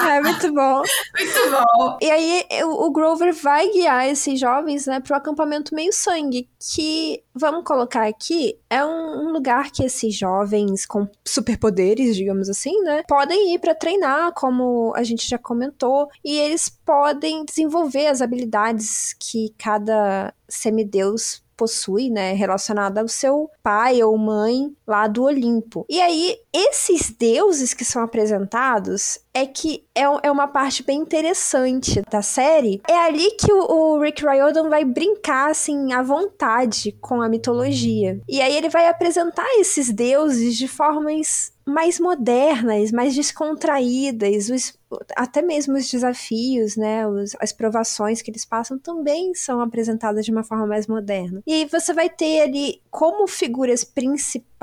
é 0.09 0.21
muito 0.21 0.53
bom. 0.53 0.81
Muito 1.17 1.51
bom. 1.51 1.97
E 2.01 2.09
aí 2.09 2.45
o, 2.63 2.91
Grover 2.91 3.33
vai 3.33 3.69
guiar 3.69 4.07
esses 4.07 4.39
jovens, 4.39 4.88
né, 4.88 4.99
pro 4.99 5.15
acampamento 5.15 5.75
meio 5.75 5.93
sangue, 5.93 6.49
que 6.59 7.23
vamos 7.33 7.63
colocar 7.65 8.07
aqui 8.07 8.57
é 8.69 8.83
um, 8.83 9.27
um 9.27 9.31
lugar 9.31 9.71
que 9.71 9.83
esses 9.83 10.15
jovens 10.15 10.85
com 10.85 11.07
superpoderes, 11.25 12.15
digamos 12.15 12.49
assim, 12.49 12.81
né, 12.81 13.03
podem 13.07 13.53
ir 13.53 13.59
pra 13.59 13.75
treinar, 13.75 14.31
como 14.33 14.93
a 14.95 15.03
gente 15.03 15.27
já 15.27 15.38
comentou, 15.38 16.09
e 16.23 16.38
eles 16.38 16.69
podem 16.86 17.43
desenvolver 17.45 18.08
as 18.08 18.21
habilidades 18.21 19.15
que 19.19 19.54
cada 19.58 20.34
semideus 20.48 21.43
possui, 21.58 22.10
né, 22.10 22.34
relacionada 22.34 23.02
ao 23.02 23.08
seu 23.08 23.50
pai 23.63 24.04
ou 24.04 24.17
mãe 24.17 24.76
lá 24.86 25.08
do 25.08 25.24
Olimpo. 25.24 25.86
E 25.89 26.02
aí, 26.02 26.38
esses 26.55 27.09
deuses 27.09 27.73
que 27.73 27.83
são 27.83 28.01
apresentados 28.01 29.19
é 29.33 29.45
que 29.45 29.83
é, 29.93 30.03
é 30.23 30.31
uma 30.31 30.47
parte 30.47 30.81
bem 30.81 30.99
interessante 30.99 32.01
da 32.09 32.21
série. 32.21 32.81
É 32.87 32.97
ali 32.97 33.31
que 33.31 33.51
o, 33.51 33.95
o 33.95 33.99
Rick 33.99 34.25
Riordan 34.25 34.69
vai 34.69 34.85
brincar, 34.85 35.51
assim, 35.51 35.91
à 35.91 36.01
vontade 36.01 36.93
com 37.01 37.21
a 37.21 37.27
mitologia. 37.27 38.21
E 38.29 38.41
aí 38.41 38.55
ele 38.55 38.69
vai 38.69 38.87
apresentar 38.87 39.45
esses 39.59 39.91
deuses 39.91 40.55
de 40.55 40.69
formas 40.69 41.53
mais 41.65 41.99
modernas, 41.99 42.91
mais 42.91 43.15
descontraídas, 43.15 44.49
os, 44.49 44.77
até 45.15 45.41
mesmo 45.41 45.75
os 45.75 45.89
desafios, 45.89 46.77
né, 46.77 47.07
os, 47.07 47.35
as 47.39 47.51
provações 47.51 48.21
que 48.21 48.29
eles 48.29 48.45
passam 48.45 48.77
também 48.77 49.33
são 49.33 49.59
apresentadas 49.59 50.23
de 50.25 50.31
uma 50.31 50.43
forma 50.43 50.67
mais 50.67 50.85
moderna. 50.85 51.41
E 51.45 51.53
aí 51.53 51.65
você 51.65 51.91
vai 51.91 52.07
ter 52.07 52.41
ali 52.41 52.81
como 52.91 53.27
figuras 53.27 53.83
principais 53.83 54.54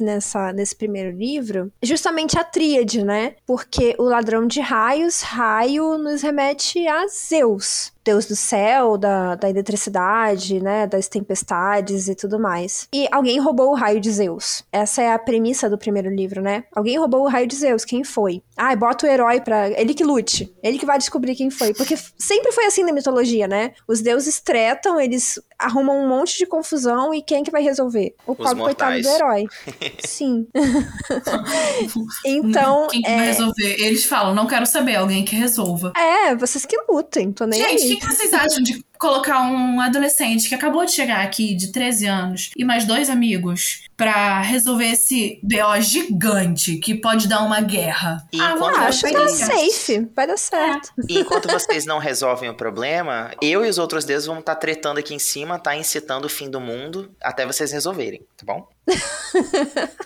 nessa, 0.00 0.52
nesse 0.52 0.74
primeiro 0.74 1.16
livro, 1.16 1.70
justamente 1.82 2.38
a 2.38 2.44
tríade, 2.44 3.04
né? 3.04 3.34
Porque 3.46 3.94
o 3.98 4.04
ladrão 4.04 4.46
de 4.46 4.60
raios, 4.60 5.20
raio, 5.22 5.98
nos 5.98 6.22
remete 6.22 6.86
a 6.86 7.06
Zeus. 7.06 7.92
Deus 8.04 8.26
do 8.26 8.36
céu, 8.36 8.98
da, 8.98 9.34
da 9.34 9.48
eletricidade, 9.48 10.60
né? 10.60 10.86
Das 10.86 11.08
tempestades 11.08 12.08
e 12.08 12.14
tudo 12.14 12.38
mais. 12.38 12.86
E 12.92 13.08
alguém 13.10 13.40
roubou 13.40 13.70
o 13.70 13.74
raio 13.74 14.00
de 14.00 14.10
Zeus. 14.10 14.62
Essa 14.70 15.02
é 15.02 15.12
a 15.12 15.18
premissa 15.18 15.68
do 15.70 15.78
primeiro 15.78 16.10
livro, 16.10 16.42
né? 16.42 16.64
Alguém 16.74 16.98
roubou 16.98 17.22
o 17.22 17.28
raio 17.28 17.46
de 17.46 17.56
Zeus. 17.56 17.84
Quem 17.84 18.04
foi? 18.04 18.42
Ah, 18.56 18.74
bota 18.76 19.06
o 19.06 19.10
herói 19.10 19.40
pra. 19.40 19.70
Ele 19.70 19.94
que 19.94 20.04
lute. 20.04 20.54
Ele 20.62 20.78
que 20.78 20.86
vai 20.86 20.98
descobrir 20.98 21.34
quem 21.34 21.50
foi. 21.50 21.72
Porque 21.72 21.96
sempre 22.18 22.52
foi 22.52 22.66
assim 22.66 22.84
na 22.84 22.92
mitologia, 22.92 23.48
né? 23.48 23.72
Os 23.88 24.00
deuses 24.00 24.40
tretam, 24.40 25.00
eles 25.00 25.40
arrumam 25.58 26.04
um 26.04 26.08
monte 26.08 26.38
de 26.38 26.46
confusão 26.46 27.14
e 27.14 27.22
quem 27.22 27.42
que 27.42 27.50
vai 27.50 27.62
resolver? 27.62 28.14
O 28.26 28.34
pobre 28.34 28.62
coitado 28.62 29.00
do 29.00 29.08
herói. 29.08 29.46
Sim. 30.04 30.46
então. 32.24 32.88
Quem 32.88 33.00
que 33.00 33.10
é... 33.10 33.16
vai 33.16 33.26
resolver? 33.26 33.76
Eles 33.80 34.04
falam, 34.04 34.34
não 34.34 34.46
quero 34.46 34.66
saber, 34.66 34.96
alguém 34.96 35.24
que 35.24 35.34
resolva. 35.34 35.92
É, 35.96 36.34
vocês 36.34 36.66
que 36.66 36.76
lutem, 36.88 37.32
tô 37.32 37.46
nem 37.46 37.60
Gente, 37.60 37.82
aí. 37.84 37.93
Que, 37.96 38.06
que 38.06 38.14
vocês 38.14 38.32
acham 38.32 38.62
de 38.62 38.84
colocar 38.98 39.42
um 39.42 39.80
adolescente 39.80 40.48
que 40.48 40.54
acabou 40.54 40.84
de 40.84 40.92
chegar 40.92 41.22
aqui, 41.22 41.54
de 41.54 41.72
13 41.72 42.06
anos, 42.06 42.50
e 42.56 42.64
mais 42.64 42.86
dois 42.86 43.10
amigos, 43.10 43.84
pra 43.96 44.40
resolver 44.40 44.86
esse 44.92 45.38
BO 45.42 45.80
gigante 45.80 46.76
que 46.78 46.94
pode 46.94 47.28
dar 47.28 47.42
uma 47.42 47.60
guerra? 47.60 48.26
E 48.32 48.40
ah, 48.40 48.52
enquanto 48.54 48.76
vai 48.76 48.86
acho 48.86 49.02
que 49.04 49.12
vocês- 49.12 49.40
tá 49.40 49.46
safe. 49.54 50.08
Vai 50.14 50.26
dar 50.26 50.38
certo. 50.38 50.92
E 51.08 51.18
enquanto 51.18 51.48
vocês 51.50 51.84
não 51.84 51.98
resolvem 51.98 52.48
o 52.48 52.54
problema, 52.54 53.32
eu 53.42 53.64
e 53.64 53.68
os 53.68 53.78
outros 53.78 54.04
deuses 54.04 54.26
vão 54.26 54.38
estar 54.38 54.54
tretando 54.56 54.98
aqui 55.00 55.14
em 55.14 55.18
cima, 55.18 55.58
tá 55.58 55.76
incitando 55.76 56.24
o 56.24 56.28
fim 56.28 56.48
do 56.48 56.60
mundo 56.60 57.10
até 57.22 57.44
vocês 57.46 57.72
resolverem, 57.72 58.22
tá 58.36 58.44
bom? 58.46 58.66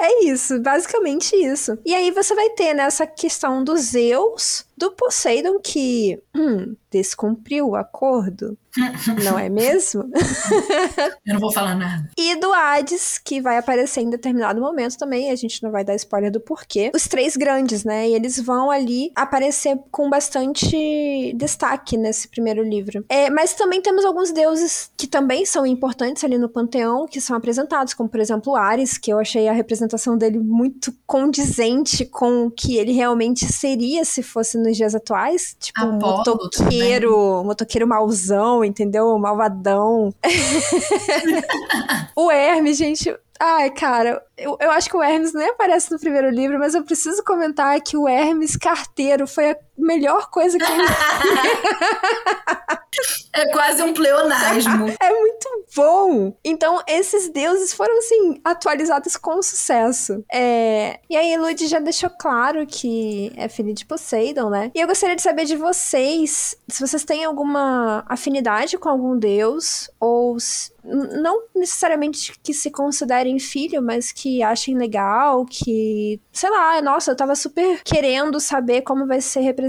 É 0.00 0.24
isso, 0.24 0.60
basicamente 0.60 1.34
isso. 1.34 1.76
E 1.84 1.92
aí 1.92 2.12
você 2.12 2.32
vai 2.34 2.50
ter 2.50 2.74
nessa 2.74 3.06
questão 3.06 3.64
do 3.64 3.76
Zeus, 3.76 4.64
do 4.78 4.92
Poseidon 4.92 5.58
que 5.58 6.22
hum, 6.34 6.76
descumpriu 6.90 7.68
o 7.68 7.76
acordo, 7.76 8.56
não 9.24 9.38
é 9.38 9.48
mesmo? 9.48 10.04
Eu 11.26 11.34
não 11.34 11.40
vou 11.40 11.52
falar 11.52 11.74
nada. 11.74 12.08
E 12.16 12.36
do 12.36 12.52
Hades, 12.52 13.18
que 13.18 13.40
vai 13.40 13.58
aparecer 13.58 14.02
em 14.02 14.10
determinado 14.10 14.60
momento 14.60 14.96
também, 14.96 15.30
a 15.30 15.36
gente 15.36 15.62
não 15.62 15.70
vai 15.70 15.84
dar 15.84 15.94
spoiler 15.96 16.30
do 16.30 16.40
porquê. 16.40 16.90
Os 16.94 17.08
três 17.08 17.36
grandes, 17.36 17.84
né? 17.84 18.08
E 18.08 18.14
eles 18.14 18.38
vão 18.38 18.70
ali 18.70 19.10
aparecer 19.14 19.78
com 19.90 20.08
bastante 20.08 21.32
destaque 21.34 21.96
nesse 21.96 22.28
primeiro 22.28 22.62
livro. 22.62 23.04
É, 23.08 23.28
mas 23.30 23.54
também 23.54 23.82
temos 23.82 24.04
alguns 24.04 24.30
deuses 24.30 24.90
que 24.96 25.06
também 25.06 25.44
são 25.44 25.66
importantes 25.66 26.22
ali 26.22 26.38
no 26.38 26.48
panteão, 26.48 27.06
que 27.06 27.20
são 27.20 27.36
apresentados, 27.36 27.94
como 27.94 28.08
por 28.08 28.20
exemplo 28.20 28.52
o 28.52 28.56
Ares, 28.56 28.96
que 28.96 29.12
eu 29.12 29.18
achei 29.18 29.48
a 29.48 29.52
representação 29.52 30.16
dele 30.16 30.38
muito 30.38 30.94
condizente 31.06 32.04
com 32.04 32.46
o 32.46 32.50
que 32.50 32.76
ele 32.76 32.92
realmente 32.92 33.46
seria 33.46 34.04
se 34.04 34.22
fosse 34.22 34.56
nos 34.68 34.76
dias 34.76 34.94
atuais. 34.94 35.56
Tipo, 35.58 35.80
um 35.84 35.96
Apolo 35.96 36.16
motoqueiro, 36.18 37.44
motoqueiro 37.44 37.88
mauzão, 37.88 38.64
entendeu? 38.64 39.18
Malvadão. 39.18 40.14
O 42.16 42.30
Hermes, 42.32 42.76
gente. 42.76 43.14
Ai, 43.38 43.70
cara, 43.70 44.20
eu, 44.36 44.56
eu 44.60 44.70
acho 44.72 44.90
que 44.90 44.96
o 44.96 45.02
Hermes 45.02 45.32
nem 45.32 45.50
aparece 45.50 45.92
no 45.92 45.98
primeiro 46.00 46.28
livro, 46.28 46.58
mas 46.58 46.74
eu 46.74 46.82
preciso 46.82 47.22
comentar 47.22 47.80
que 47.80 47.96
o 47.96 48.08
Hermes 48.08 48.56
carteiro 48.56 49.28
foi 49.28 49.52
a 49.52 49.56
melhor 49.78 50.28
coisa 50.30 50.58
que 50.58 50.64
ele 50.64 50.82
É 53.32 53.46
quase 53.52 53.82
um 53.82 53.92
pleonasmo. 53.94 54.88
é 55.00 55.10
muito 55.12 55.64
bom. 55.76 56.36
Então, 56.44 56.82
esses 56.88 57.28
deuses 57.28 57.72
foram, 57.72 57.96
assim, 57.98 58.40
atualizados 58.42 59.16
com 59.16 59.40
sucesso. 59.42 60.24
É... 60.32 60.98
E 61.08 61.16
aí, 61.16 61.36
Lud 61.36 61.64
já 61.68 61.78
deixou 61.78 62.10
claro 62.10 62.66
que 62.66 63.32
é 63.36 63.48
filho 63.48 63.72
de 63.72 63.86
Poseidon, 63.86 64.50
né? 64.50 64.72
E 64.74 64.80
eu 64.80 64.88
gostaria 64.88 65.14
de 65.14 65.22
saber 65.22 65.44
de 65.44 65.54
vocês 65.56 66.56
se 66.68 66.80
vocês 66.86 67.04
têm 67.04 67.24
alguma 67.24 68.04
afinidade 68.08 68.76
com 68.76 68.88
algum 68.88 69.16
deus, 69.16 69.88
ou 70.00 70.36
s- 70.36 70.72
n- 70.84 71.20
não 71.22 71.42
necessariamente 71.54 72.32
que 72.42 72.52
se 72.52 72.70
considerem 72.70 73.38
filho, 73.38 73.80
mas 73.80 74.10
que 74.10 74.42
achem 74.42 74.76
legal, 74.76 75.44
que, 75.46 76.20
sei 76.32 76.50
lá, 76.50 76.80
nossa, 76.82 77.12
eu 77.12 77.16
tava 77.16 77.34
super 77.36 77.82
querendo 77.84 78.40
saber 78.40 78.82
como 78.82 79.06
vai 79.06 79.20
ser 79.20 79.40
representado, 79.40 79.67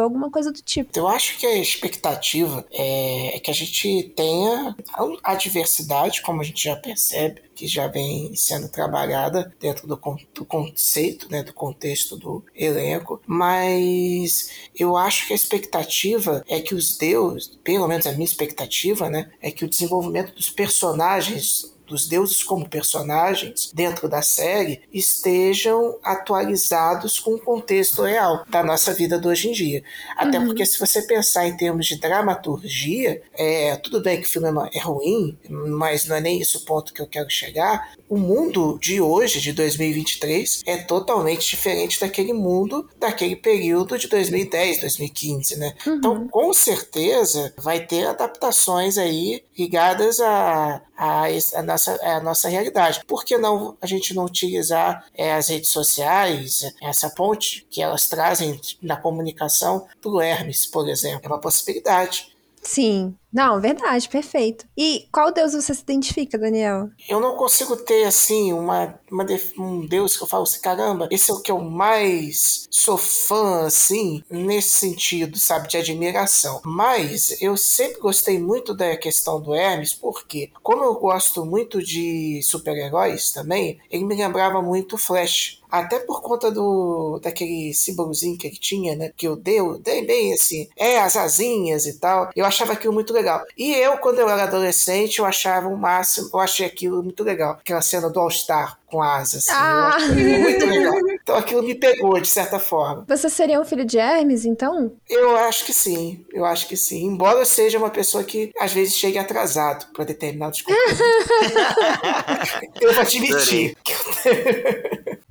alguma 0.00 0.30
coisa 0.30 0.52
do 0.52 0.60
tipo. 0.62 0.90
Eu 0.96 1.08
acho 1.08 1.38
que 1.38 1.46
a 1.46 1.58
expectativa 1.58 2.64
é 2.72 3.40
que 3.42 3.50
a 3.50 3.54
gente 3.54 4.12
tenha 4.16 4.74
a 5.22 5.34
diversidade, 5.34 6.22
como 6.22 6.40
a 6.40 6.44
gente 6.44 6.64
já 6.64 6.76
percebe, 6.76 7.42
que 7.54 7.66
já 7.66 7.86
vem 7.88 8.34
sendo 8.34 8.70
trabalhada 8.70 9.52
dentro 9.60 9.86
do, 9.86 10.00
do 10.34 10.44
conceito, 10.46 11.30
né, 11.30 11.42
do 11.42 11.52
contexto 11.52 12.16
do 12.16 12.42
elenco, 12.54 13.20
mas 13.26 14.50
eu 14.78 14.96
acho 14.96 15.26
que 15.26 15.34
a 15.34 15.36
expectativa 15.36 16.42
é 16.48 16.60
que 16.60 16.74
os 16.74 16.96
deuses, 16.96 17.58
pelo 17.62 17.86
menos 17.86 18.06
a 18.06 18.12
minha 18.12 18.24
expectativa, 18.24 19.10
né, 19.10 19.30
é 19.42 19.50
que 19.50 19.64
o 19.64 19.68
desenvolvimento 19.68 20.34
dos 20.34 20.48
personagens 20.48 21.70
dos 21.90 22.06
deuses 22.08 22.42
como 22.42 22.66
personagens 22.68 23.70
dentro 23.74 24.08
da 24.08 24.22
série 24.22 24.80
estejam 24.92 25.96
atualizados 26.02 27.18
com 27.18 27.34
o 27.34 27.38
contexto 27.38 28.02
real 28.02 28.44
da 28.48 28.62
nossa 28.62 28.94
vida 28.94 29.18
de 29.18 29.26
hoje 29.28 29.48
em 29.48 29.52
dia. 29.52 29.82
Até 30.16 30.38
porque 30.40 30.64
se 30.64 30.78
você 30.78 31.02
pensar 31.02 31.46
em 31.46 31.56
termos 31.56 31.86
de 31.86 31.98
dramaturgia, 32.00 33.20
é, 33.34 33.76
tudo 33.76 34.00
bem 34.00 34.20
que 34.20 34.26
o 34.26 34.30
filme 34.30 34.48
é 34.72 34.78
ruim, 34.80 35.36
mas 35.48 36.06
não 36.06 36.16
é 36.16 36.20
nem 36.20 36.40
esse 36.40 36.56
o 36.56 36.60
ponto 36.64 36.94
que 36.94 37.02
eu 37.02 37.06
quero 37.06 37.28
chegar. 37.28 37.92
O 38.08 38.16
mundo 38.16 38.78
de 38.80 39.00
hoje, 39.00 39.40
de 39.40 39.52
2023, 39.52 40.62
é 40.66 40.78
totalmente 40.78 41.48
diferente 41.50 42.00
daquele 42.00 42.32
mundo 42.32 42.88
daquele 42.98 43.36
período 43.36 43.98
de 43.98 44.08
2010, 44.08 44.80
2015, 44.80 45.56
né? 45.58 45.74
Então, 45.86 46.28
com 46.28 46.52
certeza, 46.52 47.52
vai 47.58 47.80
ter 47.86 48.06
adaptações 48.06 48.96
aí 48.98 49.42
ligadas 49.56 50.20
a, 50.20 50.80
a, 50.96 51.30
esse- 51.30 51.54
a 51.56 51.62
nossa, 51.80 52.06
a 52.06 52.20
nossa 52.20 52.48
realidade. 52.48 53.02
Por 53.06 53.24
que 53.24 53.38
não 53.38 53.76
a 53.80 53.86
gente 53.86 54.14
não 54.14 54.24
utilizar 54.24 55.06
é, 55.14 55.32
as 55.32 55.48
redes 55.48 55.70
sociais, 55.70 56.72
essa 56.82 57.08
ponte 57.10 57.66
que 57.70 57.80
elas 57.80 58.08
trazem 58.08 58.60
na 58.82 58.96
comunicação 58.96 59.86
para 60.00 60.10
o 60.10 60.20
Hermes, 60.20 60.66
por 60.66 60.88
exemplo? 60.88 61.22
É 61.24 61.28
uma 61.28 61.40
possibilidade. 61.40 62.34
Sim. 62.62 63.16
Não, 63.32 63.60
verdade, 63.60 64.08
perfeito. 64.08 64.66
E 64.76 65.06
qual 65.12 65.32
deus 65.32 65.52
você 65.52 65.72
se 65.74 65.82
identifica, 65.82 66.38
Daniel? 66.38 66.90
Eu 67.08 67.20
não 67.20 67.36
consigo 67.36 67.76
ter, 67.76 68.04
assim, 68.04 68.52
uma, 68.52 68.98
uma 69.10 69.24
um 69.58 69.86
Deus 69.86 70.16
que 70.16 70.22
eu 70.22 70.26
falo 70.26 70.42
assim, 70.42 70.60
caramba, 70.60 71.08
esse 71.10 71.30
é 71.30 71.34
o 71.34 71.40
que 71.40 71.52
eu 71.52 71.60
mais 71.60 72.66
sou 72.70 72.98
fã, 72.98 73.66
assim, 73.66 74.24
nesse 74.28 74.70
sentido, 74.70 75.38
sabe, 75.38 75.68
de 75.68 75.76
admiração. 75.76 76.60
Mas 76.64 77.40
eu 77.40 77.56
sempre 77.56 78.00
gostei 78.00 78.38
muito 78.38 78.74
da 78.74 78.96
questão 78.96 79.40
do 79.40 79.54
Hermes, 79.54 79.94
porque, 79.94 80.50
como 80.62 80.84
eu 80.84 80.94
gosto 80.94 81.44
muito 81.44 81.82
de 81.82 82.40
super-heróis 82.42 83.30
também, 83.30 83.78
ele 83.90 84.04
me 84.04 84.16
lembrava 84.16 84.60
muito 84.60 84.94
o 84.96 84.98
Flash. 84.98 85.60
Até 85.70 86.00
por 86.00 86.20
conta 86.20 86.50
do 86.50 87.20
daquele 87.22 87.72
símbolozinho 87.72 88.36
que 88.36 88.48
ele 88.48 88.56
tinha, 88.56 88.96
né? 88.96 89.12
Que 89.16 89.28
eu 89.28 89.36
dei, 89.36 89.58
dei 89.80 90.04
bem 90.04 90.32
assim, 90.32 90.68
é, 90.76 90.98
as 90.98 91.16
asinhas 91.16 91.86
e 91.86 91.98
tal. 91.98 92.30
Eu 92.34 92.44
achava 92.44 92.72
aquilo 92.72 92.92
muito 92.92 93.12
legal. 93.20 93.42
E 93.56 93.72
eu, 93.74 93.96
quando 93.98 94.18
eu 94.18 94.28
era 94.28 94.44
adolescente, 94.44 95.18
eu 95.18 95.26
achava 95.26 95.68
o 95.68 95.76
máximo, 95.76 96.30
eu 96.32 96.40
achei 96.40 96.66
aquilo 96.66 97.02
muito 97.02 97.22
legal. 97.22 97.52
Aquela 97.60 97.80
cena 97.82 98.08
do 98.10 98.18
All-Star 98.18 98.78
com 98.86 99.00
asas. 99.00 99.48
Assim, 99.48 99.56
Ah. 99.56 99.96
Muito 100.00 100.66
legal. 100.66 100.94
Então 101.22 101.36
aquilo 101.36 101.62
me 101.62 101.74
pegou, 101.74 102.18
de 102.20 102.28
certa 102.28 102.58
forma. 102.58 103.04
Você 103.06 103.28
seria 103.28 103.60
um 103.60 103.64
filho 103.64 103.84
de 103.84 103.98
Hermes, 103.98 104.44
então? 104.44 104.92
Eu 105.08 105.36
acho 105.36 105.64
que 105.64 105.72
sim, 105.72 106.24
eu 106.32 106.44
acho 106.44 106.66
que 106.66 106.76
sim. 106.76 107.04
Embora 107.04 107.38
eu 107.38 107.46
seja 107.46 107.78
uma 107.78 107.90
pessoa 107.90 108.24
que 108.24 108.50
às 108.58 108.72
vezes 108.72 108.96
chegue 108.96 109.18
atrasado 109.18 109.86
para 109.92 110.04
determinados 110.04 110.62
conteúdos. 110.62 110.98
eu 112.80 112.92
vou 112.92 113.02
admitir. 113.02 113.76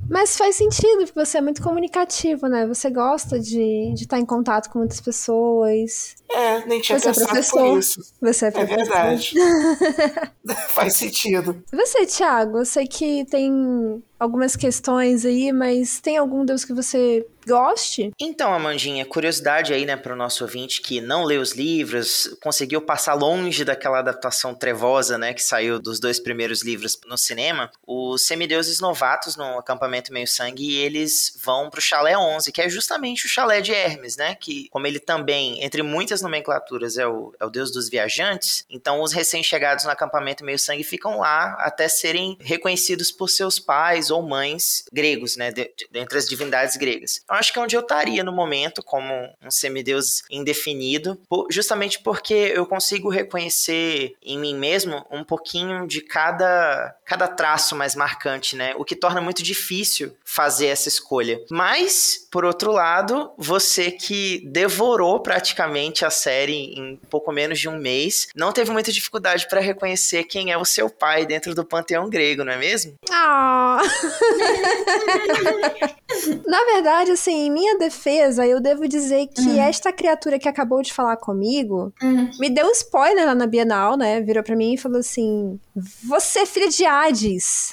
Mas 0.09 0.35
faz 0.35 0.55
sentido, 0.55 1.05
porque 1.05 1.25
você 1.25 1.37
é 1.37 1.41
muito 1.41 1.61
comunicativo, 1.61 2.47
né? 2.47 2.65
Você 2.67 2.89
gosta 2.89 3.39
de 3.39 3.93
de 3.93 4.03
estar 4.03 4.19
em 4.19 4.25
contato 4.25 4.69
com 4.69 4.79
muitas 4.79 4.99
pessoas. 4.99 6.15
É, 6.29 6.65
nem 6.65 6.81
tinha 6.81 6.99
Você 6.99 7.09
é 7.09 7.13
pensado 7.13 7.29
professor. 7.29 7.59
por 7.69 7.79
isso. 7.79 8.01
Você 8.21 8.45
é 8.45 8.47
É 8.47 8.51
professor. 8.51 8.75
verdade. 8.77 9.33
Faz 10.69 10.95
sentido. 10.95 11.63
Você, 11.71 12.05
Thiago? 12.05 12.59
Eu 12.59 12.65
sei 12.65 12.87
que 12.87 13.25
tem 13.25 14.01
algumas 14.19 14.55
questões 14.55 15.25
aí, 15.25 15.51
mas 15.53 16.01
tem 16.01 16.17
algum 16.17 16.43
deus 16.43 16.65
que 16.65 16.73
você 16.73 17.25
goste? 17.47 18.11
Então, 18.19 18.53
Amandinha, 18.53 19.05
curiosidade 19.05 19.73
aí, 19.73 19.85
né, 19.85 19.95
para 19.95 20.13
o 20.13 20.15
nosso 20.15 20.43
ouvinte 20.43 20.81
que 20.81 21.01
não 21.01 21.23
lê 21.23 21.37
os 21.37 21.53
livros, 21.53 22.37
conseguiu 22.43 22.81
passar 22.81 23.13
longe 23.13 23.63
daquela 23.63 23.99
adaptação 23.99 24.53
trevosa, 24.53 25.17
né, 25.17 25.33
que 25.33 25.41
saiu 25.41 25.79
dos 25.79 25.99
dois 25.99 26.19
primeiros 26.19 26.63
livros 26.63 26.99
no 27.07 27.17
cinema. 27.17 27.71
Os 27.87 28.25
semideuses 28.25 28.79
novatos 28.79 29.35
no 29.35 29.57
acampamento 29.57 30.13
meio 30.13 30.27
sangue, 30.27 30.75
eles 30.75 31.33
vão 31.43 31.69
pro 31.69 31.81
chalé 31.81 32.17
11, 32.17 32.51
que 32.51 32.61
é 32.61 32.69
justamente 32.69 33.25
o 33.25 33.29
chalé 33.29 33.61
de 33.61 33.71
Hermes, 33.71 34.17
né, 34.17 34.35
que 34.35 34.67
como 34.69 34.85
ele 34.85 34.99
também, 34.99 35.63
entre 35.63 35.81
muitas 35.81 36.21
nomenclaturas 36.21 36.97
é 36.97 37.07
o, 37.07 37.33
é 37.39 37.45
o 37.45 37.49
deus 37.49 37.71
dos 37.71 37.89
viajantes, 37.89 38.65
então 38.69 39.01
os 39.01 39.13
recém-chegados 39.13 39.85
no 39.85 39.91
acampamento 39.91 40.43
meio 40.43 40.59
sangue 40.59 40.83
ficam 40.83 41.19
lá 41.19 41.55
até 41.59 41.87
serem 41.87 42.37
reconhecidos 42.41 43.11
por 43.11 43.29
seus 43.29 43.59
pais 43.59 44.08
ou 44.09 44.21
mães 44.21 44.83
gregos, 44.91 45.35
né, 45.35 45.51
de, 45.51 45.71
de, 45.91 46.17
as 46.17 46.27
divindades 46.27 46.75
gregas. 46.77 47.21
Eu 47.29 47.35
acho 47.35 47.53
que 47.53 47.59
é 47.59 47.61
onde 47.61 47.75
eu 47.75 47.81
estaria 47.81 48.23
no 48.23 48.31
momento, 48.31 48.83
como 48.83 49.13
um 49.41 49.51
semideus 49.51 50.23
indefinido, 50.29 51.19
justamente 51.49 51.99
porque 51.99 52.33
eu 52.33 52.65
consigo 52.65 53.09
reconhecer 53.09 54.15
em 54.23 54.37
mim 54.37 54.55
mesmo 54.55 55.05
um 55.11 55.23
pouquinho 55.23 55.87
de 55.87 56.01
cada, 56.01 56.95
cada 57.05 57.27
traço 57.27 57.75
mais 57.75 57.95
marcante, 57.95 58.55
né, 58.55 58.73
o 58.75 58.83
que 58.83 58.95
torna 58.95 59.21
muito 59.21 59.43
difícil 59.43 60.15
fazer 60.23 60.67
essa 60.67 60.87
escolha. 60.87 61.39
Mas, 61.49 62.27
por 62.31 62.45
outro 62.45 62.71
lado, 62.71 63.31
você 63.37 63.91
que 63.91 64.43
devorou 64.47 65.19
praticamente 65.19 66.05
a 66.05 66.09
série 66.09 66.73
em 66.75 66.95
pouco 67.09 67.31
menos 67.31 67.59
de 67.59 67.67
um 67.67 67.77
mês, 67.77 68.27
não 68.35 68.51
teve 68.51 68.71
muita 68.71 68.91
dificuldade 68.91 69.47
para 69.47 69.59
reconhecer 69.59 70.23
quem 70.23 70.51
é 70.51 70.57
o 70.57 70.65
seu 70.65 70.89
pai 70.89 71.25
dentro 71.25 71.53
do 71.55 71.65
panteão 71.65 72.09
grego, 72.09 72.43
não 72.43 72.53
é 72.53 72.57
mesmo? 72.57 72.95
Ah! 73.09 73.81
Na 76.47 76.63
verdade, 76.65 77.11
assim, 77.11 77.45
em 77.47 77.51
minha 77.51 77.77
defesa, 77.77 78.45
eu 78.45 78.59
devo 78.59 78.87
dizer 78.87 79.27
que 79.27 79.41
Hum. 79.49 79.61
esta 79.61 79.91
criatura 79.93 80.39
que 80.39 80.49
acabou 80.49 80.81
de 80.81 80.93
falar 80.93 81.17
comigo 81.17 81.93
Hum. 82.01 82.29
me 82.39 82.49
deu 82.49 82.65
um 82.67 82.71
spoiler 82.71 83.25
lá 83.25 83.35
na 83.35 83.45
Bienal, 83.45 83.95
né? 83.95 84.19
Virou 84.21 84.43
pra 84.43 84.55
mim 84.55 84.73
e 84.73 84.77
falou 84.77 84.99
assim: 84.99 85.59
Você 86.07 86.39
é 86.39 86.45
filha 86.45 86.67
de 86.69 86.85
Hades. 86.85 87.69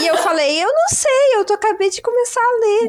e 0.00 0.06
eu 0.06 0.16
falei: 0.18 0.62
Eu 0.62 0.68
não 0.68 0.88
sei, 0.88 1.36
eu 1.36 1.44
tô, 1.44 1.52
acabei 1.54 1.90
de 1.90 2.00
começar 2.00 2.40
a 2.40 2.58
ler. 2.60 2.88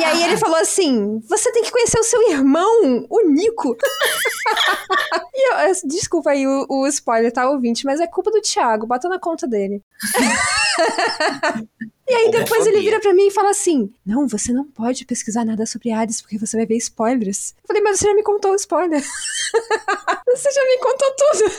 e 0.00 0.04
aí 0.04 0.22
ele 0.24 0.36
falou 0.38 0.56
assim: 0.56 1.20
Você 1.28 1.52
tem 1.52 1.62
que 1.62 1.70
conhecer 1.70 1.98
o 2.00 2.04
seu 2.04 2.30
irmão, 2.30 3.06
o 3.10 3.22
Nico. 3.28 3.76
e 5.34 5.50
eu, 5.52 5.58
eu- 5.68 5.74
desculpa 5.84 6.30
aí 6.30 6.46
o, 6.46 6.66
o 6.68 6.86
spoiler, 6.86 7.32
tá, 7.32 7.48
ouvinte? 7.50 7.84
Mas 7.84 8.00
é 8.00 8.06
culpa 8.06 8.30
do 8.30 8.40
Thiago, 8.40 8.86
bota 8.86 9.08
na 9.08 9.18
conta 9.18 9.46
dele. 9.46 9.82
E 12.10 12.14
aí 12.14 12.30
depois 12.30 12.66
ele 12.66 12.80
vira 12.80 12.98
pra 12.98 13.14
mim 13.14 13.28
e 13.28 13.30
fala 13.30 13.50
assim: 13.50 13.92
Não, 14.04 14.26
você 14.26 14.52
não 14.52 14.64
pode 14.64 15.04
pesquisar 15.04 15.44
nada 15.44 15.64
sobre 15.64 15.92
Hades 15.92 16.20
porque 16.20 16.38
você 16.38 16.56
vai 16.56 16.66
ver 16.66 16.76
spoilers. 16.76 17.54
Eu 17.62 17.68
falei, 17.68 17.82
mas 17.82 17.98
você 17.98 18.06
já 18.06 18.14
me 18.14 18.22
contou 18.22 18.52
o 18.52 18.56
spoiler. 18.56 19.00
você 20.26 20.50
já 20.50 20.64
me 20.64 20.78
contou 20.78 21.12
tudo. 21.16 21.52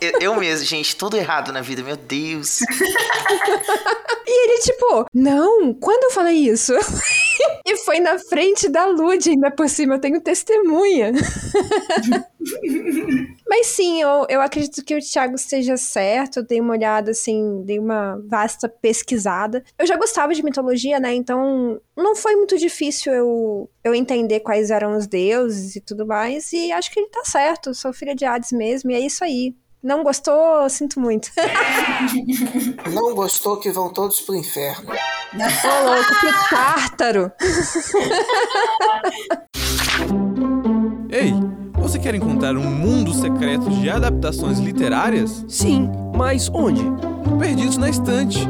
Eu, 0.00 0.20
eu 0.20 0.36
mesmo, 0.36 0.64
gente, 0.64 0.96
tudo 0.96 1.16
errado 1.16 1.52
na 1.52 1.60
vida, 1.60 1.82
meu 1.82 1.96
Deus. 1.96 2.60
E 4.30 4.44
ele, 4.44 4.60
tipo, 4.60 5.06
não, 5.14 5.72
quando 5.72 6.04
eu 6.04 6.10
falei 6.10 6.36
isso? 6.36 6.74
e 7.64 7.76
foi 7.78 7.98
na 7.98 8.18
frente 8.18 8.68
da 8.68 8.84
Lud, 8.84 9.26
ainda 9.26 9.50
por 9.50 9.66
cima, 9.70 9.94
eu 9.94 10.00
tenho 10.00 10.20
testemunha. 10.20 11.12
Mas 13.48 13.66
sim, 13.66 14.00
eu, 14.00 14.26
eu 14.28 14.40
acredito 14.40 14.84
que 14.84 14.96
o 14.96 15.00
Thiago 15.00 15.34
esteja 15.34 15.76
certo. 15.76 16.38
Eu 16.38 16.46
dei 16.46 16.60
uma 16.60 16.72
olhada, 16.72 17.10
assim, 17.10 17.62
dei 17.64 17.78
uma 17.78 18.20
vasta 18.28 18.68
pesquisada. 18.68 19.64
Eu 19.78 19.86
já 19.86 19.96
gostava 19.96 20.34
de 20.34 20.42
mitologia, 20.42 21.00
né? 21.00 21.14
Então 21.14 21.80
não 21.96 22.14
foi 22.14 22.36
muito 22.36 22.56
difícil 22.56 23.12
eu, 23.12 23.70
eu 23.82 23.94
entender 23.94 24.40
quais 24.40 24.70
eram 24.70 24.96
os 24.96 25.06
deuses 25.06 25.76
e 25.76 25.80
tudo 25.80 26.06
mais. 26.06 26.52
E 26.52 26.70
acho 26.72 26.90
que 26.92 27.00
ele 27.00 27.08
tá 27.08 27.22
certo. 27.24 27.74
Sou 27.74 27.92
filha 27.92 28.14
de 28.14 28.24
Hades 28.24 28.52
mesmo, 28.52 28.90
e 28.90 28.94
é 28.94 29.00
isso 29.00 29.24
aí. 29.24 29.54
Não 29.82 30.02
gostou? 30.02 30.68
Sinto 30.68 30.98
muito. 31.00 31.30
Não 32.92 33.14
gostou 33.14 33.58
que 33.58 33.70
vão 33.70 33.92
todos 33.92 34.20
pro 34.20 34.34
inferno. 34.34 34.92
Ô, 34.92 35.84
louco, 35.84 36.20
que 36.20 36.50
tártaro! 36.50 37.32
Ei, 41.10 41.32
você 41.88 41.98
quer 41.98 42.14
encontrar 42.14 42.54
um 42.54 42.70
mundo 42.70 43.14
secreto 43.14 43.70
de 43.70 43.88
adaptações 43.88 44.58
literárias? 44.58 45.42
Sim, 45.48 45.90
mas 46.14 46.50
onde? 46.52 46.82
Perdidos 47.38 47.78
na 47.78 47.88
Estante. 47.88 48.46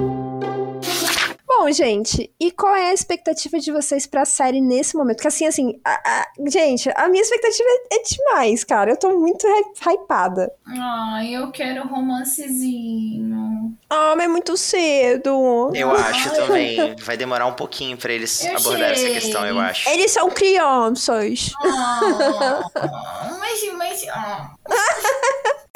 Bom, 1.60 1.72
gente, 1.72 2.32
e 2.38 2.52
qual 2.52 2.74
é 2.76 2.90
a 2.90 2.94
expectativa 2.94 3.58
de 3.58 3.72
vocês 3.72 4.06
pra 4.06 4.24
série 4.24 4.60
nesse 4.60 4.96
momento? 4.96 5.16
Porque 5.16 5.26
assim, 5.26 5.44
assim, 5.44 5.80
a- 5.84 6.00
a- 6.04 6.26
gente, 6.48 6.88
a 6.94 7.08
minha 7.08 7.20
expectativa 7.20 7.68
é, 7.90 7.96
é 7.96 8.02
demais, 8.04 8.62
cara. 8.62 8.92
Eu 8.92 8.96
tô 8.96 9.10
muito 9.18 9.44
hy- 9.44 9.92
hypada. 9.92 10.52
Ai, 10.64 11.34
eu 11.34 11.50
quero 11.50 11.84
romancezinho. 11.88 13.76
Ah, 13.90 14.14
mas 14.16 14.26
é 14.26 14.28
muito 14.28 14.56
cedo. 14.56 15.72
Eu 15.74 15.90
acho 15.90 16.30
também. 16.32 16.94
Vai 17.02 17.16
demorar 17.16 17.46
um 17.46 17.54
pouquinho 17.54 17.96
pra 17.96 18.12
eles 18.12 18.44
Eu 18.44 18.56
abordarem 18.56 18.92
essa 18.92 19.10
questão, 19.20 19.44
eu 19.44 19.58
acho. 19.58 19.88
Eles 19.88 20.12
são 20.12 20.30
crianças. 20.30 21.50
Ah, 21.64 22.62
mas, 23.40 23.72
mas. 23.76 24.06
ah. 24.10 24.54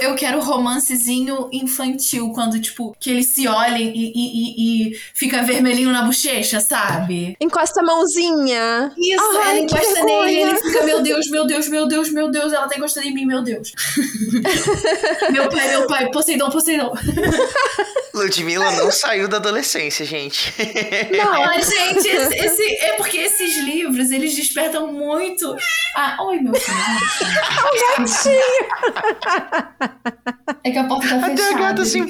Eu 0.02 0.14
quero 0.16 0.40
romancezinho 0.40 1.48
infantil, 1.52 2.30
quando, 2.34 2.60
tipo, 2.60 2.96
que 2.98 3.08
eles 3.10 3.26
se 3.28 3.46
olhem 3.46 3.92
e, 3.94 4.12
e, 4.14 4.14
e, 4.14 4.88
e 4.92 5.00
fica 5.14 5.42
vermelhinho 5.42 5.90
na 5.90 6.02
bochecha, 6.02 6.60
sabe? 6.60 7.36
Encosta 7.40 7.80
a 7.80 7.84
mãozinha. 7.84 8.92
Isso, 8.98 9.22
Ai, 9.44 9.58
ela 9.58 9.66
que 9.66 9.74
encosta 9.74 10.04
nele 10.04 10.32
e 10.32 10.38
ele 10.40 10.56
fica, 10.58 10.82
meu 10.84 11.02
Deus, 11.02 11.30
meu 11.30 11.46
Deus, 11.46 11.68
meu 11.68 11.86
Deus, 11.86 12.10
meu 12.12 12.30
Deus, 12.30 12.52
ela 12.52 12.68
tá 12.68 12.76
encostando 12.76 13.06
em 13.06 13.14
mim, 13.14 13.24
meu 13.26 13.42
Deus. 13.42 13.72
meu 15.30 15.48
pai, 15.48 15.68
meu 15.68 15.86
pai, 15.86 16.10
Poseidon, 16.10 16.50
Poseidon. 16.50 16.92
Ludmilla 18.14 18.70
não 18.72 18.90
saiu 18.92 19.28
da 19.28 19.36
adolescência, 19.38 20.04
gente. 20.04 20.52
Não, 21.16 21.42
Ai, 21.44 21.62
gente, 21.62 22.08
esse, 22.08 22.34
esse- 22.34 22.76
é 22.84 22.94
porque 22.96 23.16
esses 23.18 23.56
livros, 23.64 24.10
eles 24.10 24.34
despertam 24.34 24.92
muito. 24.92 25.56
Ah, 25.96 26.16
oi, 26.24 26.38
meu 26.40 26.52
filho. 26.54 26.76
É 30.64 30.70
que 30.70 30.78
a 30.78 30.84
porta 30.84 31.08
tá 31.08 31.16
Até 31.26 31.32
a 31.32 31.36
fechada. 31.36 31.58
gata 31.60 31.84
se 31.84 31.98
ele 31.98 32.08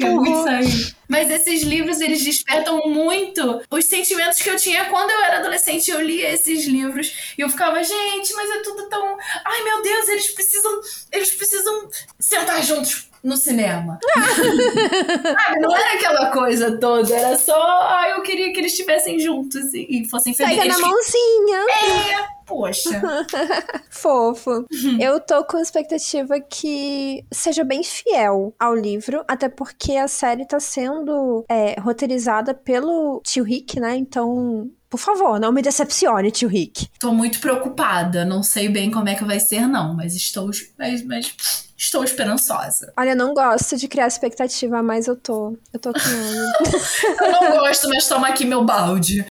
Mas 1.13 1.31
esses 1.31 1.63
livros, 1.63 2.01
eles 2.01 2.25
despertam 2.25 2.89
muito 2.89 3.61
os 3.71 3.85
sentimentos 3.85 4.39
que 4.39 4.49
eu 4.49 4.57
tinha 4.57 4.87
quando 4.87 5.11
eu 5.11 5.21
era 5.21 5.41
adolescente. 5.41 5.91
Eu 5.91 6.01
lia 6.01 6.31
esses 6.31 6.65
livros 6.65 7.35
e 7.37 7.43
eu 7.43 7.51
ficava, 7.51 7.85
gente, 7.85 8.33
mas 8.33 8.51
é 8.51 8.63
tudo 8.63 8.89
tão. 8.89 9.19
Ai, 9.45 9.63
meu 9.63 9.83
Deus, 9.83 10.09
eles 10.09 10.31
precisam. 10.31 10.81
Eles 11.13 11.31
precisam 11.33 11.91
sentar 12.19 12.63
juntos 12.63 13.11
no 13.23 13.37
cinema. 13.37 13.99
Sabe, 14.17 15.61
não 15.61 15.77
era 15.77 15.95
aquela 15.95 16.31
coisa 16.31 16.79
toda, 16.79 17.15
era 17.15 17.37
só. 17.37 17.63
Ai, 17.83 18.13
eu 18.13 18.23
queria 18.23 18.53
que 18.53 18.59
eles 18.59 18.73
estivessem 18.73 19.19
juntos 19.19 19.75
e, 19.75 19.87
e 19.91 20.09
fossem 20.09 20.33
pega 20.33 20.63
felizes. 20.63 20.81
na 20.81 20.89
mãozinha. 20.89 21.67
Poxa. 22.47 23.01
Fofo. 23.89 24.67
Eu 25.01 25.19
tô 25.19 25.43
com 25.45 25.59
expectativa 25.59 26.39
que 26.39 27.25
seja 27.33 27.65
bem 27.65 27.83
fiel 27.83 28.55
ao 28.59 28.75
livro, 28.75 29.25
até 29.27 29.49
porque 29.49 29.93
a 29.93 30.07
série 30.07 30.47
tá 30.47 30.61
sendo 30.61 31.02
é, 31.49 31.79
roteirizada 31.81 32.55
pelo 32.55 33.21
tio 33.25 33.45
Rick, 33.45 33.79
né? 33.81 33.97
Então, 33.97 34.71
por 34.89 34.99
favor, 34.99 35.41
não 35.41 35.53
me 35.53 35.63
decepcione, 35.63 36.31
tio 36.31 36.49
Rick. 36.49 36.87
Tô 37.01 37.13
muito 37.13 37.41
preocupada. 37.41 38.25
Não 38.25 38.43
sei 38.43 38.69
bem 38.69 38.91
como 38.91 39.09
é 39.09 39.15
que 39.15 39.25
vai 39.25 39.41
ser, 39.41 39.67
não, 39.67 39.95
mas 39.95 40.15
estou, 40.15 40.51
mas, 40.79 41.03
mas 41.05 41.35
estou 41.79 42.05
esperançosa. 42.05 42.93
Olha, 42.97 43.11
eu 43.11 43.17
não 43.17 43.33
gosto 43.33 43.77
de 43.77 43.89
criar 43.89 44.07
expectativa, 44.07 44.83
mas 44.83 45.07
eu 45.09 45.17
tô. 45.17 45.57
Eu 45.73 45.81
tô 45.81 45.93
criando. 45.93 46.53
Eu 47.23 47.33
não 47.33 47.59
gosto, 47.59 47.89
mas 47.89 48.07
toma 48.07 48.29
aqui 48.29 48.45
meu 48.45 48.65
balde. 48.65 49.25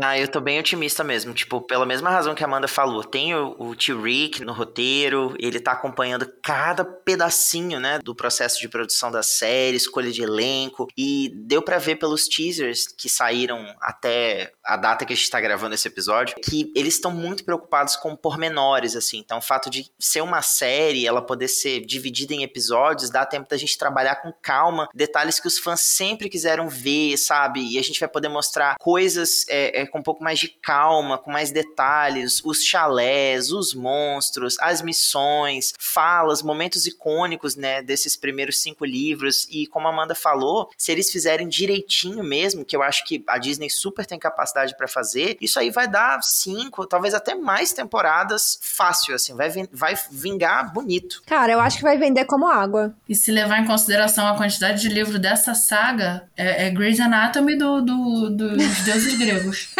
Ah, 0.00 0.18
eu 0.18 0.26
tô 0.28 0.40
bem 0.40 0.58
otimista 0.58 1.04
mesmo. 1.04 1.32
Tipo, 1.32 1.60
pela 1.60 1.86
mesma 1.86 2.10
razão 2.10 2.34
que 2.34 2.42
a 2.42 2.46
Amanda 2.46 2.66
falou, 2.66 3.04
tem 3.04 3.34
o, 3.34 3.54
o 3.58 3.74
tio 3.76 4.02
Rick 4.02 4.44
no 4.44 4.52
roteiro, 4.52 5.36
ele 5.38 5.60
tá 5.60 5.72
acompanhando 5.72 6.30
cada 6.42 6.84
pedacinho, 6.84 7.78
né, 7.78 7.98
do 8.02 8.14
processo 8.14 8.60
de 8.60 8.68
produção 8.68 9.10
da 9.10 9.22
série, 9.22 9.76
escolha 9.76 10.10
de 10.10 10.22
elenco, 10.22 10.88
e 10.96 11.32
deu 11.34 11.62
pra 11.62 11.78
ver 11.78 11.96
pelos 11.96 12.26
teasers 12.26 12.86
que 12.86 13.08
saíram 13.08 13.64
até 13.80 14.52
a 14.64 14.76
data 14.76 15.04
que 15.04 15.12
a 15.12 15.16
gente 15.16 15.30
tá 15.30 15.40
gravando 15.40 15.74
esse 15.74 15.86
episódio, 15.86 16.36
que 16.42 16.72
eles 16.74 16.94
estão 16.94 17.10
muito 17.10 17.44
preocupados 17.44 17.96
com 17.96 18.16
pormenores, 18.16 18.96
assim. 18.96 19.18
Então, 19.18 19.38
o 19.38 19.42
fato 19.42 19.70
de 19.70 19.90
ser 19.98 20.22
uma 20.22 20.42
série, 20.42 21.06
ela 21.06 21.22
poder 21.22 21.48
ser 21.48 21.80
dividida 21.84 22.34
em 22.34 22.42
episódios, 22.42 23.10
dá 23.10 23.24
tempo 23.24 23.48
da 23.48 23.56
gente 23.56 23.78
trabalhar 23.78 24.16
com 24.16 24.32
calma, 24.42 24.88
detalhes 24.94 25.38
que 25.38 25.46
os 25.46 25.58
fãs 25.58 25.80
sempre 25.80 26.28
quiseram 26.28 26.68
ver, 26.68 27.16
sabe? 27.16 27.60
E 27.60 27.78
a 27.78 27.82
gente 27.82 28.00
vai 28.00 28.08
poder 28.08 28.28
mostrar 28.34 28.74
coisas 28.78 29.46
é, 29.48 29.82
é, 29.82 29.86
com 29.86 30.00
um 30.00 30.02
pouco 30.02 30.22
mais 30.22 30.38
de 30.38 30.48
calma, 30.48 31.16
com 31.16 31.30
mais 31.30 31.52
detalhes, 31.52 32.42
os 32.44 32.62
chalés, 32.62 33.50
os 33.52 33.72
monstros, 33.72 34.56
as 34.60 34.82
missões, 34.82 35.72
falas, 35.78 36.42
momentos 36.42 36.86
icônicos, 36.86 37.54
né, 37.54 37.80
desses 37.82 38.16
primeiros 38.16 38.60
cinco 38.60 38.84
livros. 38.84 39.46
E 39.50 39.66
como 39.66 39.86
a 39.86 39.90
Amanda 39.90 40.14
falou, 40.14 40.68
se 40.76 40.90
eles 40.90 41.10
fizerem 41.10 41.48
direitinho 41.48 42.24
mesmo, 42.24 42.64
que 42.64 42.76
eu 42.76 42.82
acho 42.82 43.04
que 43.04 43.22
a 43.28 43.38
Disney 43.38 43.70
super 43.70 44.04
tem 44.04 44.18
capacidade 44.18 44.76
pra 44.76 44.88
fazer, 44.88 45.36
isso 45.40 45.58
aí 45.58 45.70
vai 45.70 45.86
dar 45.86 46.20
cinco, 46.22 46.86
talvez 46.86 47.14
até 47.14 47.34
mais 47.34 47.72
temporadas 47.72 48.58
fácil, 48.60 49.14
assim, 49.14 49.34
vai, 49.36 49.50
vai 49.72 49.94
vingar 50.10 50.72
bonito. 50.72 51.22
Cara, 51.26 51.52
eu 51.52 51.60
acho 51.60 51.78
que 51.78 51.84
vai 51.84 51.96
vender 51.96 52.24
como 52.24 52.48
água. 52.48 52.94
E 53.08 53.14
se 53.14 53.30
levar 53.30 53.60
em 53.60 53.66
consideração 53.66 54.26
a 54.26 54.36
quantidade 54.36 54.80
de 54.80 54.88
livro 54.88 55.18
dessa 55.18 55.54
saga, 55.54 56.28
é, 56.36 56.66
é 56.66 56.70
Grey's 56.70 56.98
Anatomy 56.98 57.56
do, 57.56 57.80
do, 57.80 58.23
do- 58.30 58.56
dos 58.56 58.78
deuses 58.84 59.18
gregos. 59.18 59.68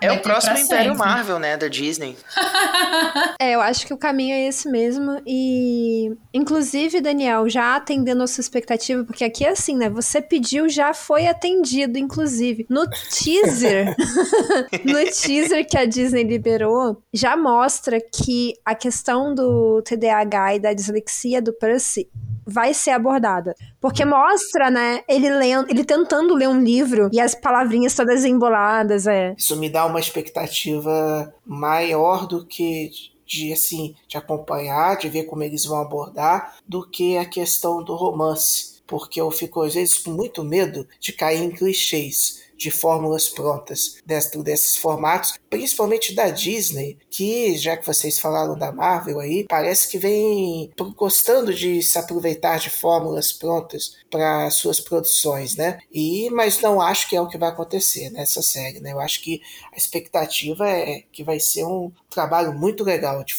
É 0.00 0.08
Vai 0.08 0.18
o 0.18 0.22
próximo 0.22 0.56
Império 0.56 0.92
sempre. 0.92 0.98
Marvel, 1.08 1.38
né? 1.40 1.56
Da 1.56 1.66
Disney. 1.68 2.16
É, 3.40 3.54
eu 3.54 3.60
acho 3.60 3.86
que 3.86 3.94
o 3.94 3.96
caminho 3.96 4.34
é 4.34 4.46
esse 4.48 4.68
mesmo. 4.68 5.20
E, 5.26 6.12
inclusive, 6.34 7.00
Daniel, 7.00 7.48
já 7.48 7.76
atendendo 7.76 8.22
a 8.22 8.26
sua 8.26 8.40
expectativa, 8.42 9.04
porque 9.04 9.24
aqui 9.24 9.44
é 9.44 9.50
assim, 9.50 9.76
né? 9.76 9.88
Você 9.90 10.20
pediu, 10.20 10.68
já 10.68 10.92
foi 10.92 11.26
atendido, 11.26 11.98
inclusive. 11.98 12.66
No 12.68 12.84
teaser, 12.88 13.94
no 14.84 15.04
teaser 15.10 15.66
que 15.68 15.76
a 15.78 15.84
Disney 15.84 16.24
liberou, 16.24 17.00
já 17.12 17.36
mostra 17.36 18.00
que 18.00 18.54
a 18.64 18.74
questão 18.74 19.34
do 19.34 19.82
TDAH 19.82 20.56
e 20.56 20.60
da 20.60 20.72
dislexia 20.72 21.40
do 21.40 21.52
Percy 21.52 22.08
vai 22.48 22.72
ser 22.72 22.90
abordada. 22.90 23.54
Porque 23.78 24.04
mostra, 24.04 24.70
né, 24.70 25.02
ele 25.06 25.28
lendo, 25.28 25.70
ele 25.70 25.84
tentando 25.84 26.34
ler 26.34 26.48
um 26.48 26.60
livro 26.60 27.10
e 27.12 27.20
as 27.20 27.34
palavrinhas 27.34 27.94
todas 27.94 28.24
emboladas, 28.24 29.06
é. 29.06 29.34
Isso 29.36 29.56
me 29.56 29.68
dá 29.68 29.84
uma 29.84 30.00
expectativa 30.00 31.32
maior 31.46 32.26
do 32.26 32.46
que 32.46 32.90
de 33.26 33.52
assim 33.52 33.94
de 34.08 34.16
acompanhar, 34.16 34.96
de 34.96 35.10
ver 35.10 35.24
como 35.24 35.42
eles 35.42 35.66
vão 35.66 35.82
abordar, 35.82 36.56
do 36.66 36.88
que 36.88 37.18
a 37.18 37.26
questão 37.26 37.84
do 37.84 37.94
romance, 37.94 38.80
porque 38.86 39.20
eu 39.20 39.30
fico 39.30 39.60
às 39.60 39.74
vezes 39.74 39.98
com 39.98 40.10
muito 40.10 40.42
medo 40.42 40.88
de 40.98 41.12
cair 41.12 41.42
em 41.42 41.50
clichês 41.50 42.47
de 42.58 42.70
fórmulas 42.70 43.28
prontas 43.28 43.98
dentro 44.04 44.42
desses 44.42 44.76
formatos, 44.76 45.38
principalmente 45.48 46.14
da 46.14 46.28
Disney, 46.28 46.98
que 47.08 47.56
já 47.56 47.76
que 47.76 47.86
vocês 47.86 48.18
falaram 48.18 48.58
da 48.58 48.72
Marvel 48.72 49.20
aí, 49.20 49.46
parece 49.48 49.88
que 49.88 49.96
vem 49.96 50.70
gostando 50.96 51.54
de 51.54 51.80
se 51.82 51.96
aproveitar 51.98 52.58
de 52.58 52.68
fórmulas 52.68 53.32
prontas 53.32 53.96
para 54.10 54.50
suas 54.50 54.80
produções, 54.80 55.56
né? 55.56 55.78
E 55.92 56.28
mas 56.30 56.60
não 56.60 56.80
acho 56.80 57.08
que 57.08 57.16
é 57.16 57.20
o 57.20 57.28
que 57.28 57.38
vai 57.38 57.48
acontecer 57.50 58.10
nessa 58.10 58.42
série, 58.42 58.80
né? 58.80 58.92
Eu 58.92 59.00
acho 59.00 59.22
que 59.22 59.40
a 59.72 59.76
expectativa 59.76 60.68
é 60.68 61.04
que 61.12 61.22
vai 61.22 61.38
ser 61.38 61.64
um 61.64 61.92
trabalho 62.10 62.52
muito 62.52 62.84
legal, 62.84 63.24
de, 63.24 63.34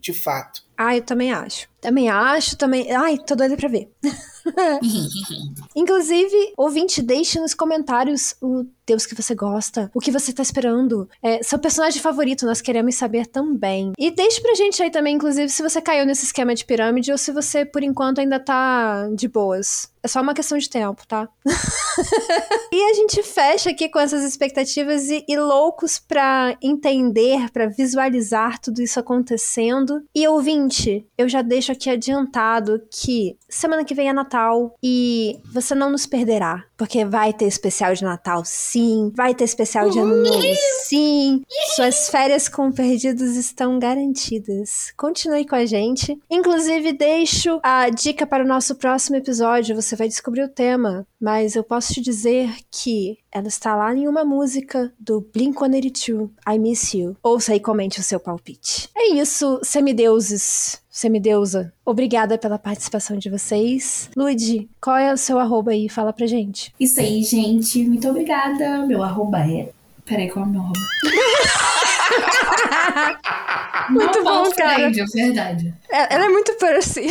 de 0.00 0.12
fato. 0.12 0.62
Ah, 0.76 0.96
eu 0.96 1.02
também 1.02 1.32
acho. 1.32 1.68
Também 1.80 2.08
acho, 2.08 2.56
também. 2.56 2.90
Ai, 2.90 3.18
tô 3.18 3.36
doida 3.36 3.56
pra 3.56 3.68
ver. 3.68 3.90
Inclusive, 5.76 6.52
ouvinte, 6.56 7.02
deixe 7.02 7.38
nos 7.38 7.54
comentários 7.54 8.34
o 8.40 8.64
Deus 8.90 9.06
que 9.06 9.14
você 9.14 9.36
gosta, 9.36 9.88
o 9.94 10.00
que 10.00 10.10
você 10.10 10.32
tá 10.32 10.42
esperando. 10.42 11.08
É, 11.22 11.40
seu 11.44 11.60
personagem 11.60 12.02
favorito, 12.02 12.44
nós 12.44 12.60
queremos 12.60 12.96
saber 12.96 13.26
também. 13.26 13.92
E 13.96 14.10
deixe 14.10 14.40
pra 14.40 14.54
gente 14.54 14.82
aí 14.82 14.90
também, 14.90 15.14
inclusive, 15.14 15.48
se 15.48 15.62
você 15.62 15.80
caiu 15.80 16.04
nesse 16.04 16.24
esquema 16.24 16.56
de 16.56 16.64
pirâmide 16.64 17.12
ou 17.12 17.18
se 17.18 17.30
você, 17.30 17.64
por 17.64 17.84
enquanto, 17.84 18.18
ainda 18.20 18.40
tá 18.40 19.08
de 19.14 19.28
boas. 19.28 19.88
É 20.02 20.08
só 20.08 20.22
uma 20.22 20.34
questão 20.34 20.56
de 20.56 20.68
tempo, 20.68 21.06
tá? 21.06 21.28
e 22.72 22.90
a 22.90 22.94
gente 22.94 23.22
fecha 23.22 23.70
aqui 23.70 23.88
com 23.88 24.00
essas 24.00 24.24
expectativas 24.24 25.10
e, 25.10 25.24
e 25.28 25.36
loucos 25.36 25.98
pra 25.98 26.56
entender, 26.62 27.50
pra 27.50 27.66
visualizar 27.66 28.58
tudo 28.58 28.80
isso 28.80 28.98
acontecendo. 28.98 30.02
E 30.14 30.26
ouvinte, 30.26 31.06
eu 31.18 31.28
já 31.28 31.42
deixo 31.42 31.70
aqui 31.70 31.90
adiantado 31.90 32.82
que 32.90 33.36
semana 33.48 33.84
que 33.84 33.94
vem 33.94 34.08
é 34.08 34.12
Natal 34.12 34.74
e 34.82 35.38
você 35.52 35.74
não 35.74 35.90
nos 35.90 36.06
perderá, 36.06 36.64
porque 36.78 37.04
vai 37.04 37.32
ter 37.32 37.46
especial 37.46 37.92
de 37.94 38.02
Natal, 38.02 38.42
sim, 38.44 38.79
vai 39.14 39.34
ter 39.34 39.44
especial 39.44 39.90
de 39.90 39.98
Ano 39.98 40.22
Novo, 40.22 40.42
sim. 40.84 41.42
Suas 41.74 42.08
férias 42.08 42.48
com 42.48 42.70
perdidos 42.72 43.36
estão 43.36 43.78
garantidas. 43.78 44.92
Continue 44.96 45.46
com 45.46 45.54
a 45.54 45.64
gente. 45.64 46.18
Inclusive, 46.30 46.92
deixo 46.92 47.60
a 47.62 47.88
dica 47.90 48.26
para 48.26 48.44
o 48.44 48.46
nosso 48.46 48.74
próximo 48.74 49.16
episódio. 49.16 49.76
Você 49.76 49.96
vai 49.96 50.08
descobrir 50.08 50.42
o 50.42 50.48
tema, 50.48 51.06
mas 51.20 51.54
eu 51.54 51.62
posso 51.62 51.94
te 51.94 52.00
dizer 52.00 52.54
que 52.70 53.18
ela 53.32 53.48
está 53.48 53.76
lá 53.76 53.94
em 53.94 54.08
uma 54.08 54.24
música 54.24 54.92
do 54.98 55.20
Blink-182, 55.20 56.30
I 56.48 56.58
Miss 56.58 56.92
You. 56.94 57.16
Ouça 57.22 57.54
e 57.54 57.60
comente 57.60 58.00
o 58.00 58.02
seu 58.02 58.18
palpite. 58.18 58.88
É 58.96 59.12
isso, 59.14 59.60
semideuses, 59.62 60.82
semideusa. 61.00 61.72
Obrigada 61.84 62.36
pela 62.36 62.58
participação 62.58 63.16
de 63.16 63.30
vocês. 63.30 64.10
Luigi, 64.16 64.68
qual 64.80 64.96
é 64.96 65.12
o 65.12 65.16
seu 65.16 65.38
arroba 65.38 65.72
aí? 65.72 65.88
Fala 65.88 66.12
pra 66.12 66.26
gente. 66.26 66.74
Isso 66.78 67.00
aí, 67.00 67.22
gente. 67.22 67.82
Muito 67.84 68.08
obrigada. 68.08 68.86
Meu 68.86 69.02
arroba 69.02 69.38
é. 69.40 69.70
Peraí, 70.04 70.28
qual 70.28 70.44
é 70.44 70.48
o 70.48 70.50
meu 70.50 70.60
arroba? 70.60 70.78
Muito 73.90 74.18
Não, 74.18 74.24
bom, 74.24 74.44
ponto 74.44 74.56
cara. 74.56 74.82
é 74.82 74.90
verdade. 74.90 75.74
É- 75.90 76.14
Ela 76.14 76.26
é 76.26 76.28
muito 76.28 76.52
Percy. 76.54 77.06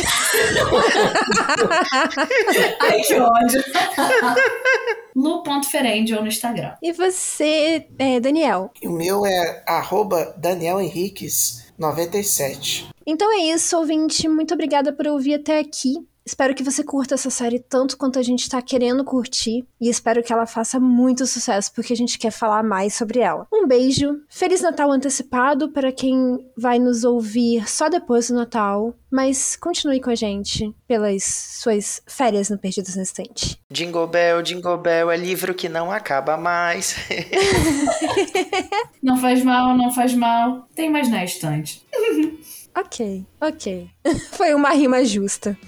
Ai, 2.80 3.00
que 3.02 3.14
ódio. 3.14 3.62
Lu.ferangel 5.14 6.22
no 6.22 6.28
Instagram. 6.28 6.72
E 6.82 6.92
você, 6.92 7.86
é, 7.98 8.20
Daniel? 8.20 8.70
E 8.80 8.88
o 8.88 8.92
meu 8.92 9.26
é 9.26 9.62
arroba 9.66 10.34
Daniel 10.38 10.80
Henriques 10.80 11.70
97. 11.78 12.88
Então 13.06 13.30
é 13.32 13.38
isso, 13.52 13.76
ouvinte. 13.76 14.28
Muito 14.28 14.54
obrigada 14.54 14.92
por 14.92 15.06
ouvir 15.08 15.34
até 15.34 15.58
aqui. 15.58 15.94
Espero 16.30 16.54
que 16.54 16.62
você 16.62 16.84
curta 16.84 17.14
essa 17.14 17.28
série 17.28 17.58
tanto 17.58 17.98
quanto 17.98 18.16
a 18.16 18.22
gente 18.22 18.48
tá 18.48 18.62
querendo 18.62 19.02
curtir. 19.02 19.66
E 19.80 19.90
espero 19.90 20.22
que 20.22 20.32
ela 20.32 20.46
faça 20.46 20.78
muito 20.78 21.26
sucesso, 21.26 21.72
porque 21.74 21.92
a 21.92 21.96
gente 21.96 22.20
quer 22.20 22.30
falar 22.30 22.62
mais 22.62 22.94
sobre 22.94 23.18
ela. 23.18 23.48
Um 23.52 23.66
beijo. 23.66 24.16
Feliz 24.28 24.60
Natal 24.60 24.92
antecipado 24.92 25.70
para 25.70 25.90
quem 25.90 26.48
vai 26.56 26.78
nos 26.78 27.02
ouvir 27.02 27.68
só 27.68 27.88
depois 27.88 28.28
do 28.28 28.36
Natal. 28.36 28.94
Mas 29.10 29.56
continue 29.56 30.00
com 30.00 30.08
a 30.08 30.14
gente 30.14 30.72
pelas 30.86 31.24
suas 31.24 32.00
férias 32.06 32.48
no 32.48 32.56
Perdidos 32.56 32.94
na 32.94 33.02
Estante. 33.02 33.60
Jingle 33.68 34.06
Bell, 34.06 34.40
Jingle 34.40 34.78
Bell 34.78 35.10
é 35.10 35.16
livro 35.16 35.52
que 35.52 35.68
não 35.68 35.90
acaba 35.90 36.36
mais. 36.36 36.94
Não 39.02 39.16
faz 39.16 39.42
mal, 39.42 39.76
não 39.76 39.92
faz 39.92 40.14
mal. 40.14 40.68
Tem 40.74 40.90
mais 40.90 41.10
na 41.10 41.24
estante. 41.24 41.84
Ok, 42.76 43.26
ok. 43.40 43.90
Foi 44.30 44.54
uma 44.54 44.70
rima 44.70 45.04
justa. 45.04 45.58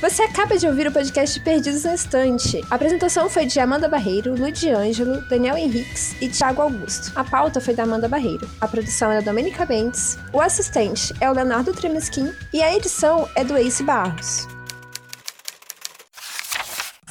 Você 0.00 0.22
acaba 0.22 0.58
de 0.58 0.66
ouvir 0.66 0.86
o 0.86 0.92
podcast 0.92 1.40
Perdidos 1.40 1.84
na 1.84 1.94
Estante. 1.94 2.60
A 2.70 2.74
apresentação 2.74 3.30
foi 3.30 3.46
de 3.46 3.58
Amanda 3.58 3.88
Barreiro, 3.88 4.34
Ludi 4.34 4.68
Ângelo, 4.68 5.22
Daniel 5.28 5.56
Henriques 5.56 6.14
e 6.20 6.28
Thiago 6.28 6.62
Augusto. 6.62 7.12
A 7.14 7.24
pauta 7.24 7.60
foi 7.60 7.74
da 7.74 7.84
Amanda 7.84 8.08
Barreiro. 8.08 8.48
A 8.60 8.68
produção 8.68 9.10
é 9.10 9.16
da 9.16 9.30
Domenica 9.30 9.64
Bentes. 9.64 10.18
O 10.32 10.40
assistente 10.40 11.14
é 11.20 11.30
o 11.30 11.34
Leonardo 11.34 11.72
Tremesquim 11.72 12.32
e 12.52 12.62
a 12.62 12.74
edição 12.76 13.28
é 13.34 13.44
do 13.44 13.56
Ace 13.56 13.82
Barros. 13.82 14.53